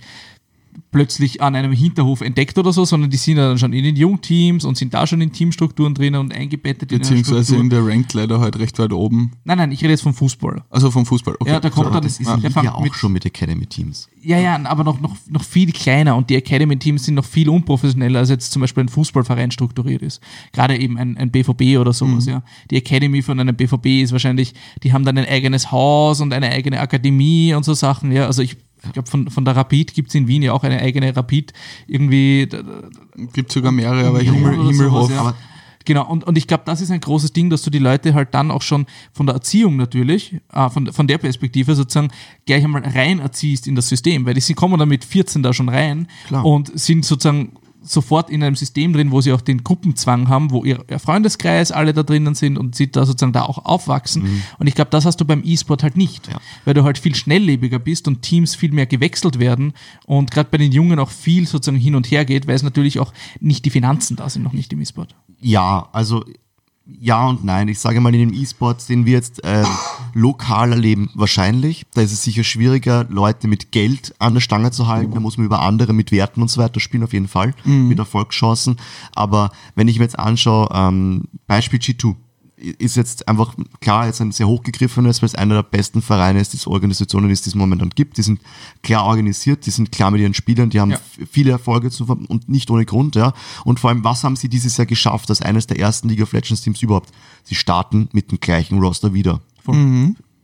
plötzlich 0.91 1.41
an 1.41 1.55
einem 1.55 1.71
Hinterhof 1.71 2.21
entdeckt 2.21 2.57
oder 2.57 2.71
so, 2.73 2.85
sondern 2.85 3.09
die 3.09 3.17
sind 3.17 3.37
ja 3.37 3.47
dann 3.49 3.57
schon 3.57 3.73
in 3.73 3.83
den 3.83 3.95
Jungteams 3.95 4.65
und 4.65 4.77
sind 4.77 4.93
da 4.93 5.05
schon 5.07 5.21
in 5.21 5.31
Teamstrukturen 5.31 5.93
drinnen 5.93 6.19
und 6.19 6.33
eingebettet 6.33 6.91
in 6.91 6.99
Beziehungsweise 6.99 7.43
Struktur. 7.43 7.63
in 7.63 7.69
der 7.69 7.85
Ranked 7.85 8.13
Ladder 8.13 8.39
halt 8.39 8.57
recht 8.59 8.77
weit 8.79 8.93
oben. 8.93 9.31
Nein, 9.43 9.57
nein, 9.57 9.71
ich 9.71 9.81
rede 9.81 9.91
jetzt 9.91 10.01
vom 10.03 10.13
Fußball. 10.13 10.63
Also 10.69 10.91
vom 10.91 11.05
Fußball. 11.05 11.35
Okay. 11.39 11.51
Ja, 11.51 11.59
da 11.59 11.69
kommt 11.69 11.85
sorry. 11.87 11.93
dann 11.93 12.03
Das 12.03 12.19
ist 12.19 12.27
Ja, 12.27 12.35
in 12.35 12.51
fängt 12.51 12.69
auch 12.73 12.81
mit- 12.81 12.93
schon 12.95 13.11
mit 13.11 13.25
Academy-Teams. 13.25 14.09
Ja, 14.21 14.39
ja, 14.39 14.59
aber 14.65 14.83
noch, 14.83 14.99
noch, 15.01 15.15
noch 15.29 15.43
viel 15.43 15.71
kleiner 15.71 16.15
und 16.15 16.29
die 16.29 16.35
Academy-Teams 16.35 17.03
sind 17.05 17.15
noch 17.15 17.25
viel 17.25 17.47
unprofessioneller, 17.49 18.19
als 18.19 18.29
jetzt 18.29 18.51
zum 18.51 18.61
Beispiel 18.61 18.83
ein 18.85 18.89
Fußballverein 18.89 19.51
strukturiert 19.51 20.01
ist. 20.01 20.21
Gerade 20.51 20.77
eben 20.77 20.97
ein, 20.97 21.15
ein 21.17 21.29
BVB 21.31 21.77
oder 21.79 21.93
sowas, 21.93 22.25
ja. 22.25 22.41
Die 22.71 22.77
Academy 22.77 23.21
von 23.21 23.39
einem 23.39 23.55
BVB 23.55 24.01
ist 24.01 24.11
wahrscheinlich, 24.11 24.53
die 24.83 24.93
haben 24.93 25.03
dann 25.05 25.17
ein 25.17 25.25
eigenes 25.27 25.71
Haus 25.71 26.21
und 26.21 26.33
eine 26.33 26.49
eigene 26.49 26.79
Akademie 26.79 27.53
und 27.53 27.63
so 27.65 27.73
Sachen, 27.75 28.11
ja. 28.11 28.25
Also 28.25 28.41
ich, 28.41 28.57
ich 28.85 28.93
glaube, 28.93 29.09
von, 29.09 29.29
von 29.29 29.45
der 29.45 29.55
Rapid 29.55 29.93
gibt's 29.93 30.15
in 30.15 30.27
Wien 30.27 30.41
ja 30.41 30.53
auch 30.53 30.63
eine 30.63 30.79
eigene 30.79 31.15
Rapid, 31.15 31.53
irgendwie, 31.87 32.47
Gibt 33.33 33.51
sogar 33.51 33.71
mehrere, 33.71 34.07
aber 34.07 34.19
Himmel, 34.19 34.67
Himmelhof. 34.67 35.09
ja. 35.09 35.35
Genau, 35.85 36.07
und, 36.07 36.23
und 36.23 36.35
ich 36.37 36.47
glaube, 36.47 36.63
das 36.65 36.81
ist 36.81 36.89
ein 36.89 36.99
großes 36.99 37.31
Ding, 37.31 37.51
dass 37.51 37.61
du 37.61 37.69
die 37.69 37.79
Leute 37.79 38.15
halt 38.15 38.33
dann 38.33 38.49
auch 38.49 38.63
schon 38.63 38.87
von 39.13 39.27
der 39.27 39.35
Erziehung 39.35 39.75
natürlich, 39.75 40.35
äh, 40.51 40.69
von, 40.69 40.91
von 40.91 41.07
der 41.07 41.19
Perspektive 41.19 41.75
sozusagen 41.75 42.09
gleich 42.45 42.63
einmal 42.63 42.83
rein 42.83 43.19
erziehst 43.19 43.67
in 43.67 43.75
das 43.75 43.87
System, 43.87 44.25
weil 44.25 44.33
die 44.33 44.53
kommen 44.55 44.79
dann 44.79 44.89
mit 44.89 45.05
14 45.05 45.43
da 45.43 45.53
schon 45.53 45.69
rein 45.69 46.07
Klar. 46.27 46.43
und 46.43 46.77
sind 46.77 47.05
sozusagen 47.05 47.51
sofort 47.87 48.29
in 48.29 48.43
einem 48.43 48.55
System 48.55 48.93
drin, 48.93 49.11
wo 49.11 49.21
sie 49.21 49.31
auch 49.33 49.41
den 49.41 49.63
Gruppenzwang 49.63 50.27
haben, 50.27 50.51
wo 50.51 50.63
ihr, 50.63 50.83
ihr 50.89 50.99
Freundeskreis 50.99 51.71
alle 51.71 51.93
da 51.93 52.03
drinnen 52.03 52.35
sind 52.35 52.57
und 52.57 52.75
sie 52.75 52.91
da 52.91 53.05
sozusagen 53.05 53.33
da 53.33 53.43
auch 53.43 53.65
aufwachsen. 53.65 54.41
Und 54.57 54.67
ich 54.67 54.75
glaube, 54.75 54.89
das 54.91 55.05
hast 55.05 55.17
du 55.21 55.25
beim 55.25 55.41
E-Sport 55.45 55.83
halt 55.83 55.97
nicht, 55.97 56.27
Ja. 56.27 56.39
weil 56.65 56.73
du 56.73 56.83
halt 56.83 56.97
viel 56.97 57.15
schnelllebiger 57.15 57.79
bist 57.79 58.07
und 58.07 58.21
Teams 58.21 58.55
viel 58.55 58.71
mehr 58.71 58.85
gewechselt 58.85 59.39
werden 59.39 59.73
und 60.05 60.31
gerade 60.31 60.49
bei 60.51 60.57
den 60.57 60.71
Jungen 60.71 60.99
auch 60.99 61.09
viel 61.11 61.47
sozusagen 61.47 61.77
hin 61.79 61.95
und 61.95 62.09
her 62.11 62.25
geht, 62.25 62.47
weil 62.47 62.55
es 62.55 62.63
natürlich 62.63 62.99
auch 62.99 63.13
nicht 63.39 63.65
die 63.65 63.69
Finanzen 63.69 64.15
da 64.15 64.29
sind, 64.29 64.43
noch 64.43 64.53
nicht 64.53 64.73
im 64.73 64.81
E-Sport. 64.81 65.15
Ja, 65.41 65.89
also 65.91 66.23
ja 66.85 67.27
und 67.27 67.43
nein. 67.43 67.67
Ich 67.67 67.79
sage 67.79 67.99
mal, 67.99 68.13
in 68.13 68.29
dem 68.29 68.33
E-Sport, 68.33 68.87
den 68.89 69.05
wir 69.05 69.13
jetzt 69.13 69.43
äh, 69.43 69.63
lokal 70.13 70.71
erleben, 70.71 71.09
wahrscheinlich. 71.15 71.85
Da 71.93 72.01
ist 72.01 72.11
es 72.11 72.23
sicher 72.23 72.43
schwieriger, 72.43 73.05
Leute 73.09 73.47
mit 73.47 73.71
Geld 73.71 74.13
an 74.19 74.33
der 74.33 74.41
Stange 74.41 74.71
zu 74.71 74.87
halten. 74.87 75.13
Da 75.13 75.19
muss 75.19 75.37
man 75.37 75.45
über 75.45 75.61
andere 75.61 75.93
mit 75.93 76.11
Werten 76.11 76.41
und 76.41 76.49
so 76.49 76.61
weiter 76.61 76.79
spielen, 76.79 77.03
auf 77.03 77.13
jeden 77.13 77.27
Fall, 77.27 77.53
mit 77.65 77.99
Erfolgschancen. 77.99 78.77
Aber 79.13 79.51
wenn 79.75 79.87
ich 79.87 79.97
mir 79.97 80.05
jetzt 80.05 80.19
anschaue, 80.19 80.69
ähm, 80.73 81.25
Beispiel 81.47 81.79
G2 81.79 82.15
ist 82.57 82.95
jetzt 82.95 83.27
einfach 83.27 83.53
klar 83.81 84.05
jetzt 84.07 84.21
ein 84.21 84.31
sehr 84.31 84.47
hochgegriffenes, 84.47 85.21
weil 85.21 85.27
es 85.27 85.35
einer 85.35 85.55
der 85.55 85.63
besten 85.63 86.01
Vereine 86.01 86.39
ist, 86.39 86.53
die 86.53 86.57
es 86.57 86.67
Organisationen 86.67 87.29
ist, 87.29 87.45
die 87.45 87.49
es 87.49 87.55
momentan 87.55 87.89
gibt. 87.89 88.17
Die 88.17 88.21
sind 88.21 88.39
klar 88.81 89.03
organisiert, 89.05 89.65
die 89.65 89.71
sind 89.71 89.91
klar 89.91 90.09
mit 90.11 90.21
ihren 90.21 90.33
Spielern, 90.33 90.69
die 90.69 90.79
haben 90.79 90.91
Ja. 90.91 90.99
viele 91.29 91.51
Erfolge 91.51 91.91
zu 91.91 92.05
ver- 92.05 92.17
und 92.29 92.47
nicht 92.47 92.71
ohne 92.71 92.85
Grund, 92.85 93.15
ja. 93.15 93.33
Und 93.65 93.79
vor 93.81 93.89
allem, 93.89 94.03
was 94.05 94.23
haben 94.23 94.35
sie 94.37 94.47
dieses 94.47 94.77
Jahr 94.77 94.85
geschafft, 94.85 95.29
als 95.29 95.41
eines 95.41 95.67
der 95.67 95.79
ersten 95.79 96.07
League 96.07 96.21
of 96.21 96.31
Legends 96.31 96.61
Teams 96.61 96.81
überhaupt? 96.81 97.11
Sie 97.43 97.55
starten 97.55 98.07
mit 98.13 98.31
dem 98.31 98.39
gleichen 98.39 98.79
Roster 98.79 99.13
wieder. 99.13 99.41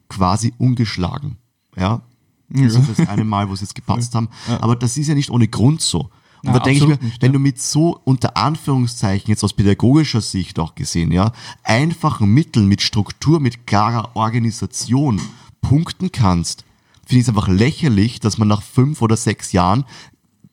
Quasi 0.09 0.53
ungeschlagen, 0.57 1.37
ja. 1.77 2.01
Das 2.49 2.75
ist 2.75 2.99
das 2.99 3.07
eine 3.07 3.23
Mal, 3.23 3.47
wo 3.49 3.55
sie 3.55 3.63
es 3.63 3.73
gepatzt 3.73 4.13
haben. 4.13 4.27
Aber 4.59 4.75
das 4.75 4.97
ist 4.97 5.07
ja 5.07 5.15
nicht 5.15 5.29
ohne 5.29 5.47
Grund 5.47 5.79
so. 5.81 6.09
Und 6.43 6.49
Ja, 6.49 6.53
da 6.53 6.59
denke 6.59 6.83
ich 6.83 6.87
mir, 6.87 6.97
nicht, 7.01 7.21
wenn 7.21 7.31
ja. 7.31 7.33
du 7.33 7.39
mit 7.39 7.59
so 7.59 7.99
unter 8.03 8.35
Anführungszeichen 8.35 9.29
jetzt 9.29 9.43
aus 9.43 9.53
pädagogischer 9.53 10.21
Sicht 10.21 10.59
auch 10.59 10.75
gesehen, 10.75 11.11
ja, 11.11 11.31
einfachen 11.63 12.33
Mitteln, 12.33 12.67
mit 12.67 12.81
Struktur, 12.81 13.39
mit 13.39 13.67
klarer 13.67 14.15
Organisation 14.15 15.21
punkten 15.61 16.11
kannst, 16.11 16.65
finde 17.05 17.21
ich 17.21 17.27
es 17.27 17.29
einfach 17.29 17.47
lächerlich, 17.47 18.19
dass 18.19 18.37
man 18.37 18.47
nach 18.47 18.61
fünf 18.61 19.01
oder 19.01 19.17
sechs 19.17 19.51
Jahren 19.51 19.85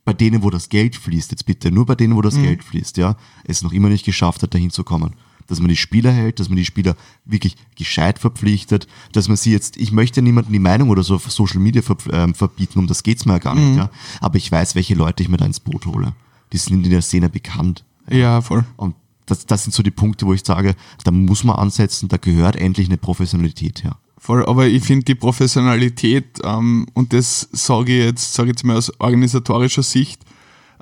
bei 0.04 0.12
denen, 0.12 0.42
wo 0.42 0.50
das 0.50 0.68
Geld 0.70 0.96
fließt, 0.96 1.30
jetzt 1.32 1.44
bitte 1.44 1.70
nur 1.70 1.84
bei 1.84 1.94
denen, 1.94 2.16
wo 2.16 2.22
das 2.22 2.34
Geld 2.36 2.64
fließt, 2.64 2.96
ja, 2.96 3.16
es 3.44 3.62
noch 3.62 3.72
immer 3.72 3.90
nicht 3.90 4.06
geschafft 4.06 4.42
hat, 4.42 4.54
dahin 4.54 4.70
zu 4.70 4.82
kommen. 4.82 5.14
Dass 5.48 5.58
man 5.58 5.68
die 5.68 5.76
Spieler 5.76 6.12
hält, 6.12 6.38
dass 6.38 6.48
man 6.48 6.56
die 6.56 6.64
Spieler 6.64 6.94
wirklich 7.24 7.56
gescheit 7.74 8.18
verpflichtet, 8.18 8.86
dass 9.12 9.28
man 9.28 9.36
sie 9.36 9.50
jetzt, 9.50 9.76
ich 9.76 9.90
möchte 9.90 10.22
niemanden 10.22 10.52
die 10.52 10.58
Meinung 10.58 10.90
oder 10.90 11.02
so 11.02 11.16
auf 11.16 11.30
Social 11.30 11.60
Media 11.60 11.82
ver, 11.82 11.96
ähm, 12.12 12.34
verbieten, 12.34 12.78
um 12.78 12.86
das 12.86 13.02
geht's 13.02 13.26
mir 13.26 13.32
ja 13.32 13.38
gar 13.38 13.54
nicht, 13.54 13.76
ja. 13.76 13.90
Aber 14.20 14.36
ich 14.36 14.52
weiß, 14.52 14.74
welche 14.74 14.94
Leute 14.94 15.22
ich 15.22 15.28
mir 15.28 15.38
da 15.38 15.46
ins 15.46 15.60
Boot 15.60 15.86
hole. 15.86 16.12
Die 16.52 16.58
sind 16.58 16.84
in 16.84 16.90
der 16.90 17.02
Szene 17.02 17.28
bekannt. 17.28 17.84
Ja, 18.10 18.40
voll. 18.40 18.64
Und 18.76 18.94
das, 19.26 19.46
das 19.46 19.64
sind 19.64 19.74
so 19.74 19.82
die 19.82 19.90
Punkte, 19.90 20.26
wo 20.26 20.32
ich 20.32 20.44
sage, 20.44 20.74
da 21.04 21.10
muss 21.10 21.44
man 21.44 21.56
ansetzen, 21.56 22.08
da 22.08 22.16
gehört 22.16 22.56
endlich 22.56 22.88
eine 22.88 22.96
Professionalität 22.96 23.84
her. 23.84 23.96
Voll, 24.18 24.44
aber 24.46 24.66
ich 24.66 24.82
finde 24.82 25.04
die 25.04 25.14
Professionalität, 25.14 26.40
ähm, 26.42 26.86
und 26.94 27.12
das 27.12 27.48
sage 27.52 27.96
ich 27.96 28.04
jetzt, 28.04 28.34
sage 28.34 28.50
ich 28.50 28.56
jetzt 28.56 28.64
mal 28.64 28.76
aus 28.76 28.92
organisatorischer 28.98 29.82
Sicht, 29.82 30.22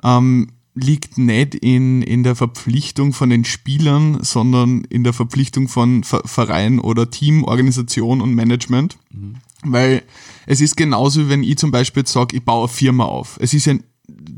ähm, 0.03 0.49
liegt 0.79 1.17
nicht 1.17 1.55
in, 1.55 2.01
in 2.01 2.23
der 2.23 2.35
Verpflichtung 2.35 3.13
von 3.13 3.29
den 3.29 3.45
Spielern, 3.45 4.19
sondern 4.21 4.83
in 4.85 5.03
der 5.03 5.13
Verpflichtung 5.13 5.67
von 5.67 6.03
Ver 6.03 6.21
Verein 6.25 6.79
oder 6.79 7.09
Team, 7.09 7.43
Organisation 7.43 8.21
und 8.21 8.33
Management. 8.33 8.97
Weil 9.63 10.03
es 10.45 10.61
ist 10.61 10.77
genauso, 10.77 11.25
wie 11.25 11.29
wenn 11.29 11.43
ich 11.43 11.57
zum 11.57 11.71
Beispiel 11.71 12.05
sage, 12.05 12.37
ich 12.37 12.43
baue 12.43 12.65
eine 12.65 12.67
Firma 12.67 13.05
auf. 13.05 13.37
Es 13.41 13.53
ist 13.53 13.65
ja 13.65 13.75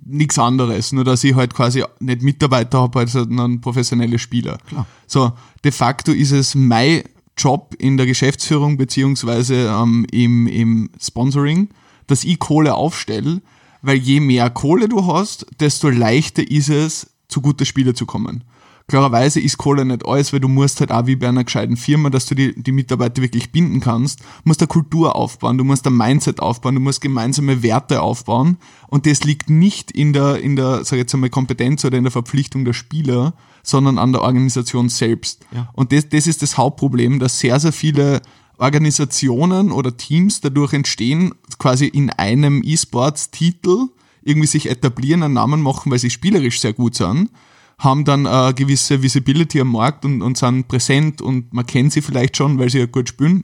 nichts 0.05 0.39
anderes, 0.39 0.91
nur 0.91 1.03
dass 1.03 1.23
ich 1.23 1.35
halt 1.35 1.53
quasi 1.53 1.83
nicht 1.99 2.23
Mitarbeiter 2.23 2.79
habe, 2.79 3.05
sondern 3.07 3.61
professionelle 3.61 4.17
Spieler. 4.17 4.57
Klar. 4.67 4.87
So, 5.05 5.33
de 5.63 5.71
facto 5.71 6.11
ist 6.11 6.31
es 6.31 6.55
mein 6.55 7.03
Job 7.37 7.75
in 7.77 7.97
der 7.97 8.05
Geschäftsführung 8.05 8.77
beziehungsweise 8.77 9.67
ähm, 9.67 10.05
im, 10.11 10.47
im 10.47 10.89
Sponsoring, 10.99 11.69
dass 12.07 12.23
ich 12.23 12.39
Kohle 12.39 12.75
aufstelle, 12.75 13.41
weil 13.81 13.97
je 13.97 14.19
mehr 14.19 14.49
Kohle 14.49 14.89
du 14.89 15.05
hast, 15.05 15.45
desto 15.59 15.89
leichter 15.89 16.49
ist 16.49 16.69
es, 16.69 17.11
zu 17.27 17.41
guten 17.41 17.65
Spielen 17.65 17.95
zu 17.95 18.05
kommen. 18.05 18.43
Klarerweise 18.89 19.39
ist 19.39 19.59
Kohle 19.59 19.85
nicht 19.85 20.05
alles, 20.05 20.33
weil 20.33 20.39
du 20.39 20.47
musst 20.47 20.79
halt 20.79 20.91
auch 20.91 21.05
wie 21.05 21.15
bei 21.15 21.29
einer 21.29 21.43
gescheiten 21.43 21.77
Firma, 21.77 22.09
dass 22.09 22.25
du 22.25 22.33
die, 22.33 22.59
die 22.59 22.71
Mitarbeiter 22.71 23.21
wirklich 23.21 23.51
binden 23.51 23.81
kannst, 23.81 24.21
musst 24.43 24.61
eine 24.61 24.67
Kultur 24.67 25.15
aufbauen, 25.15 25.59
du 25.59 25.63
musst 25.63 25.85
ein 25.85 25.95
Mindset 25.95 26.39
aufbauen, 26.39 26.73
du 26.73 26.81
musst 26.81 26.99
gemeinsame 26.99 27.61
Werte 27.61 28.01
aufbauen 28.01 28.57
und 28.87 29.05
das 29.05 29.23
liegt 29.23 29.49
nicht 29.49 29.91
in 29.91 30.11
der, 30.11 30.39
in 30.39 30.55
der, 30.55 30.83
sag 30.83 30.93
ich 30.93 31.01
jetzt 31.01 31.13
einmal, 31.13 31.29
Kompetenz 31.29 31.85
oder 31.85 31.99
in 31.99 32.03
der 32.03 32.11
Verpflichtung 32.11 32.65
der 32.65 32.73
Spieler, 32.73 33.35
sondern 33.61 33.99
an 33.99 34.11
der 34.11 34.23
Organisation 34.23 34.89
selbst. 34.89 35.45
Ja. 35.51 35.69
Und 35.73 35.91
das, 35.91 36.09
das 36.09 36.25
ist 36.25 36.41
das 36.41 36.57
Hauptproblem, 36.57 37.19
dass 37.19 37.39
sehr, 37.39 37.59
sehr 37.59 37.73
viele 37.73 38.21
Organisationen 38.59 39.71
oder 39.71 39.95
Teams 39.95 40.41
dadurch 40.41 40.73
entstehen, 40.73 41.33
quasi 41.57 41.87
in 41.87 42.09
einem 42.09 42.61
E-Sports-Titel 42.63 43.87
irgendwie 44.21 44.47
sich 44.47 44.69
etablieren, 44.69 45.23
einen 45.23 45.33
Namen 45.33 45.61
machen, 45.61 45.91
weil 45.91 45.99
sie 45.99 46.09
spielerisch 46.09 46.59
sehr 46.59 46.73
gut 46.73 46.95
sind, 46.95 47.29
haben 47.77 48.03
dann 48.03 48.27
eine 48.27 48.53
gewisse 48.53 49.01
Visibility 49.01 49.61
am 49.61 49.71
Markt 49.71 50.03
und, 50.03 50.21
und 50.21 50.37
sind 50.37 50.67
präsent 50.67 51.21
und 51.21 51.53
man 51.53 51.65
kennt 51.65 51.93
sie 51.93 52.01
vielleicht 52.01 52.35
schon, 52.35 52.59
weil 52.59 52.69
sie 52.69 52.79
ja 52.79 52.85
gut 52.85 53.07
spielen. 53.07 53.43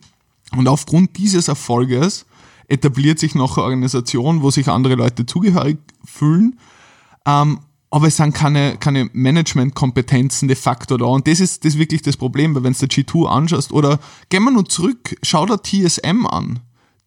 Und 0.55 0.68
aufgrund 0.68 1.18
dieses 1.18 1.47
Erfolges 1.47 2.26
etabliert 2.68 3.20
sich 3.20 3.36
noch 3.36 3.57
eine 3.57 3.66
Organisation, 3.66 4.41
wo 4.41 4.51
sich 4.51 4.68
andere 4.68 4.95
Leute 4.95 5.26
zugehörig 5.26 5.78
fühlen. 6.03 6.59
Ähm, 7.26 7.59
aber 7.90 8.08
es 8.08 8.18
sind 8.18 8.34
keine, 8.34 8.78
keine 8.78 9.10
Management-Kompetenzen 9.14 10.48
de 10.48 10.56
facto 10.56 10.98
da. 10.98 11.06
Und 11.06 11.28
das 11.28 11.40
ist, 11.40 11.64
das 11.64 11.74
ist 11.74 11.80
wirklich 11.80 12.02
das 12.02 12.18
Problem, 12.18 12.56
weil 12.56 12.64
wenn 12.64 12.74
du 12.74 12.86
G2 12.86 13.28
anschaust, 13.28 13.72
oder 13.72 14.00
gehen 14.30 14.44
wir 14.44 14.52
nur 14.52 14.66
zurück, 14.66 15.16
schau 15.24 15.46
da 15.46 15.58
TSM 15.58 16.26
an. 16.26 16.60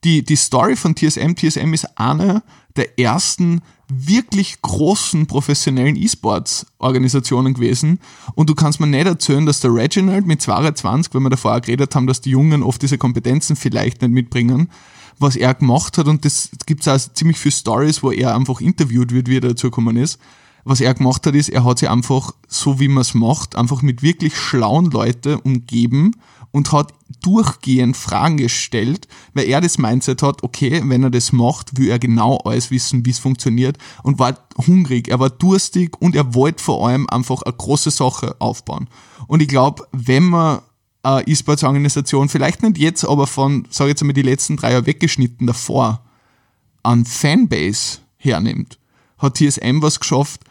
Die, 0.04 0.24
die 0.24 0.36
Story 0.36 0.76
von 0.76 0.94
TSM, 0.94 1.34
TSM 1.34 1.74
ist 1.74 1.98
eine 1.98 2.42
der 2.76 2.98
ersten 2.98 3.60
wirklich 3.88 4.62
großen 4.62 5.26
professionellen 5.26 5.96
E-Sports-Organisationen 5.96 7.54
gewesen. 7.54 7.98
Und 8.34 8.48
du 8.48 8.54
kannst 8.54 8.80
mir 8.80 8.86
nicht 8.86 9.06
erzählen, 9.06 9.46
dass 9.46 9.60
der 9.60 9.74
Reginald 9.74 10.26
mit 10.26 10.42
22, 10.42 11.12
wenn 11.14 11.22
wir 11.22 11.30
davor 11.30 11.56
auch 11.56 11.60
geredet 11.60 11.94
haben, 11.94 12.06
dass 12.06 12.20
die 12.20 12.30
Jungen 12.30 12.62
oft 12.62 12.80
diese 12.82 12.98
Kompetenzen 12.98 13.56
vielleicht 13.56 14.02
nicht 14.02 14.12
mitbringen, 14.12 14.70
was 15.18 15.36
er 15.36 15.54
gemacht 15.54 15.98
hat. 15.98 16.06
Und 16.06 16.24
das 16.24 16.50
gibt 16.66 16.86
es 16.86 16.88
auch 16.88 17.14
ziemlich 17.14 17.38
viele 17.38 17.52
Stories, 17.52 18.02
wo 18.02 18.12
er 18.12 18.36
einfach 18.36 18.60
interviewt 18.60 19.12
wird, 19.12 19.28
wie 19.28 19.38
er 19.38 19.42
dazu 19.42 19.68
gekommen 19.68 19.96
ist. 19.96 20.20
Was 20.68 20.82
er 20.82 20.92
gemacht 20.92 21.26
hat, 21.26 21.34
ist, 21.34 21.48
er 21.48 21.64
hat 21.64 21.78
sich 21.78 21.88
einfach, 21.88 22.32
so 22.46 22.78
wie 22.78 22.88
man 22.88 23.00
es 23.00 23.14
macht, 23.14 23.56
einfach 23.56 23.80
mit 23.80 24.02
wirklich 24.02 24.36
schlauen 24.36 24.90
Leuten 24.90 25.36
umgeben 25.36 26.14
und 26.50 26.72
hat 26.72 26.92
durchgehend 27.22 27.96
Fragen 27.96 28.36
gestellt, 28.36 29.08
weil 29.32 29.48
er 29.48 29.62
das 29.62 29.78
Mindset 29.78 30.22
hat, 30.22 30.42
okay, 30.42 30.82
wenn 30.84 31.02
er 31.02 31.08
das 31.08 31.32
macht, 31.32 31.78
will 31.78 31.88
er 31.88 31.98
genau 31.98 32.36
alles 32.44 32.70
wissen, 32.70 33.06
wie 33.06 33.10
es 33.12 33.18
funktioniert 33.18 33.78
und 34.02 34.18
war 34.18 34.36
hungrig, 34.66 35.08
er 35.08 35.18
war 35.20 35.30
durstig 35.30 35.96
und 36.02 36.14
er 36.14 36.34
wollte 36.34 36.62
vor 36.62 36.86
allem 36.86 37.08
einfach 37.08 37.40
eine 37.40 37.54
große 37.54 37.90
Sache 37.90 38.36
aufbauen. 38.38 38.88
Und 39.26 39.40
ich 39.40 39.48
glaube, 39.48 39.86
wenn 39.92 40.24
man 40.24 40.60
eine 41.02 41.26
E-Sports-Organisation, 41.26 42.28
vielleicht 42.28 42.62
nicht 42.62 42.76
jetzt, 42.76 43.06
aber 43.06 43.26
von, 43.26 43.66
sage 43.70 43.88
ich 43.88 43.92
jetzt 43.92 44.02
einmal, 44.02 44.12
die 44.12 44.20
letzten 44.20 44.58
drei 44.58 44.72
Jahre 44.72 44.84
weggeschnitten 44.84 45.46
davor, 45.46 46.02
an 46.82 47.06
Fanbase 47.06 48.00
hernimmt, 48.18 48.78
hat 49.16 49.38
TSM 49.38 49.80
was 49.80 49.98
geschafft, 49.98 50.42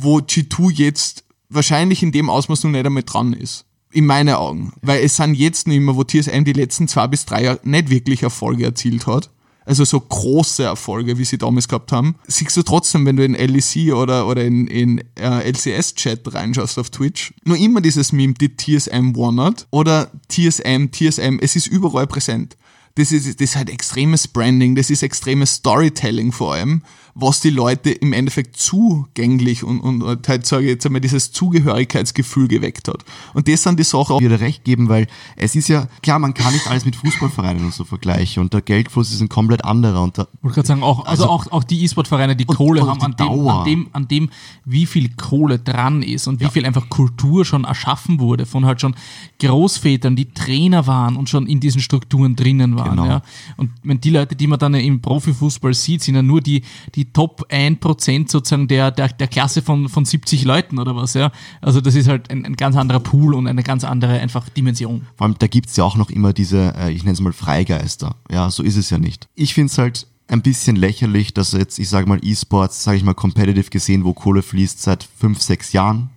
wo 0.00 0.18
G2 0.18 0.72
jetzt 0.72 1.24
wahrscheinlich 1.48 2.02
in 2.02 2.12
dem 2.12 2.30
Ausmaß 2.30 2.64
noch 2.64 2.70
nicht 2.70 2.86
einmal 2.86 3.02
dran 3.02 3.32
ist. 3.32 3.64
In 3.90 4.06
meinen 4.06 4.34
Augen. 4.34 4.72
Weil 4.82 5.02
es 5.02 5.16
sind 5.16 5.34
jetzt 5.34 5.66
nicht 5.66 5.80
mehr, 5.80 5.96
wo 5.96 6.04
TSM 6.04 6.44
die 6.44 6.52
letzten 6.52 6.88
zwei 6.88 7.06
bis 7.06 7.24
drei 7.24 7.44
Jahre 7.44 7.60
nicht 7.64 7.90
wirklich 7.90 8.22
Erfolge 8.22 8.64
erzielt 8.64 9.06
hat. 9.06 9.30
Also 9.64 9.84
so 9.84 10.00
große 10.00 10.62
Erfolge, 10.62 11.18
wie 11.18 11.24
sie 11.24 11.36
damals 11.36 11.68
gehabt 11.68 11.92
haben. 11.92 12.14
Siehst 12.26 12.56
du 12.56 12.62
trotzdem, 12.62 13.04
wenn 13.04 13.16
du 13.16 13.24
in 13.24 13.34
LEC 13.34 13.92
oder, 13.94 14.26
oder 14.26 14.44
in, 14.44 14.66
in 14.66 15.02
äh, 15.18 15.50
LCS-Chat 15.50 16.32
reinschaust 16.32 16.78
auf 16.78 16.88
Twitch, 16.88 17.34
nur 17.44 17.58
immer 17.58 17.82
dieses 17.82 18.12
Meme, 18.12 18.32
die 18.34 18.56
TSM 18.56 19.14
One 19.14 19.54
oder 19.70 20.10
TSM, 20.28 20.90
TSM, 20.90 21.38
es 21.40 21.54
ist 21.54 21.66
überall 21.66 22.06
präsent. 22.06 22.56
Das 22.94 23.12
ist, 23.12 23.26
das 23.26 23.50
ist 23.50 23.56
halt 23.56 23.68
extremes 23.70 24.26
Branding, 24.26 24.74
das 24.74 24.88
ist 24.88 25.02
extremes 25.02 25.56
Storytelling 25.56 26.32
vor 26.32 26.54
allem, 26.54 26.82
was 27.20 27.40
die 27.40 27.50
Leute 27.50 27.90
im 27.90 28.12
Endeffekt 28.12 28.56
zugänglich 28.56 29.64
und, 29.64 29.80
und 29.80 30.28
halt, 30.28 30.46
sage 30.46 30.64
ich 30.64 30.70
jetzt 30.70 30.86
einmal, 30.86 31.00
dieses 31.00 31.32
Zugehörigkeitsgefühl 31.32 32.46
geweckt 32.48 32.88
hat. 32.88 33.04
Und 33.34 33.48
das 33.48 33.62
sind 33.64 33.78
die 33.78 33.84
Sachen, 33.84 34.20
wieder 34.20 34.40
recht 34.40 34.64
geben, 34.64 34.88
weil 34.88 35.06
es 35.36 35.56
ist 35.56 35.68
ja, 35.68 35.88
klar, 36.02 36.18
man 36.18 36.32
kann 36.34 36.52
nicht 36.52 36.66
alles 36.68 36.84
mit 36.84 36.94
Fußballvereinen 36.96 37.64
und 37.64 37.74
so 37.74 37.84
vergleichen 37.84 38.42
und 38.42 38.52
der 38.54 38.62
Geldfluss 38.62 39.10
ist 39.12 39.20
ein 39.20 39.28
komplett 39.28 39.64
anderer 39.64 40.02
und 40.02 40.16
da, 40.16 40.28
Ich 40.32 40.42
wollte 40.44 40.54
gerade 40.56 40.68
sagen, 40.68 40.82
auch, 40.82 41.04
also, 41.06 41.24
Also- 41.24 41.28
auch, 41.28 41.52
auch 41.52 41.64
die 41.64 41.82
E-Sport-Vereine, 41.84 42.36
die 42.36 42.46
Und- 42.46 42.56
Kohle 42.56 42.82
und 42.82 42.88
haben, 43.02 43.16
die 43.16 43.22
an 43.24 43.28
dem, 43.28 43.48
an, 43.48 43.64
dem, 43.64 43.88
an 43.92 44.08
dem, 44.08 44.30
wie 44.64 44.86
viel 44.86 45.10
Kohle 45.16 45.58
dran 45.58 46.02
ist 46.02 46.28
und 46.28 46.40
wie 46.40 46.48
viel 46.48 46.64
einfach 46.64 46.88
Kultur 46.88 47.44
schon 47.44 47.64
erschaffen 47.64 48.20
wurde 48.20 48.46
von 48.46 48.64
halt 48.64 48.80
schon 48.80 48.94
Großvätern, 49.40 50.16
die 50.16 50.26
Trainer 50.32 50.86
waren 50.86 51.16
und 51.16 51.28
schon 51.28 51.46
in 51.46 51.60
diesen 51.60 51.80
Strukturen 51.80 52.36
drinnen 52.36 52.76
waren. 52.76 52.90
Genau. 52.90 53.06
Ja. 53.06 53.22
Und 53.56 53.70
wenn 53.82 54.00
die 54.00 54.10
Leute, 54.10 54.36
die 54.36 54.46
man 54.46 54.58
dann 54.58 54.74
im 54.74 55.00
Profifußball 55.00 55.74
sieht, 55.74 56.02
sind 56.02 56.14
ja 56.14 56.22
nur 56.22 56.40
die, 56.40 56.62
die 56.94 57.07
Top 57.12 57.46
1% 57.50 58.30
sozusagen 58.30 58.68
der, 58.68 58.90
der, 58.90 59.08
der 59.08 59.28
Klasse 59.28 59.62
von, 59.62 59.88
von 59.88 60.04
70 60.04 60.44
Leuten 60.44 60.78
oder 60.78 60.96
was. 60.96 61.14
Ja. 61.14 61.32
Also 61.60 61.80
das 61.80 61.94
ist 61.94 62.08
halt 62.08 62.30
ein, 62.30 62.44
ein 62.44 62.56
ganz 62.56 62.76
anderer 62.76 63.00
Pool 63.00 63.34
und 63.34 63.46
eine 63.46 63.62
ganz 63.62 63.84
andere 63.84 64.20
einfach 64.20 64.48
Dimension. 64.48 65.06
Vor 65.16 65.26
allem, 65.26 65.36
da 65.38 65.46
gibt's 65.46 65.76
ja 65.76 65.84
auch 65.84 65.96
noch 65.96 66.10
immer 66.10 66.32
diese, 66.32 66.74
äh, 66.76 66.92
ich 66.92 67.02
nenne 67.02 67.14
es 67.14 67.20
mal 67.20 67.32
Freigeister. 67.32 68.16
Ja, 68.30 68.50
so 68.50 68.62
ist 68.62 68.76
es 68.76 68.90
ja 68.90 68.98
nicht. 68.98 69.28
Ich 69.34 69.54
find's 69.54 69.78
halt 69.78 70.06
ein 70.28 70.42
bisschen 70.42 70.76
lächerlich, 70.76 71.34
dass 71.34 71.52
jetzt, 71.52 71.78
ich 71.78 71.88
sage 71.88 72.06
mal, 72.06 72.20
E-Sports, 72.22 72.84
sage 72.84 72.98
ich 72.98 73.04
mal, 73.04 73.14
competitive 73.14 73.70
gesehen, 73.70 74.04
wo 74.04 74.12
Kohle 74.12 74.42
fließt 74.42 74.80
seit 74.80 75.02
fünf, 75.04 75.40
sechs 75.40 75.72
Jahren, 75.72 76.10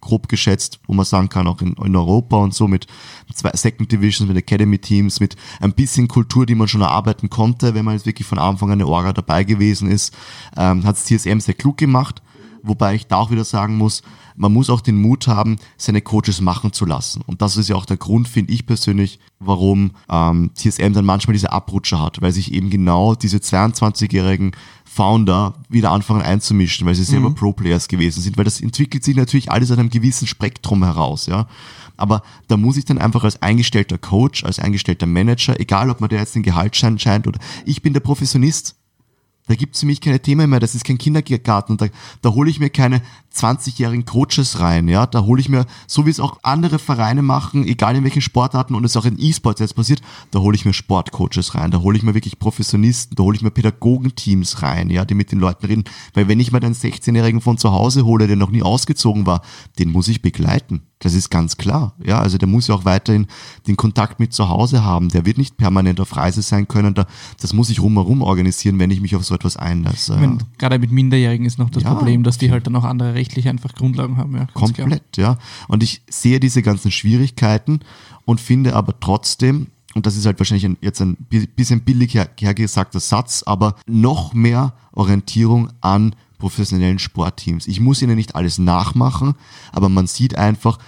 grob 0.00 0.28
geschätzt, 0.28 0.80
wo 0.86 0.94
man 0.94 1.04
sagen 1.04 1.28
kann, 1.28 1.46
auch 1.46 1.60
in, 1.60 1.74
in 1.74 1.96
Europa 1.96 2.36
und 2.36 2.54
so 2.54 2.68
mit 2.68 2.86
zwei 3.34 3.50
Second 3.54 3.90
Divisions, 3.90 4.28
mit 4.28 4.36
Academy 4.36 4.78
Teams, 4.78 5.20
mit 5.20 5.36
ein 5.60 5.72
bisschen 5.72 6.08
Kultur, 6.08 6.46
die 6.46 6.54
man 6.54 6.68
schon 6.68 6.82
erarbeiten 6.82 7.30
konnte, 7.30 7.74
wenn 7.74 7.84
man 7.84 7.94
jetzt 7.94 8.06
wirklich 8.06 8.26
von 8.26 8.38
Anfang 8.38 8.70
an 8.70 8.80
eine 8.80 8.86
Orga 8.86 9.12
dabei 9.12 9.44
gewesen 9.44 9.90
ist, 9.90 10.14
ähm, 10.56 10.84
hat 10.84 10.96
TSM 10.96 11.40
sehr 11.40 11.54
klug 11.54 11.78
gemacht. 11.78 12.22
Wobei 12.62 12.94
ich 12.94 13.06
da 13.06 13.16
auch 13.16 13.30
wieder 13.30 13.44
sagen 13.44 13.76
muss, 13.76 14.02
man 14.36 14.52
muss 14.52 14.70
auch 14.70 14.80
den 14.80 15.00
Mut 15.00 15.26
haben, 15.26 15.56
seine 15.76 16.02
Coaches 16.02 16.40
machen 16.40 16.72
zu 16.72 16.84
lassen. 16.84 17.22
Und 17.26 17.42
das 17.42 17.56
ist 17.56 17.68
ja 17.68 17.76
auch 17.76 17.86
der 17.86 17.96
Grund, 17.96 18.28
finde 18.28 18.52
ich 18.52 18.66
persönlich, 18.66 19.18
warum 19.38 19.92
ähm, 20.10 20.50
TSM 20.54 20.92
dann 20.92 21.04
manchmal 21.04 21.32
diese 21.32 21.52
Abrutscher 21.52 22.02
hat, 22.02 22.20
weil 22.20 22.32
sich 22.32 22.52
eben 22.52 22.70
genau 22.70 23.14
diese 23.14 23.38
22-jährigen 23.38 24.52
Founder 24.84 25.54
wieder 25.68 25.90
anfangen 25.90 26.22
einzumischen, 26.22 26.86
weil 26.86 26.94
sie 26.94 27.04
selber 27.04 27.30
Pro-Players 27.30 27.88
gewesen 27.88 28.22
sind, 28.22 28.38
weil 28.38 28.44
das 28.44 28.60
entwickelt 28.60 29.04
sich 29.04 29.14
natürlich 29.14 29.50
alles 29.50 29.70
an 29.70 29.78
einem 29.78 29.90
gewissen 29.90 30.26
Spektrum 30.26 30.82
heraus, 30.84 31.26
ja. 31.26 31.46
Aber 31.98 32.22
da 32.48 32.56
muss 32.56 32.76
ich 32.76 32.84
dann 32.84 32.98
einfach 32.98 33.24
als 33.24 33.42
eingestellter 33.42 33.98
Coach, 33.98 34.44
als 34.44 34.58
eingestellter 34.58 35.06
Manager, 35.06 35.58
egal 35.60 35.90
ob 35.90 36.00
man 36.00 36.10
der 36.10 36.20
jetzt 36.20 36.34
den 36.34 36.42
Gehaltsschein 36.42 36.98
scheint 36.98 37.26
oder 37.26 37.38
ich 37.64 37.82
bin 37.82 37.92
der 37.92 38.00
Professionist, 38.00 38.76
da 39.46 39.54
gibt's 39.54 39.80
für 39.80 39.86
mich 39.86 40.00
keine 40.00 40.20
Themen 40.20 40.50
mehr, 40.50 40.60
das 40.60 40.74
ist 40.74 40.84
kein 40.84 40.98
Kindergarten. 40.98 41.76
Da, 41.76 41.86
da 42.22 42.30
hole 42.30 42.50
ich 42.50 42.58
mir 42.60 42.70
keine 42.70 43.00
20-jährigen 43.36 44.04
Coaches 44.04 44.60
rein, 44.60 44.88
ja, 44.88 45.06
da 45.06 45.22
hole 45.24 45.40
ich 45.40 45.48
mir, 45.48 45.66
so 45.86 46.06
wie 46.06 46.10
es 46.10 46.20
auch 46.20 46.38
andere 46.42 46.78
Vereine 46.78 47.22
machen, 47.22 47.66
egal 47.66 47.96
in 47.96 48.04
welchen 48.04 48.22
Sportarten 48.22 48.74
und 48.74 48.84
es 48.84 48.96
auch 48.96 49.04
in 49.04 49.18
E-Sports 49.18 49.60
jetzt 49.60 49.76
passiert, 49.76 50.00
da 50.30 50.40
hole 50.40 50.56
ich 50.56 50.64
mir 50.64 50.72
Sportcoaches 50.72 51.54
rein, 51.54 51.70
da 51.70 51.78
hole 51.80 51.96
ich 51.96 52.02
mir 52.02 52.14
wirklich 52.14 52.38
Professionisten, 52.38 53.14
da 53.16 53.22
hole 53.22 53.36
ich 53.36 53.42
mir 53.42 53.50
Pädagogenteams 53.50 54.62
rein, 54.62 54.90
ja, 54.90 55.04
die 55.04 55.14
mit 55.14 55.32
den 55.32 55.38
Leuten 55.38 55.66
reden, 55.66 55.84
weil 56.14 56.28
wenn 56.28 56.40
ich 56.40 56.52
mir 56.52 56.60
den 56.60 56.74
16-Jährigen 56.74 57.40
von 57.40 57.58
zu 57.58 57.72
Hause 57.72 58.04
hole, 58.04 58.26
der 58.26 58.36
noch 58.36 58.50
nie 58.50 58.62
ausgezogen 58.62 59.26
war, 59.26 59.42
den 59.78 59.92
muss 59.92 60.08
ich 60.08 60.22
begleiten. 60.22 60.82
Das 61.00 61.12
ist 61.12 61.28
ganz 61.28 61.58
klar. 61.58 61.92
Ja, 62.02 62.20
also 62.20 62.38
der 62.38 62.48
muss 62.48 62.68
ja 62.68 62.74
auch 62.74 62.86
weiterhin 62.86 63.26
den 63.66 63.76
Kontakt 63.76 64.18
mit 64.18 64.32
zu 64.32 64.48
Hause 64.48 64.82
haben. 64.82 65.10
Der 65.10 65.26
wird 65.26 65.36
nicht 65.36 65.58
permanent 65.58 66.00
auf 66.00 66.16
Reise 66.16 66.40
sein 66.40 66.68
können. 66.68 66.94
Da, 66.94 67.04
das 67.38 67.52
muss 67.52 67.68
ich 67.68 67.82
rumherum 67.82 68.22
organisieren, 68.22 68.78
wenn 68.78 68.90
ich 68.90 69.02
mich 69.02 69.14
auf 69.14 69.22
so 69.22 69.34
etwas 69.34 69.58
einlasse. 69.58 70.16
Meine, 70.16 70.38
gerade 70.56 70.78
mit 70.78 70.92
Minderjährigen 70.92 71.44
ist 71.44 71.58
noch 71.58 71.68
das 71.68 71.82
Ja. 71.82 71.92
Problem, 71.92 72.22
dass 72.22 72.38
die 72.38 72.50
halt 72.50 72.66
dann 72.66 72.74
auch 72.76 72.84
andere 72.84 73.14
rechtliche 73.26 73.50
einfach 73.50 73.74
Grundlagen 73.74 74.16
haben. 74.16 74.32
Ja, 74.34 74.46
ganz 74.54 74.72
klar. 74.72 74.88
Komplett, 74.88 75.16
ja. 75.16 75.38
Und 75.68 75.82
ich 75.82 76.02
sehe 76.08 76.40
diese 76.40 76.62
ganzen 76.62 76.90
Schwierigkeiten 76.90 77.80
und 78.24 78.40
finde 78.40 78.74
aber 78.74 78.98
trotzdem, 79.00 79.68
und 79.94 80.06
das 80.06 80.16
ist 80.16 80.26
halt 80.26 80.38
wahrscheinlich 80.38 80.64
ein, 80.66 80.76
jetzt 80.80 81.00
ein 81.00 81.16
bi- 81.16 81.46
bisschen 81.46 81.80
billig 81.82 82.14
her, 82.14 82.28
hergesagter 82.38 83.00
Satz, 83.00 83.42
aber 83.44 83.76
noch 83.86 84.34
mehr 84.34 84.74
Orientierung 84.92 85.70
an 85.80 86.14
professionellen 86.38 86.98
Sportteams. 86.98 87.66
Ich 87.66 87.80
muss 87.80 88.02
ihnen 88.02 88.16
nicht 88.16 88.34
alles 88.34 88.58
nachmachen, 88.58 89.34
aber 89.72 89.88
man 89.88 90.06
sieht 90.06 90.36
einfach, 90.36 90.78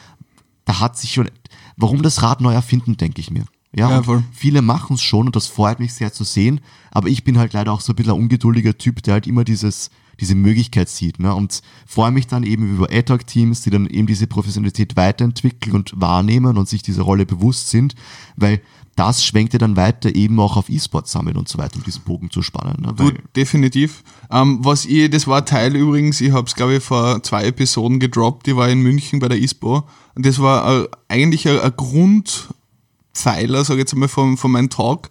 da 0.66 0.80
hat 0.80 0.99
sich 0.99 1.14
schon, 1.14 1.30
warum 1.76 2.03
das 2.03 2.22
Rad 2.22 2.41
neu 2.41 2.53
erfinden, 2.53 2.97
denke 2.97 3.20
ich 3.20 3.30
mir. 3.30 3.45
Ja, 3.74 4.01
Ja, 4.01 4.22
viele 4.32 4.62
machen 4.62 4.95
es 4.95 5.03
schon 5.03 5.26
und 5.26 5.36
das 5.36 5.47
freut 5.47 5.78
mich 5.78 5.93
sehr 5.95 6.12
zu 6.12 6.24
sehen. 6.24 6.61
Aber 6.91 7.09
ich 7.09 7.22
bin 7.24 7.39
halt 7.39 7.53
leider 7.53 7.72
auch 7.72 7.80
so 7.82 7.93
ein 7.93 7.97
bisschen 7.97 8.12
ein 8.12 8.18
ungeduldiger 8.18 8.76
Typ, 8.76 9.03
der 9.03 9.14
halt 9.14 9.26
immer 9.26 9.45
dieses, 9.45 9.91
diese 10.21 10.35
Möglichkeit 10.35 10.89
sieht. 10.89 11.19
Ne? 11.19 11.35
Und 11.35 11.62
freue 11.87 12.11
mich 12.11 12.27
dann 12.27 12.43
eben 12.43 12.75
über 12.75 12.89
Ad-Hoc-Teams, 12.91 13.62
die 13.62 13.71
dann 13.71 13.87
eben 13.87 14.07
diese 14.07 14.27
Professionalität 14.27 14.97
weiterentwickeln 14.97 15.77
und 15.77 15.93
wahrnehmen 15.97 16.57
und 16.57 16.69
sich 16.69 16.83
dieser 16.83 17.03
Rolle 17.03 17.27
bewusst 17.27 17.71
sind, 17.71 17.95
weil 18.37 18.61
das 18.99 19.25
schwenkt 19.25 19.53
ja 19.53 19.61
dann 19.61 19.77
weiter 19.77 20.12
eben 20.16 20.41
auch 20.41 20.57
auf 20.57 20.69
E-Sport 20.69 21.07
Summit 21.07 21.37
und 21.37 21.49
so 21.49 21.57
weiter, 21.59 21.77
um 21.77 21.85
diesen 21.85 22.03
Bogen 22.03 22.33
zu 22.33 22.43
spannen. 22.43 22.81
Ne? 22.81 22.95
Du, 22.97 23.05
Weil, 23.05 23.23
definitiv. 23.37 24.03
Ähm, 24.29 24.59
was 24.62 24.87
ich, 24.87 25.09
das 25.09 25.29
war 25.29 25.45
Teil 25.45 25.77
übrigens, 25.77 26.21
ich 26.21 26.33
habe 26.33 26.49
es 26.49 26.57
glaube 26.57 26.75
ich 26.77 26.83
vor 26.83 27.23
zwei 27.23 27.45
Episoden 27.45 28.01
gedroppt, 28.01 28.49
die 28.49 28.57
war 28.57 28.69
in 28.69 28.81
München 28.81 29.21
bei 29.21 29.29
der 29.29 29.39
ISPO 29.39 29.85
und 30.16 30.27
das 30.27 30.41
war 30.41 30.83
äh, 30.83 30.89
eigentlich 31.07 31.47
ein, 31.49 31.61
ein 31.61 31.73
Grundpfeiler, 31.77 33.64
sage 33.64 33.75
ich 33.75 33.85
jetzt 33.85 33.95
mal, 33.95 34.09
von, 34.09 34.37
von 34.37 34.51
meinem 34.51 34.69
Talk, 34.69 35.11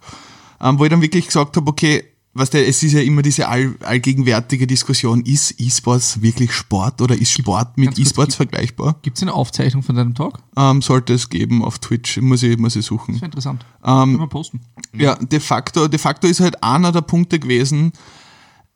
ähm, 0.60 0.78
wo 0.78 0.84
ich 0.84 0.90
dann 0.90 1.00
wirklich 1.00 1.26
gesagt 1.26 1.56
habe, 1.56 1.70
okay, 1.70 2.04
was 2.38 2.50
der, 2.50 2.66
es 2.68 2.82
ist 2.82 2.92
ja 2.92 3.00
immer 3.00 3.22
diese 3.22 3.48
all, 3.48 3.74
allgegenwärtige 3.80 4.66
Diskussion, 4.66 5.22
ist 5.22 5.60
E-Sports 5.60 6.22
wirklich 6.22 6.52
Sport 6.52 7.02
oder 7.02 7.16
ist 7.16 7.32
Sport 7.32 7.76
mit 7.76 7.98
E-Sports 7.98 8.36
vergleichbar? 8.36 8.96
Gibt 9.02 9.16
es 9.16 9.22
eine 9.22 9.34
Aufzeichnung 9.34 9.82
von 9.82 9.96
deinem 9.96 10.14
Talk? 10.14 10.38
Ähm, 10.56 10.80
sollte 10.80 11.14
es 11.14 11.28
geben 11.28 11.64
auf 11.64 11.78
Twitch, 11.78 12.18
muss 12.18 12.42
ich, 12.42 12.56
muss 12.56 12.76
ich 12.76 12.86
suchen. 12.86 13.14
Das 13.14 13.20
wäre 13.20 13.26
interessant. 13.26 13.66
Ähm, 13.84 13.94
Können 13.94 14.20
wir 14.20 14.26
posten. 14.28 14.60
Ja, 14.96 15.16
de 15.16 15.40
facto, 15.40 15.88
de 15.88 15.98
facto 15.98 16.26
ist 16.26 16.40
halt 16.40 16.62
einer 16.62 16.92
der 16.92 17.02
Punkte 17.02 17.38
gewesen, 17.38 17.92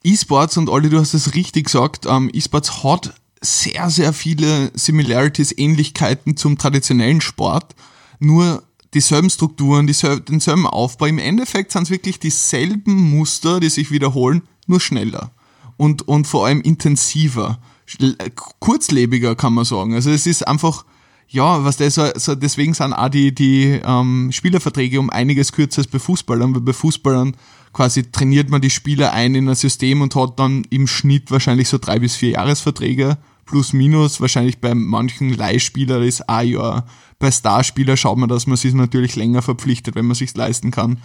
E-Sports 0.05 0.57
und 0.57 0.69
Olli, 0.69 0.89
du 0.89 0.99
hast 0.99 1.15
es 1.15 1.35
richtig 1.35 1.67
gesagt, 1.67 2.07
ähm, 2.07 2.31
E-Sports 2.33 2.83
hat 2.83 3.15
sehr, 3.41 3.91
sehr 3.91 4.13
viele 4.13 4.71
Similarities, 4.75 5.57
Ähnlichkeiten 5.57 6.37
zum 6.37 6.59
traditionellen 6.59 7.21
Sport, 7.21 7.75
nur 8.19 8.63
dieselben 8.95 9.31
Strukturen, 9.31 9.87
diesel- 9.87 10.21
denselben 10.21 10.67
Aufbau. 10.67 11.07
Im 11.07 11.19
Endeffekt 11.19 11.73
sind 11.73 11.85
es 11.85 11.91
wirklich 11.91 12.19
dieselben 12.19 12.95
Muster, 13.17 13.61
die 13.61 13.71
sich 13.71 13.91
wiederholen, 13.91 14.43
nur 14.67 14.81
schneller 14.81 15.33
und, 15.77 16.07
und 16.07 16.27
vor 16.27 16.47
allem 16.47 16.61
intensiver, 16.61 17.59
äh, 18.01 18.31
kurzlebiger 18.61 19.35
kann 19.35 19.55
man 19.55 19.65
sagen. 19.65 19.95
Also 19.95 20.11
es 20.11 20.27
ist 20.27 20.47
einfach, 20.47 20.85
ja, 21.29 21.65
was 21.65 21.77
das 21.79 21.95
so, 21.95 22.07
so 22.15 22.35
deswegen 22.35 22.75
sind 22.75 22.93
auch 22.93 23.09
die, 23.09 23.35
die 23.35 23.81
ähm, 23.85 24.31
Spielerverträge 24.33 25.01
um 25.01 25.11
einiges 25.11 25.53
kürzer 25.53 25.81
als 25.81 25.89
bei 25.89 25.99
Fußballern, 25.99 26.55
weil 26.55 26.61
bei 26.61 26.73
Fußballern 26.73 27.37
quasi 27.73 28.05
trainiert 28.13 28.51
man 28.51 28.61
die 28.61 28.71
Spieler 28.71 29.13
ein 29.13 29.35
in 29.35 29.49
ein 29.49 29.55
System 29.55 30.03
und 30.03 30.15
hat 30.15 30.39
dann 30.39 30.65
im 30.71 30.87
Schnitt 30.87 31.31
wahrscheinlich 31.31 31.69
so 31.69 31.79
drei 31.79 31.99
bis 31.99 32.17
vier 32.17 32.31
Jahresverträge 32.31 33.19
plus 33.45 33.73
minus. 33.73 34.21
Wahrscheinlich 34.21 34.61
bei 34.61 34.75
manchen 34.75 35.31
Leihspieler 35.31 36.01
ist 36.03 36.29
ein 36.29 36.49
Jahr. 36.49 36.87
Bei 37.19 37.31
Starspieler 37.31 37.97
schaut 37.97 38.19
man, 38.19 38.29
dass 38.29 38.47
man 38.47 38.57
sich 38.57 38.75
natürlich 38.75 39.17
länger 39.17 39.43
verpflichtet, 39.43 39.95
wenn 39.95 40.07
man 40.07 40.15
sich 40.15 40.35
leisten 40.37 40.71
kann. 40.71 40.99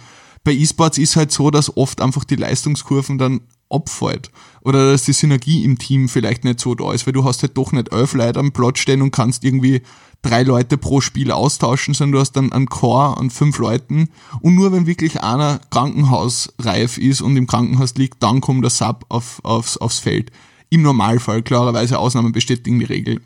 Bei 0.44 0.52
E-Sports 0.52 0.98
ist 0.98 1.16
halt 1.16 1.32
so, 1.32 1.50
dass 1.50 1.76
oft 1.76 2.00
einfach 2.00 2.24
die 2.24 2.36
Leistungskurven 2.36 3.18
dann 3.18 3.40
abfällt. 3.70 4.30
Oder 4.62 4.92
dass 4.92 5.04
die 5.04 5.12
Synergie 5.12 5.64
im 5.64 5.78
Team 5.78 6.08
vielleicht 6.08 6.44
nicht 6.44 6.60
so 6.60 6.74
da 6.74 6.92
ist, 6.92 7.06
weil 7.06 7.12
du 7.12 7.24
hast 7.24 7.42
halt 7.42 7.56
doch 7.56 7.72
nicht 7.72 7.92
elf 7.92 8.14
Leute 8.14 8.40
am 8.40 8.52
Platz 8.52 8.78
stehen 8.78 9.02
und 9.02 9.10
kannst 9.10 9.44
irgendwie 9.44 9.82
drei 10.22 10.42
Leute 10.42 10.78
pro 10.78 11.00
Spiel 11.00 11.30
austauschen, 11.30 11.94
sondern 11.94 12.12
du 12.12 12.20
hast 12.20 12.32
dann 12.32 12.52
einen 12.52 12.68
Chor 12.68 13.18
an 13.18 13.30
fünf 13.30 13.58
Leuten 13.58 14.08
und 14.40 14.54
nur 14.54 14.72
wenn 14.72 14.86
wirklich 14.86 15.22
einer 15.22 15.60
krankenhausreif 15.70 16.98
ist 16.98 17.20
und 17.20 17.36
im 17.36 17.46
Krankenhaus 17.46 17.94
liegt, 17.94 18.22
dann 18.22 18.40
kommt 18.40 18.64
der 18.64 18.70
Sub 18.70 19.04
auf, 19.08 19.40
aufs, 19.44 19.76
aufs 19.76 20.00
Feld. 20.00 20.32
Im 20.70 20.82
Normalfall, 20.82 21.42
klarerweise 21.42 21.98
Ausnahmen 21.98 22.32
bestätigen 22.32 22.78
die 22.78 22.84
Regel. 22.84 23.20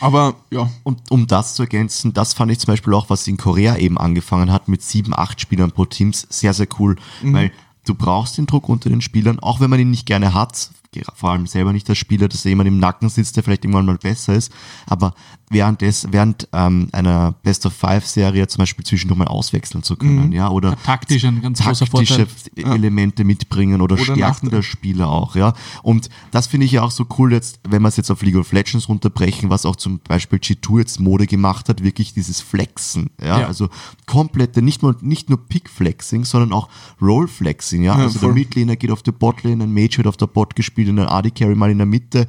Aber 0.00 0.36
ja, 0.50 0.70
Und 0.84 1.10
um 1.10 1.26
das 1.26 1.54
zu 1.54 1.62
ergänzen, 1.62 2.12
das 2.12 2.32
fand 2.32 2.52
ich 2.52 2.60
zum 2.60 2.68
Beispiel 2.68 2.94
auch, 2.94 3.10
was 3.10 3.26
in 3.26 3.36
Korea 3.36 3.76
eben 3.76 3.98
angefangen 3.98 4.52
hat, 4.52 4.68
mit 4.68 4.82
sieben, 4.82 5.12
acht 5.14 5.40
Spielern 5.40 5.72
pro 5.72 5.84
Teams, 5.84 6.26
sehr, 6.30 6.54
sehr 6.54 6.68
cool. 6.78 6.96
Weil 7.22 7.50
du 7.84 7.94
brauchst 7.94 8.38
den 8.38 8.46
Druck 8.46 8.68
unter 8.68 8.88
den 8.88 9.00
Spielern, 9.00 9.40
auch 9.40 9.60
wenn 9.60 9.70
man 9.70 9.80
ihn 9.80 9.90
nicht 9.90 10.06
gerne 10.06 10.32
hat, 10.32 10.70
vor 11.14 11.30
allem 11.30 11.46
selber 11.46 11.72
nicht 11.72 11.88
als 11.88 11.98
Spieler, 11.98 12.28
dass 12.28 12.42
da 12.42 12.48
jemand 12.48 12.68
im 12.68 12.78
Nacken 12.78 13.08
sitzt, 13.08 13.36
der 13.36 13.44
vielleicht 13.44 13.64
irgendwann 13.64 13.86
mal 13.86 13.96
besser 13.96 14.34
ist. 14.34 14.52
Aber 14.86 15.14
während 15.50 15.80
des, 15.82 16.06
während 16.10 16.48
ähm, 16.52 16.88
einer 16.92 17.32
Best 17.42 17.66
of 17.66 17.72
Five 17.72 18.06
Serie 18.06 18.46
zum 18.46 18.62
Beispiel 18.62 18.84
zwischendurch 18.84 19.18
mal 19.18 19.26
auswechseln 19.26 19.82
zu 19.82 19.96
können, 19.96 20.32
ja, 20.32 20.48
oder 20.48 20.76
Taktisch 20.82 21.24
ein 21.24 21.42
ganz 21.42 21.60
großer 21.62 21.86
taktische 21.86 22.26
Vorteil. 22.26 22.74
Elemente 22.74 23.24
mitbringen 23.24 23.80
oder, 23.80 23.94
Oder 23.94 24.14
Stärken 24.14 24.50
der 24.50 24.62
Spieler 24.62 25.08
auch, 25.08 25.34
ja. 25.34 25.52
Und 25.82 26.08
das 26.30 26.46
finde 26.46 26.66
ich 26.66 26.72
ja 26.72 26.82
auch 26.82 26.92
so 26.92 27.06
cool 27.18 27.32
jetzt, 27.32 27.60
wenn 27.68 27.82
wir 27.82 27.88
es 27.88 27.96
jetzt 27.96 28.10
auf 28.10 28.22
League 28.22 28.36
of 28.36 28.52
Legends 28.52 28.88
runterbrechen, 28.88 29.50
was 29.50 29.66
auch 29.66 29.76
zum 29.76 30.00
Beispiel 30.00 30.38
G2 30.38 30.78
jetzt 30.78 31.00
Mode 31.00 31.26
gemacht 31.26 31.68
hat, 31.68 31.82
wirklich 31.82 32.14
dieses 32.14 32.40
Flexen, 32.40 33.10
ja. 33.20 33.40
Ja. 33.40 33.46
Also 33.46 33.68
komplette, 34.06 34.62
nicht 34.62 34.82
nur, 34.82 34.96
nicht 35.00 35.28
nur 35.28 35.46
Pick-Flexing, 35.48 36.24
sondern 36.24 36.52
auch 36.52 36.68
Roll-Flexing, 37.02 37.82
ja. 37.82 37.94
also 37.94 38.20
voll. 38.20 38.28
der 38.28 38.34
Midlaner 38.34 38.76
geht 38.76 38.92
auf 38.92 39.02
die 39.02 39.12
Botlane, 39.12 39.64
ein 39.64 39.72
Mage 39.72 39.98
wird 39.98 40.06
auf 40.06 40.16
der 40.16 40.26
Bot 40.26 40.54
gespielt, 40.54 40.79
ein 40.88 40.98
AD-Carry 40.98 41.54
mal 41.54 41.70
in 41.70 41.78
der 41.78 41.86
Mitte. 41.86 42.26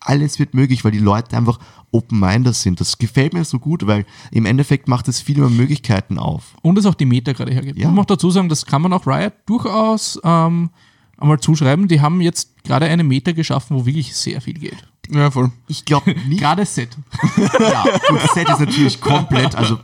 Alles 0.00 0.38
wird 0.38 0.54
möglich, 0.54 0.84
weil 0.84 0.92
die 0.92 0.98
Leute 0.98 1.36
einfach 1.36 1.58
open-minded 1.94 2.54
sind. 2.54 2.80
Das 2.80 2.98
gefällt 2.98 3.32
mir 3.32 3.44
so 3.44 3.58
gut, 3.58 3.86
weil 3.86 4.04
im 4.32 4.46
Endeffekt 4.46 4.88
macht 4.88 5.08
es 5.08 5.20
viel 5.20 5.38
mehr 5.38 5.48
Möglichkeiten 5.48 6.18
auf. 6.18 6.54
Und 6.60 6.76
es 6.76 6.86
auch 6.86 6.94
die 6.94 7.06
Meta 7.06 7.32
gerade 7.32 7.52
hergibt. 7.52 7.78
Ja. 7.78 7.86
Man 7.86 7.94
muss 7.94 8.06
dazu 8.06 8.30
sagen, 8.30 8.48
das 8.48 8.66
kann 8.66 8.82
man 8.82 8.92
auch 8.92 9.06
Riot 9.06 9.32
durchaus 9.46 10.20
ähm, 10.24 10.70
einmal 11.18 11.40
zuschreiben. 11.40 11.88
Die 11.88 12.00
haben 12.00 12.20
jetzt 12.20 12.64
gerade 12.64 12.86
eine 12.86 13.04
Meta 13.04 13.32
geschaffen, 13.32 13.76
wo 13.76 13.86
wirklich 13.86 14.14
sehr 14.14 14.40
viel 14.40 14.54
geht. 14.54 14.84
ja 15.08 15.30
voll. 15.30 15.52
Ich 15.68 15.84
glaube 15.84 16.14
nicht, 16.26 16.40
Gerade 16.40 16.66
Set. 16.66 16.96
ja, 17.60 17.84
gut, 18.08 18.20
Set 18.34 18.48
ist 18.48 18.60
natürlich 18.60 19.00
komplett, 19.00 19.54
also 19.54 19.78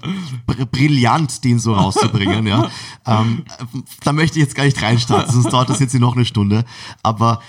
br 0.46 0.66
brillant, 0.66 1.44
den 1.44 1.58
so 1.60 1.74
rauszubringen, 1.74 2.46
ja. 2.46 2.70
Ähm, 3.06 3.44
da 4.02 4.12
möchte 4.12 4.38
ich 4.38 4.44
jetzt 4.44 4.56
gar 4.56 4.64
nicht 4.64 4.82
reinstarten, 4.82 5.32
sonst 5.32 5.52
dauert 5.52 5.68
das 5.68 5.78
jetzt 5.78 5.92
hier 5.92 6.00
noch 6.00 6.16
eine 6.16 6.24
Stunde. 6.24 6.64
Aber 7.02 7.40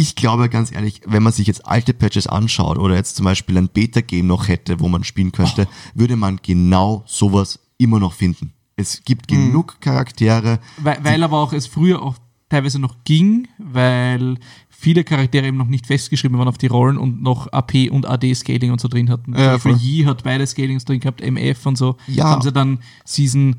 ich 0.00 0.14
glaube 0.16 0.48
ganz 0.48 0.72
ehrlich, 0.72 1.02
wenn 1.04 1.22
man 1.22 1.32
sich 1.32 1.46
jetzt 1.46 1.66
alte 1.66 1.92
Patches 1.92 2.26
anschaut 2.26 2.78
oder 2.78 2.96
jetzt 2.96 3.16
zum 3.16 3.24
Beispiel 3.24 3.58
ein 3.58 3.68
Beta-Game 3.68 4.26
noch 4.26 4.48
hätte, 4.48 4.80
wo 4.80 4.88
man 4.88 5.04
spielen 5.04 5.30
könnte, 5.30 5.68
würde 5.94 6.16
man 6.16 6.40
genau 6.42 7.04
sowas 7.06 7.60
immer 7.76 8.00
noch 8.00 8.14
finden. 8.14 8.54
Es 8.76 9.04
gibt 9.04 9.28
genug 9.28 9.78
Charaktere, 9.82 10.58
Weil, 10.78 11.04
weil 11.04 11.22
aber 11.22 11.38
auch 11.38 11.52
es 11.52 11.66
früher 11.66 12.00
auch 12.00 12.16
teilweise 12.48 12.78
noch 12.78 13.04
ging, 13.04 13.46
weil 13.58 14.38
viele 14.70 15.04
Charaktere 15.04 15.46
eben 15.46 15.58
noch 15.58 15.66
nicht 15.66 15.86
festgeschrieben 15.86 16.38
waren 16.38 16.48
auf 16.48 16.56
die 16.56 16.68
Rollen 16.68 16.96
und 16.96 17.22
noch 17.22 17.52
AP 17.52 17.90
und 17.90 18.06
AD 18.06 18.32
Scaling 18.32 18.72
und 18.72 18.80
so 18.80 18.88
drin 18.88 19.10
hatten. 19.10 19.38
Ja, 19.38 19.58
Für. 19.58 19.72
Yi 19.72 20.04
hat 20.04 20.24
beide 20.24 20.46
Scalings 20.46 20.86
drin 20.86 21.00
gehabt, 21.00 21.20
MF 21.20 21.66
und 21.66 21.76
so. 21.76 21.98
Ja. 22.06 22.24
Haben 22.24 22.40
sie 22.40 22.52
dann 22.52 22.78
Season 23.04 23.56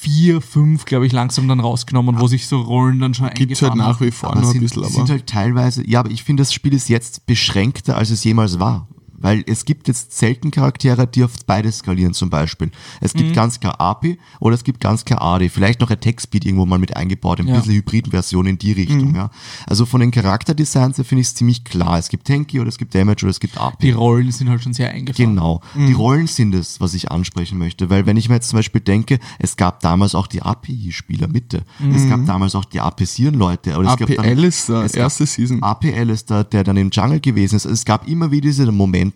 4, 0.00 0.40
5, 0.40 0.86
glaube 0.86 1.06
ich, 1.06 1.12
langsam 1.12 1.46
dann 1.46 1.60
rausgenommen, 1.60 2.20
wo 2.20 2.26
sich 2.26 2.46
so 2.46 2.62
Rollen 2.62 3.00
dann 3.00 3.12
schon 3.12 3.28
Gibt's 3.34 3.60
halt 3.60 3.72
eingefahren 3.72 3.78
nach 3.78 4.00
haben. 4.00 4.06
wie 4.06 4.10
vor 4.10 4.30
Aber 4.30 4.40
noch 4.40 4.54
ein 4.54 4.60
bisschen, 4.60 4.82
aber. 4.82 4.92
sind 4.92 5.10
halt 5.10 5.26
teilweise, 5.26 5.86
ja, 5.86 6.00
aber 6.00 6.10
ich 6.10 6.24
finde, 6.24 6.40
das 6.40 6.54
Spiel 6.54 6.72
ist 6.72 6.88
jetzt 6.88 7.26
beschränkter, 7.26 7.98
als 7.98 8.08
es 8.08 8.24
jemals 8.24 8.58
war. 8.58 8.88
Weil 9.20 9.44
es 9.46 9.64
gibt 9.64 9.86
jetzt 9.88 10.16
selten 10.16 10.50
Charaktere, 10.50 11.06
die 11.06 11.22
auf 11.24 11.32
beide 11.46 11.70
skalieren 11.70 12.14
zum 12.14 12.30
Beispiel. 12.30 12.70
Es 13.00 13.14
Mhm. 13.14 13.18
gibt 13.18 13.34
ganz 13.34 13.60
klar 13.60 13.80
AP 13.80 14.18
oder 14.40 14.54
es 14.54 14.64
gibt 14.64 14.80
ganz 14.80 15.04
klar 15.04 15.20
AD. 15.22 15.48
Vielleicht 15.50 15.80
noch 15.80 15.90
Attack 15.90 16.20
Speed 16.20 16.46
irgendwo 16.46 16.66
mal 16.66 16.78
mit 16.78 16.96
eingebaut, 16.96 17.40
ein 17.40 17.46
Ja. 17.48 17.56
bisschen 17.56 17.74
Hybrid-Version 17.74 18.46
in 18.46 18.58
die 18.58 18.70
Mhm. 18.70 18.74
Richtung. 18.74 19.14
Ja. 19.14 19.30
Also 19.66 19.84
von 19.86 20.00
den 20.00 20.10
Charakterdesigns 20.10 20.96
her 20.98 21.04
finde 21.04 21.20
ich 21.20 21.28
es 21.28 21.34
ziemlich 21.34 21.64
klar. 21.64 21.98
Es 21.98 22.08
gibt 22.08 22.26
Tanky 22.26 22.60
oder 22.60 22.68
es 22.68 22.78
gibt 22.78 22.94
Damage 22.94 23.24
oder 23.24 23.30
es 23.30 23.40
gibt 23.40 23.58
AP. 23.58 23.78
Die 23.82 23.90
Rollen 23.92 24.30
sind 24.32 24.48
halt 24.48 24.62
schon 24.62 24.72
sehr 24.72 24.90
eingefahren. 24.90 25.34
Genau. 25.34 25.60
Die 25.76 25.92
Rollen 25.92 26.26
sind 26.26 26.54
es, 26.54 26.80
was 26.80 26.94
ich 26.94 27.10
ansprechen 27.10 27.58
möchte. 27.58 27.90
Weil 27.90 28.06
wenn 28.06 28.16
ich 28.16 28.28
mir 28.28 28.36
jetzt 28.36 28.48
zum 28.48 28.58
Beispiel 28.58 28.80
denke, 28.80 29.18
es 29.38 29.56
gab 29.56 29.80
damals 29.80 30.14
auch 30.14 30.26
die 30.26 30.42
API-Spieler, 30.42 31.28
bitte. 31.28 31.64
Es 31.94 32.08
gab 32.08 32.24
damals 32.26 32.54
auch 32.54 32.64
die 32.64 32.78
dann- 32.78 32.86
APL 32.86 34.44
ist 34.44 34.68
da, 34.68 34.86
erste 34.86 35.26
Season. 35.26 35.62
APL 35.62 36.10
ist 36.10 36.30
da, 36.30 36.42
der 36.44 36.64
dann 36.64 36.76
im 36.76 36.90
Jungle 36.90 37.20
gewesen 37.20 37.56
ist. 37.56 37.64
Es 37.64 37.84
gab 37.84 38.08
immer 38.08 38.30
wieder 38.30 38.40
diese 38.48 38.70
Momente 38.70 39.09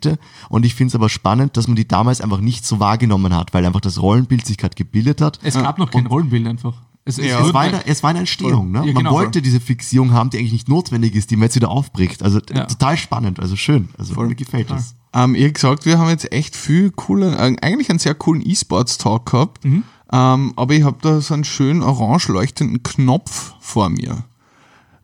und 0.49 0.65
ich 0.65 0.75
finde 0.75 0.89
es 0.91 0.95
aber 0.95 1.09
spannend, 1.09 1.57
dass 1.57 1.67
man 1.69 1.77
die 1.77 1.87
damals 1.89 2.21
einfach 2.21 2.41
nicht 2.41 2.67
so 2.67 2.81
wahrgenommen 2.81 3.35
hat, 3.35 3.55
weil 3.55 3.65
einfach 3.67 3.81
das 3.81 4.01
Rollenbild 4.01 4.47
sich 4.47 4.57
gerade 4.59 4.75
gebildet 4.75 5.21
hat. 5.21 5.39
Es 5.43 5.55
gab 5.55 5.79
noch 5.79 5.91
kein 5.91 6.07
Rollenbild 6.07 6.47
einfach. 6.47 6.75
Es, 7.05 7.19
es 7.19 7.27
Ja. 7.27 7.47
Es 7.47 7.53
war, 7.53 7.63
eine, 7.63 7.87
es 7.87 8.03
war 8.03 8.11
eine 8.11 8.21
Entstehung, 8.21 8.71
ne? 8.73 8.79
Ja, 8.79 8.85
Man 8.87 8.95
genau. 9.05 9.13
wollte 9.13 9.43
diese 9.43 9.61
Fixierung 9.61 10.13
haben, 10.13 10.31
die 10.31 10.39
eigentlich 10.39 10.53
nicht 10.53 10.69
notwendig 10.69 11.15
ist, 11.15 11.31
die 11.31 11.37
man 11.37 11.45
jetzt 11.45 11.57
wieder 11.57 11.71
aufbricht. 11.71 12.23
Also 12.23 12.41
Ja. 12.53 12.65
total 12.65 12.97
spannend, 12.97 13.41
also 13.41 13.57
schön. 13.57 13.91
Also 13.99 14.15
mir 14.21 14.35
gefällt 14.35 14.71
das. 14.71 14.95
Ähm, 15.13 15.35
ihr 15.35 15.45
habt 15.47 15.55
gesagt, 15.55 15.87
wir 15.87 15.99
haben 15.99 16.09
jetzt 16.09 16.33
echt 16.33 16.57
viel 16.57 16.91
coole, 16.91 17.37
äh, 17.37 17.57
eigentlich 17.61 17.91
einen 17.91 17.99
sehr 17.99 18.15
coolen 18.15 18.43
E-Sports-Talk 18.45 19.31
gehabt. 19.31 19.65
Mhm. 19.65 19.85
Ähm, 20.13 20.53
aber 20.57 20.75
ich 20.75 20.83
habe 20.83 20.97
da 21.03 21.21
so 21.21 21.35
einen 21.35 21.45
schönen 21.45 21.83
orange 21.83 22.29
leuchtenden 22.29 22.83
Knopf 22.83 23.55
vor 23.61 23.91
mir. 23.91 24.25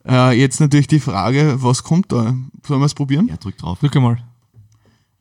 Äh, 0.08 0.38
jetzt 0.38 0.60
natürlich 0.60 0.86
die 0.86 1.00
Frage, 1.00 1.56
was 1.58 1.82
kommt 1.84 2.10
da? 2.12 2.34
Sollen 2.66 2.80
wir 2.80 2.86
es 2.86 2.94
probieren? 2.94 3.28
Ja, 3.28 3.36
drück 3.36 3.58
drauf. 3.58 3.78
Drück 3.80 3.94
mal. 3.96 4.18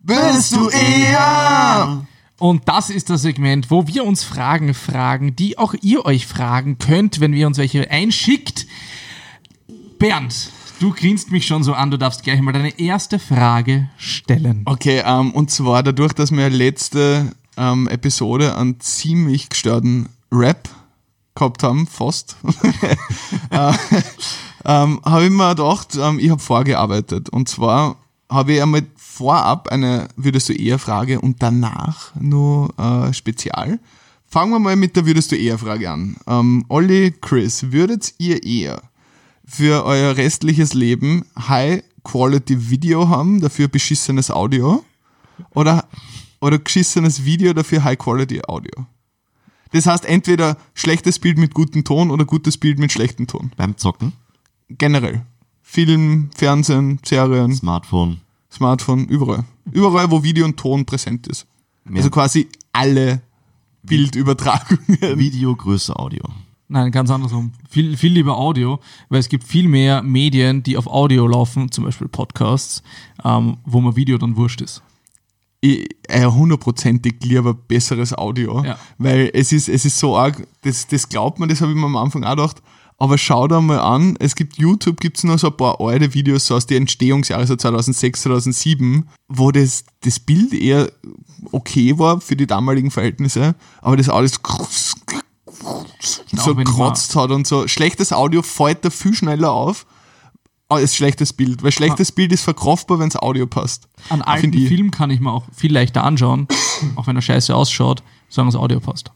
Bist 0.01 0.55
du 0.55 0.69
eher? 0.69 2.05
Und 2.37 2.69
das 2.69 2.89
ist 2.89 3.09
das 3.09 3.21
Segment, 3.21 3.69
wo 3.69 3.85
wir 3.85 4.05
uns 4.05 4.23
Fragen 4.23 4.73
fragen, 4.73 5.35
die 5.35 5.57
auch 5.57 5.75
ihr 5.81 6.05
euch 6.05 6.25
fragen 6.25 6.77
könnt, 6.79 7.19
wenn 7.19 7.33
wir 7.33 7.47
uns 7.47 7.57
welche 7.57 7.91
einschickt. 7.91 8.65
Bernd, 9.99 10.51
du 10.79 10.93
grinst 10.93 11.31
mich 11.31 11.45
schon 11.45 11.63
so 11.63 11.73
an, 11.73 11.91
du 11.91 11.97
darfst 11.97 12.23
gleich 12.23 12.39
mal 12.39 12.53
deine 12.53 12.79
erste 12.79 13.19
Frage 13.19 13.89
stellen. 13.97 14.61
Okay, 14.63 15.03
ähm, 15.05 15.31
und 15.31 15.51
zwar 15.51 15.83
dadurch, 15.83 16.13
dass 16.13 16.31
wir 16.31 16.49
letzte 16.49 17.33
ähm, 17.57 17.89
Episode 17.89 18.55
einen 18.55 18.79
ziemlich 18.79 19.49
gestörten 19.49 20.07
Rap 20.31 20.69
gehabt 21.35 21.61
haben, 21.61 21.87
fast, 21.87 22.37
äh, 23.49 23.73
ähm, 24.63 25.01
habe 25.03 25.25
ich 25.25 25.31
mir 25.31 25.49
gedacht, 25.49 25.97
ähm, 26.01 26.19
ich 26.19 26.29
habe 26.29 26.41
vorgearbeitet. 26.41 27.27
Und 27.27 27.49
zwar 27.49 27.97
habe 28.29 28.53
ich 28.53 28.61
einmal 28.61 28.83
vorab 29.19 29.67
eine, 29.67 30.07
würdest 30.15 30.47
du 30.47 30.53
eher 30.53 30.79
Frage 30.79 31.19
und 31.19 31.43
danach 31.43 32.15
nur 32.15 32.73
äh, 32.79 33.13
Spezial. 33.13 33.79
Fangen 34.25 34.51
wir 34.51 34.59
mal 34.59 34.77
mit 34.77 34.95
der 34.95 35.05
würdest 35.05 35.33
du 35.33 35.35
eher 35.35 35.57
Frage 35.57 35.91
an. 35.91 36.15
Ähm, 36.25 36.63
Olli, 36.69 37.13
Chris, 37.19 37.73
würdet 37.73 38.13
ihr 38.17 38.41
eher 38.45 38.81
für 39.45 39.83
euer 39.83 40.15
restliches 40.15 40.73
Leben 40.73 41.25
High-Quality-Video 41.37 43.09
haben, 43.09 43.41
dafür 43.41 43.67
beschissenes 43.67 44.31
Audio? 44.31 44.85
Oder, 45.53 45.85
oder 46.39 46.57
geschissenes 46.57 47.25
Video, 47.25 47.51
dafür 47.51 47.83
High-Quality-Audio? 47.83 48.85
Das 49.73 49.85
heißt, 49.85 50.05
entweder 50.05 50.55
schlechtes 50.73 51.19
Bild 51.19 51.37
mit 51.37 51.53
gutem 51.53 51.83
Ton 51.83 52.09
oder 52.09 52.23
gutes 52.23 52.57
Bild 52.57 52.79
mit 52.79 52.93
schlechtem 52.93 53.27
Ton. 53.27 53.51
Beim 53.57 53.75
Zocken, 53.75 54.13
Generell. 54.69 55.25
Film, 55.61 56.29
Fernsehen, 56.35 56.99
Serien, 57.03 57.53
Smartphone. 57.53 58.21
Smartphone, 58.51 59.05
überall. 59.07 59.45
Überall, 59.71 60.09
wo 60.11 60.23
Video 60.23 60.45
und 60.45 60.57
Ton 60.57 60.85
präsent 60.85 61.27
ist. 61.27 61.45
Ja. 61.89 61.97
Also 61.97 62.09
quasi 62.09 62.47
alle 62.73 63.21
Bildübertragungen. 63.83 64.97
Video, 65.17 65.55
Größe, 65.55 65.95
Audio. 65.97 66.21
Nein, 66.67 66.91
ganz 66.91 67.09
andersrum. 67.09 67.51
Viel, 67.69 67.97
viel 67.97 68.13
lieber 68.13 68.37
Audio, 68.37 68.79
weil 69.09 69.19
es 69.19 69.29
gibt 69.29 69.43
viel 69.43 69.67
mehr 69.67 70.03
Medien, 70.03 70.61
die 70.61 70.77
auf 70.77 70.85
Audio 70.87 71.25
laufen, 71.25 71.71
zum 71.71 71.83
Beispiel 71.85 72.07
Podcasts, 72.07 72.83
ähm, 73.23 73.57
wo 73.65 73.81
man 73.81 73.95
Video 73.95 74.17
dann 74.19 74.35
wurscht 74.35 74.61
ist. 74.61 74.83
ich 75.61 75.87
äh, 76.07 76.25
hundertprozentig 76.25 77.15
lieber 77.23 77.53
besseres 77.55 78.15
Audio, 78.15 78.63
Ja. 78.63 78.77
weil 78.99 79.31
es 79.33 79.51
ist, 79.51 79.67
es 79.67 79.83
ist 79.85 79.97
so 79.97 80.15
arg, 80.15 80.45
das, 80.61 80.85
das 80.87 81.09
glaubt 81.09 81.39
man, 81.39 81.49
das 81.49 81.59
habe 81.61 81.71
ich 81.71 81.77
mir 81.77 81.85
am 81.85 81.97
Anfang 81.97 82.23
auch 82.23 82.31
gedacht, 82.35 82.61
aber 82.99 83.17
schau 83.17 83.47
da 83.47 83.61
mal 83.61 83.79
an, 83.79 84.17
es 84.19 84.35
gibt 84.35 84.57
YouTube, 84.57 84.99
gibt 84.99 85.17
es 85.17 85.23
noch 85.23 85.39
so 85.39 85.47
ein 85.47 85.57
paar 85.57 85.79
alte 85.79 86.13
Videos 86.13 86.45
so 86.45 86.55
aus 86.55 86.65
den 86.65 86.83
Entstehungsjahren, 86.83 87.47
so 87.47 87.55
2006, 87.55 88.23
2007, 88.23 89.07
wo 89.29 89.51
das, 89.51 89.85
das 90.01 90.19
Bild 90.19 90.53
eher 90.53 90.91
okay 91.53 91.97
war 91.97 92.19
für 92.19 92.35
die 92.35 92.45
damaligen 92.45 92.91
Verhältnisse, 92.91 93.55
aber 93.81 93.95
das 93.95 94.09
alles 94.09 94.33
so 96.33 96.57
wenn 96.57 96.67
ich 96.67 96.73
kratzt 96.73 97.15
hat 97.15 97.31
und 97.31 97.47
so. 97.47 97.67
Schlechtes 97.67 98.11
Audio 98.11 98.41
fällt 98.41 98.83
da 98.83 98.89
viel 98.89 99.13
schneller 99.13 99.51
auf 99.51 99.85
als 100.67 100.95
schlechtes 100.95 101.33
Bild, 101.33 101.63
weil 101.63 101.71
schlechtes 101.71 102.11
Bild 102.11 102.31
ist 102.31 102.43
verkraftbar, 102.43 102.99
wenn 102.99 103.09
das 103.09 103.21
Audio 103.21 103.47
passt. 103.47 103.87
An 104.09 104.21
alten. 104.21 104.51
Film 104.53 104.91
kann 104.91 105.09
ich 105.09 105.19
mir 105.19 105.31
auch 105.31 105.45
viel 105.55 105.73
leichter 105.73 106.03
anschauen, 106.03 106.47
auch 106.95 107.07
wenn 107.07 107.15
er 107.15 107.21
scheiße 107.21 107.55
ausschaut, 107.55 108.03
solange 108.27 108.51
das 108.51 108.61
Audio 108.61 108.79
passt. 108.79 109.11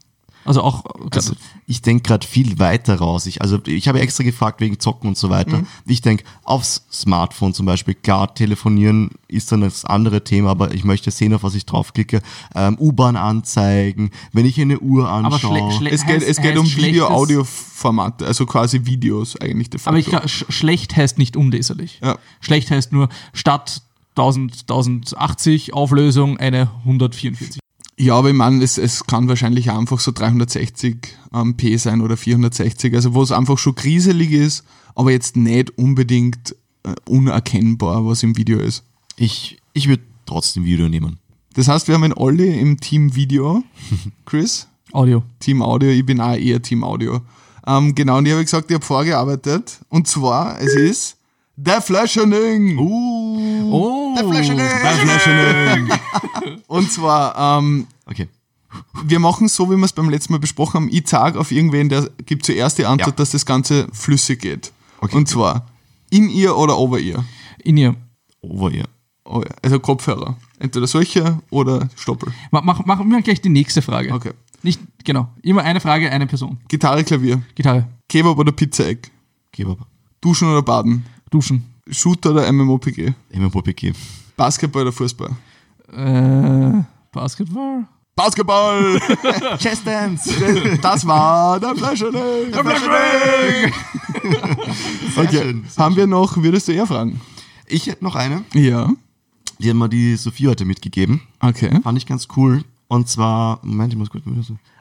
Also 0.45 0.61
auch, 0.61 0.83
Also 1.11 1.33
ich 1.67 1.81
denke 1.81 2.03
gerade 2.03 2.27
viel 2.27 2.59
weiter 2.59 2.95
raus. 2.95 3.25
Ich, 3.27 3.41
also 3.41 3.59
ich 3.65 3.87
habe 3.87 3.99
extra 4.01 4.23
gefragt 4.23 4.59
wegen 4.61 4.79
Zocken 4.79 5.07
und 5.09 5.17
so 5.17 5.29
weiter. 5.29 5.59
Mhm. 5.59 5.67
Ich 5.85 6.01
denke 6.01 6.23
aufs 6.43 6.83
Smartphone 6.91 7.53
zum 7.53 7.65
Beispiel. 7.65 7.93
Klar, 7.95 8.33
telefonieren 8.35 9.11
ist 9.27 9.51
dann 9.51 9.61
das 9.61 9.85
andere 9.85 10.23
Thema, 10.23 10.51
aber 10.51 10.73
ich 10.73 10.83
möchte 10.83 11.11
sehen, 11.11 11.33
auf 11.33 11.43
was 11.43 11.55
ich 11.55 11.65
draufklicke. 11.65 12.21
Ähm, 12.55 12.77
U-Bahn-Anzeigen, 12.79 14.11
wenn 14.33 14.45
ich 14.45 14.59
eine 14.59 14.79
Uhr 14.79 15.07
aber 15.09 15.35
anschaue. 15.35 15.71
schle 15.71 15.77
schle 15.77 15.89
Es 15.91 16.05
geht, 16.05 16.21
heißt- 16.21 16.25
es 16.25 16.37
geht 16.41 16.57
um 16.57 16.65
Video-Audio-Formate, 16.75 18.25
also 18.25 18.45
quasi 18.45 18.81
Videos 18.85 19.39
eigentlich 19.39 19.69
de 19.69 19.79
facto. 19.79 19.89
Aber 19.89 19.99
ich 19.99 20.05
glaub, 20.07 20.29
sch 20.29 20.45
schlecht 20.49 20.95
heißt 20.95 21.17
nicht 21.17 21.35
unleserlich. 21.37 21.99
Ja. 22.03 22.17
Schlecht 22.41 22.69
heißt 22.71 22.91
nur 22.91 23.09
statt 23.33 23.81
1000, 24.15 24.65
1080 24.69 25.73
Auflösung 25.73 26.37
eine 26.37 26.69
144. 26.85 27.59
ja, 27.97 28.15
aber 28.15 28.29
ich 28.29 28.35
meine, 28.35 28.63
es, 28.63 28.77
es 28.77 29.05
kann 29.05 29.27
wahrscheinlich 29.27 29.69
einfach 29.71 29.99
so 29.99 30.11
360 30.11 30.97
ähm, 31.33 31.55
p 31.55 31.77
sein 31.77 32.01
oder 32.01 32.17
460, 32.17 32.93
also 32.95 33.13
wo 33.13 33.21
es 33.21 33.31
einfach 33.31 33.57
schon 33.57 33.75
kriselig 33.75 34.31
ist, 34.31 34.63
aber 34.95 35.11
jetzt 35.11 35.35
nicht 35.35 35.77
unbedingt 35.77 36.55
äh, 36.83 36.93
unerkennbar, 37.07 38.05
was 38.05 38.23
im 38.23 38.35
Video 38.35 38.59
ist. 38.59 38.83
Ich, 39.15 39.59
ich 39.73 39.87
würde 39.87 40.03
trotzdem 40.25 40.65
Video 40.65 40.89
nehmen. 40.89 41.19
Das 41.53 41.67
heißt, 41.67 41.87
wir 41.87 41.95
haben 41.95 42.03
einen 42.03 42.13
Olli 42.13 42.59
im 42.59 42.79
Team 42.79 43.15
Video, 43.15 43.63
Chris, 44.25 44.67
Audio. 44.91 45.23
Team 45.39 45.61
Audio, 45.61 45.89
ich 45.89 46.05
bin 46.05 46.19
auch 46.19 46.35
eher 46.35 46.61
Team 46.61 46.83
Audio. 46.83 47.21
Ähm, 47.65 47.95
genau, 47.95 48.17
und 48.17 48.25
ich 48.25 48.33
habe 48.33 48.43
gesagt, 48.43 48.69
ich 48.69 48.75
habe 48.75 48.85
vorgearbeitet, 48.85 49.79
und 49.89 50.07
zwar, 50.07 50.59
es 50.59 50.75
ist 50.75 51.17
der 51.55 51.81
Flashening. 51.81 52.77
Uh, 52.77 53.69
Oh, 53.75 54.13
Der 54.15 54.27
Flashening. 54.27 54.57
der 54.57 54.69
Flashening. 54.91 55.89
und 56.67 56.91
zwar, 56.91 57.57
ähm, 57.59 57.87
Okay. 58.05 58.27
wir 59.03 59.19
machen 59.19 59.47
so, 59.47 59.71
wie 59.71 59.75
wir 59.77 59.85
es 59.85 59.93
beim 59.93 60.09
letzten 60.09 60.33
Mal 60.33 60.39
besprochen 60.39 60.73
haben. 60.75 60.89
Ich 60.91 61.05
zeige 61.07 61.39
auf 61.39 61.51
irgendwen, 61.51 61.89
der 61.89 62.09
gibt 62.25 62.45
zuerst 62.45 62.77
die 62.77 62.85
Antwort, 62.85 63.09
Ja. 63.11 63.15
dass 63.15 63.31
das 63.31 63.45
Ganze 63.45 63.87
flüssig 63.91 64.41
geht. 64.41 64.71
Okay. 65.01 65.15
Und 65.15 65.27
zwar 65.27 65.67
in 66.11 66.29
ihr 66.29 66.55
oder 66.55 66.77
over 66.77 66.99
ihr. 66.99 67.23
In 67.63 67.77
ihr. 67.77 67.95
Over 68.41 68.69
ihr. 68.71 68.85
Oh 69.25 69.41
ja, 69.41 69.49
also 69.63 69.79
Kopfhörer. 69.79 70.37
Entweder 70.59 70.85
solche 70.85 71.39
oder 71.49 71.89
Stoppel. 71.95 72.31
Mach, 72.51 72.63
mach, 72.63 72.85
machen 72.85 73.09
wir 73.09 73.21
gleich 73.21 73.41
die 73.41 73.49
nächste 73.49 73.81
Frage. 73.81 74.13
Okay. 74.13 74.31
Nicht, 74.61 74.79
genau. 75.03 75.29
Immer 75.41 75.63
eine 75.63 75.79
Frage, 75.81 76.11
eine 76.11 76.27
Person. 76.27 76.57
Gitarre, 76.67 77.03
Klavier. 77.03 77.41
Gitarre. 77.55 77.87
Kebab 78.07 78.37
oder 78.37 78.51
Pizza-Eck. 78.51 79.09
Kebab. 79.51 79.79
Duschen 80.21 80.49
oder 80.49 80.61
Baden. 80.61 81.05
Duschen. 81.33 81.65
Shooter 81.89 82.31
oder 82.31 82.51
MMOPG. 82.51 83.13
MMOPG. 83.33 83.93
Basketball 84.37 84.83
oder 84.83 84.91
Fußball. 84.91 85.31
Äh, 85.91 86.83
Basketball? 87.11 87.85
Basketball! 88.15 88.99
Chess 89.57 89.83
Dance. 89.83 90.31
Das 90.79 91.07
war 91.07 91.59
der 91.59 91.75
Flashening. 91.75 92.51
Der 92.51 92.63
Okay, 95.17 95.41
schön, 95.41 95.65
haben 95.75 95.95
wir 95.95 96.05
noch, 96.05 96.37
würdest 96.37 96.67
du 96.67 96.71
eher 96.71 96.85
fragen? 96.85 97.19
Ich 97.65 97.87
hätte 97.87 98.03
noch 98.03 98.15
eine. 98.15 98.43
Ja. 98.53 98.93
Die 99.57 99.71
hat 99.71 99.75
mir 99.75 99.89
die 99.89 100.15
Sophie 100.15 100.47
heute 100.47 100.65
mitgegeben. 100.65 101.21
Okay. 101.39 101.79
Fand 101.81 101.97
ich 101.97 102.05
ganz 102.05 102.27
cool. 102.37 102.63
Und 102.87 103.09
zwar, 103.09 103.59
Moment, 103.63 103.91
ich 103.91 103.97
muss 103.97 104.11
kurz. 104.11 104.23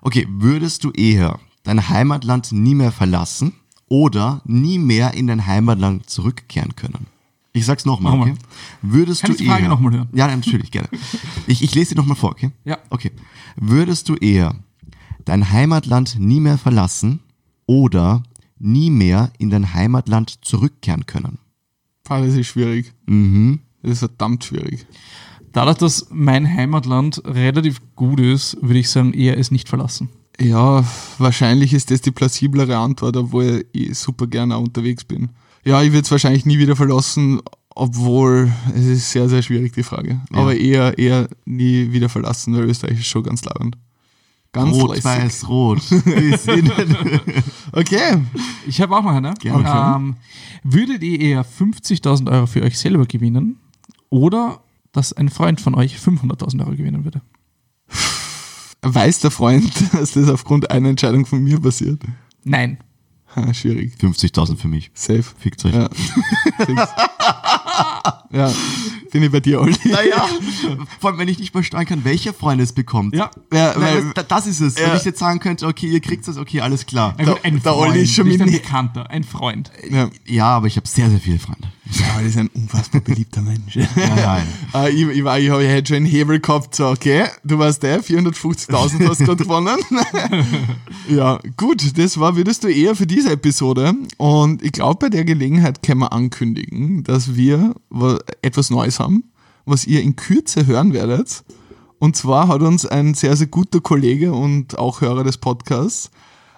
Okay, 0.03 0.29
würdest 0.29 0.85
du 0.85 0.91
eher 0.91 1.41
dein 1.63 1.89
Heimatland 1.89 2.53
nie 2.53 2.75
mehr 2.75 2.93
verlassen 2.93 3.55
oder 3.93 4.41
nie 4.47 4.79
mehr 4.79 5.13
in 5.13 5.27
dein 5.27 5.47
Heimatland 5.47 6.09
zurückkehren 6.09 6.75
können? 6.77 7.07
Ich 7.53 7.67
sag's 7.67 7.85
nochmal, 7.85 8.13
Nochmal. 8.13 8.31
okay? 8.31 8.39
Würdest 8.81 9.21
Kann 9.21 9.29
du 9.29 9.35
ich 9.35 9.43
die 9.43 9.47
Frage 9.47 9.65
eher, 9.65 9.69
noch 9.69 9.81
mal 9.81 9.93
hören? 9.93 10.09
Ja, 10.15 10.35
natürlich, 10.35 10.71
gerne. 10.71 10.89
Ich, 11.47 11.63
ich 11.63 11.75
lese 11.75 11.91
sie 11.91 11.95
nochmal 11.97 12.17
vor, 12.17 12.31
okay? 12.31 12.53
Ja. 12.65 12.79
Okay. 12.89 13.11
Würdest 13.57 14.09
du 14.09 14.15
eher 14.15 14.55
dein 15.27 15.51
Heimatland 15.51 16.19
nie 16.19 16.41
mehr 16.41 16.57
verlassen 16.57 17.21
oder 17.67 18.23
nie 18.59 18.89
mehr 18.89 19.31
in 19.37 19.51
dein 19.51 19.75
Heimatland 19.75 20.39
zurückkehren 20.43 21.05
können? 21.05 21.37
Pah, 22.03 22.21
das 22.23 22.33
ist 22.35 22.47
schwierig. 22.47 22.95
Mhm. 23.05 23.61
Das 23.83 23.93
ist 23.93 23.99
verdammt 23.99 24.45
schwierig. 24.45 24.87
Dadurch, 25.53 25.77
dass 25.77 26.07
mein 26.11 26.49
Heimatland 26.49 27.21
relativ 27.27 27.83
gut 27.95 28.21
ist, 28.21 28.57
würde 28.63 28.79
ich 28.79 28.89
sagen, 28.89 29.13
eher 29.13 29.37
es 29.37 29.51
nicht 29.51 29.69
verlassen. 29.69 30.09
Ja, 30.41 30.85
wahrscheinlich 31.19 31.73
ist 31.73 31.91
das 31.91 32.01
die 32.01 32.11
plausiblere 32.11 32.77
Antwort, 32.79 33.17
obwohl 33.17 33.65
ich 33.73 33.97
super 33.99 34.27
gerne 34.27 34.57
auch 34.57 34.63
unterwegs 34.63 35.05
bin. 35.05 35.29
Ja, 35.65 35.83
ich 35.83 35.93
würde 35.93 36.05
es 36.05 36.11
wahrscheinlich 36.11 36.47
nie 36.47 36.59
wieder 36.59 36.75
verlassen, 36.75 37.41
obwohl 37.75 38.51
es 38.75 38.85
ist 38.87 39.11
sehr, 39.13 39.29
sehr 39.29 39.43
schwierig, 39.43 39.73
die 39.75 39.83
Frage. 39.83 40.21
Aber 40.33 40.57
eher, 40.57 40.99
eher 40.99 41.29
nie 41.45 41.93
wieder 41.93 42.09
verlassen, 42.09 42.55
weil 42.57 42.65
Österreich 42.65 42.99
ist 42.99 43.07
schon 43.07 43.23
ganz 43.23 43.45
labernd. 43.45 43.77
Ganz 44.53 44.75
Rot, 44.75 44.91
lässig. 44.97 45.05
weiß, 45.05 45.49
rot. 45.49 45.83
Sind- 46.39 46.73
Okay. 47.73 48.19
Ich 48.67 48.81
habe 48.83 48.95
auch 48.97 49.03
noch 49.03 49.13
eine. 49.13 49.33
Gerne. 49.41 49.97
Ähm, 49.97 50.17
würdet 50.63 51.03
ihr 51.03 51.21
eher 51.21 51.45
50.000 51.47 52.31
Euro 52.31 52.47
für 52.47 52.63
euch 52.63 52.79
selber 52.79 53.07
gewinnen 53.07 53.57
oder 54.11 54.61
dass 54.93 55.13
ein 55.15 55.31
Freund 55.31 55.61
von 55.61 55.75
euch 55.75 55.97
500.000 55.97 56.61
Euro 56.61 56.73
gewinnen 56.73 57.05
würde? 57.05 57.23
Weiß 58.83 59.21
der 59.21 59.31
Freund, 59.31 59.73
dass 59.93 60.13
das 60.13 60.29
aufgrund 60.29 60.71
einer 60.71 60.89
Entscheidung 60.89 61.25
von 61.25 61.43
mir 61.43 61.61
passiert? 61.61 62.03
Nein. 62.45 62.79
Ha, 63.35 63.55
schwierig. 63.55 63.95
50.000 64.01 64.57
für 64.57 64.69
mich. 64.69 64.91
Safe. 64.93 65.23
Fickt 65.23 65.65
euch. 65.65 65.73
Ja. 65.73 65.89
Ja. 68.33 68.51
Bin 69.11 69.23
ich 69.23 69.31
bei 69.31 69.41
dir, 69.41 69.61
Olli. 69.61 69.77
Naja, 69.85 70.27
vor 70.99 71.11
allem, 71.11 71.19
wenn 71.19 71.29
ich 71.29 71.39
nicht 71.39 71.55
mal 71.55 71.63
steuern 71.63 71.85
kann, 71.85 72.03
welcher 72.05 72.33
Freund 72.33 72.63
es 72.63 72.73
bekommt. 72.73 73.15
Ja. 73.15 73.31
Ja, 73.53 73.75
Nein, 73.79 74.11
das, 74.15 74.27
das 74.27 74.47
ist 74.47 74.61
es. 74.61 74.79
Ja. 74.79 74.89
Wenn 74.89 74.97
ich 74.97 75.05
jetzt 75.05 75.19
sagen 75.19 75.39
könnte, 75.39 75.67
okay, 75.67 75.87
ihr 75.87 76.01
kriegt 76.01 76.27
das, 76.27 76.39
okay, 76.39 76.63
alles 76.63 76.87
klar. 76.87 77.15
Also 77.19 77.37
ein 77.43 77.63
der 77.63 77.77
Olli 77.77 77.91
Freund, 77.91 78.03
ist 78.03 78.15
schon 78.15 78.29
nicht 78.29 78.41
ein 78.41 78.51
Bekannter, 78.51 79.11
ein 79.11 79.23
Freund. 79.23 79.71
ja. 79.91 80.09
Ja, 80.27 80.47
aber 80.47 80.67
ich 80.67 80.77
habe 80.77 80.89
sehr, 80.89 81.11
sehr 81.11 81.21
viele 81.21 81.39
Freunde. 81.39 81.69
ja, 81.91 82.17
Olli 82.17 82.29
ist 82.29 82.39
ein 82.39 82.49
unfassbar 82.55 83.03
beliebter 83.03 83.43
Mensch. 83.43 83.77
Ja, 83.77 83.87
ja. 83.97 84.43
Äh, 84.87 84.91
ich, 84.93 85.07
ich, 85.09 85.25
war, 85.25 85.39
ich, 85.39 85.51
hab, 85.51 85.61
ich 85.61 85.69
hätte 85.69 85.89
schon 85.89 85.97
einen 85.99 86.07
Hebel 86.07 86.41
gehabt, 86.41 86.75
so, 86.75 86.89
okay, 86.89 87.27
du 87.45 87.59
warst 87.59 87.83
der, 87.83 88.03
450.000 88.03 89.07
hast 89.07 89.21
du 89.21 89.37
gewonnen. 89.37 89.77
ja, 91.11 91.39
gut, 91.59 91.99
das 91.99 92.19
war, 92.19 92.35
würdest 92.37 92.65
du 92.65 92.69
eher 92.69 92.97
für 92.97 93.07
diese 93.07 93.33
Episode. 93.33 93.95
Und 94.17 94.63
ich 94.63 94.73
glaube, 94.73 95.01
bei 95.01 95.09
der 95.11 95.27
Gelegenheit 95.27 95.83
können 95.83 96.01
wir 96.01 96.13
ankündigen, 96.15 97.05
dass 97.05 97.37
wir 97.37 97.75
etwas 98.43 98.71
Neues 98.71 99.01
haben, 99.01 99.33
was 99.65 99.87
ihr 99.87 100.03
in 100.03 100.17
Kürze 100.17 100.67
hören 100.67 100.93
werdet. 100.93 101.45
Und 101.99 102.17
zwar 102.17 102.49
hat 102.49 102.63
uns 102.63 102.85
ein 102.85 103.15
sehr, 103.15 103.37
sehr 103.37 103.47
guter 103.47 103.81
Kollege 103.81 104.33
und 104.33 104.79
auch 104.79 105.01
Hörer 105.01 105.25
des 105.25 105.39
Podcasts 105.39 106.11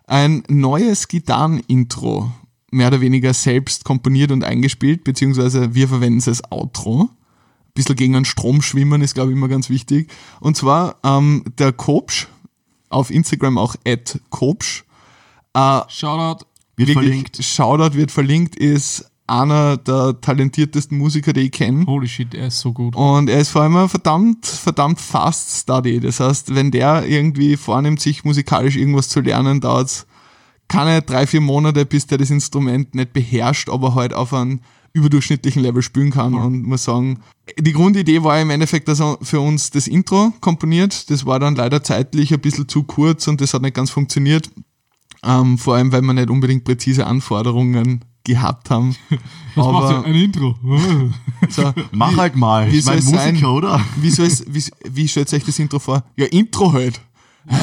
ein 0.07 0.43
neues 0.49 1.09
Gitarren-Intro 1.09 2.31
mehr 2.71 2.89
oder 2.89 3.01
weniger 3.01 3.33
selbst 3.33 3.85
komponiert 3.85 4.33
und 4.33 4.43
eingespielt, 4.43 5.05
beziehungsweise 5.05 5.75
wir 5.75 5.89
verwenden 5.89 6.19
es 6.19 6.29
als 6.29 6.43
Outro. 6.51 7.09
Ein 7.11 7.73
bisschen 7.75 7.97
gegen 7.97 8.17
einen 8.17 8.25
Strom 8.25 8.63
schwimmen 8.63 9.01
ist, 9.01 9.15
glaube 9.15 9.31
ich, 9.31 9.37
immer 9.37 9.49
ganz 9.49 9.71
wichtig. 9.71 10.11
Und 10.41 10.57
zwar 10.57 10.97
ähm, 11.05 11.45
der 11.59 11.73
Kopsch, 11.73 12.27
auf 12.89 13.11
Instagram 13.11 13.59
auch 13.59 13.77
at 13.87 14.21
Kopsch, 14.31 14.85
äh, 15.55 15.81
Shoutout. 15.89 16.47
Wird 16.77 16.89
wirklich, 16.89 16.95
verlinkt. 16.95 17.45
Shoutout 17.45 17.97
wird 17.97 18.11
verlinkt, 18.11 18.57
ist 18.57 19.11
einer 19.27 19.77
der 19.79 20.21
talentiertesten 20.21 20.99
Musiker, 20.99 21.33
die 21.33 21.43
ich 21.43 21.53
kenne. 21.53 21.87
Holy 21.87 22.09
shit, 22.09 22.35
er 22.35 22.49
ist 22.49 22.61
so 22.61 22.73
gut. 22.73 22.95
Und 22.95 23.31
er 23.31 23.41
ist 23.41 23.51
vor 23.51 23.63
allem 23.63 23.77
ein 23.77 23.89
verdammt, 23.89 24.47
verdammt 24.47 25.01
fast 25.01 25.63
Study. 25.63 26.01
Das 26.01 26.21
heißt, 26.21 26.55
wenn 26.55 26.71
der 26.71 27.07
irgendwie 27.07 27.57
vornimmt, 27.57 28.01
sich 28.01 28.25
musikalisch 28.25 28.77
irgendwas 28.77 29.09
zu 29.09 29.21
lernen, 29.21 29.61
dauert 29.61 29.87
es 29.87 30.07
keine 30.69 31.03
drei, 31.03 31.27
vier 31.27 31.41
Monate, 31.41 31.85
bis 31.87 32.07
der 32.07 32.19
das 32.19 32.31
Instrument 32.31 32.95
nicht 32.95 33.13
beherrscht, 33.13 33.69
aber 33.69 33.95
halt 33.95 34.13
auf 34.13 34.33
einem 34.33 34.61
überdurchschnittlichen 34.93 35.63
Level 35.63 35.83
spielen 35.83 36.11
kann. 36.11 36.35
Und 36.35 36.63
muss 36.63 36.85
sagen, 36.85 37.21
die 37.59 37.73
Grundidee 37.73 38.23
war 38.23 38.41
im 38.41 38.51
Endeffekt, 38.51 38.89
dass 38.89 39.01
er 39.01 39.19
für 39.23 39.41
uns 39.41 39.71
das 39.71 39.89
Intro 39.89 40.33
komponiert. 40.41 41.11
Das 41.11 41.27
war 41.27 41.41
dann 41.41 41.57
leider 41.57 41.83
zeitlich 41.83 42.33
ein 42.33 42.41
bisschen 42.41 42.69
zu 42.69 42.85
kurz 42.85 43.27
und 43.27 43.41
das 43.41 43.55
hat 43.55 43.63
nicht 43.63 43.75
ganz 43.75 43.91
funktioniert. 43.91 44.51
Ähm, 45.23 45.59
vor 45.59 45.77
allem, 45.77 45.91
weil 45.93 46.03
wir 46.03 46.13
nicht 46.13 46.31
unbedingt 46.31 46.65
präzise 46.65 47.07
Anforderungen 47.07 48.05
gehabt 48.25 48.71
haben. 48.71 48.97
Was 49.55 49.67
macht 49.67 49.85
aber 49.85 49.91
ihr? 50.01 50.05
Ein 50.07 50.15
Intro. 50.15 50.59
so, 51.51 51.73
Mach 51.93 52.13
wie- 52.13 52.17
halt 52.17 52.37
mal. 52.37 52.71
Wie 52.73 52.79
Ich 52.79 52.85
mein 52.85 52.99
es 52.99 53.07
sein? 53.11 53.35
Musiker, 53.35 53.53
oder? 53.53 53.81
Wie, 53.97 54.11
soll 54.11 54.27
es, 54.27 54.45
wie, 54.49 54.65
wie 54.89 55.07
stellt 55.09 55.33
euch 55.33 55.45
das 55.45 55.59
Intro 55.59 55.79
vor? 55.79 56.03
Ja, 56.17 56.27
Intro 56.27 56.73
halt. 56.73 57.01
Ein, 57.47 57.59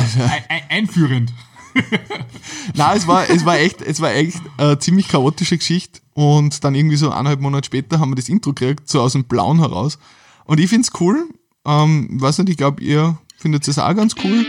ein, 0.49 0.61
einführend. 0.69 1.33
Nein, 2.75 2.97
es 2.97 3.07
war, 3.07 3.29
es 3.29 3.45
war 3.45 3.57
echt, 3.57 3.81
es 3.81 4.01
war 4.01 4.13
echt 4.13 4.39
eine 4.57 4.77
ziemlich 4.79 5.07
chaotische 5.07 5.57
Geschichte. 5.57 5.99
Und 6.13 6.63
dann 6.63 6.75
irgendwie 6.75 6.97
so 6.97 7.09
eineinhalb 7.09 7.39
Monate 7.41 7.65
später 7.65 7.99
haben 7.99 8.11
wir 8.11 8.15
das 8.15 8.29
Intro 8.29 8.53
gekriegt, 8.53 8.89
so 8.89 9.01
aus 9.01 9.13
dem 9.13 9.23
Blauen 9.23 9.59
heraus. 9.59 9.97
Und 10.45 10.59
ich 10.59 10.69
find's 10.69 10.91
cool. 10.99 11.29
Ähm, 11.65 12.07
weiß 12.21 12.39
nicht, 12.39 12.49
ich 12.49 12.57
glaube, 12.57 12.83
ihr 12.83 13.17
findet 13.37 13.67
es 13.67 13.79
auch 13.79 13.95
ganz 13.95 14.15
cool. 14.23 14.45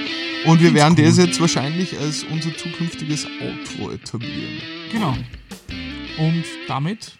Und 0.46 0.60
wir 0.60 0.74
werden 0.74 0.96
das 0.96 1.16
jetzt 1.18 1.40
wahrscheinlich 1.40 1.96
als 1.98 2.24
unser 2.24 2.56
zukünftiges 2.56 3.26
Outro 3.40 3.90
etablieren. 3.92 4.60
Genau. 4.90 5.14
Und 6.18 6.44
damit, 6.68 7.12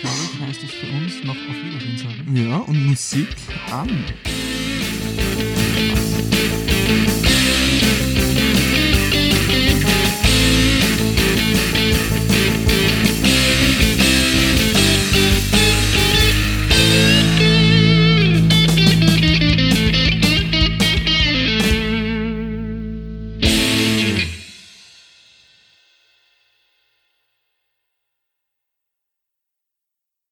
glaube 0.00 0.16
ich, 0.24 0.40
heißt 0.46 0.62
es 0.64 0.70
für 0.70 0.86
uns 0.86 1.24
noch 1.24 1.34
auf 1.34 1.56
Wiedersehen 1.64 1.98
sagen. 1.98 2.36
Ja, 2.36 2.58
und 2.58 2.86
Musik 2.86 3.28
an. 3.70 3.88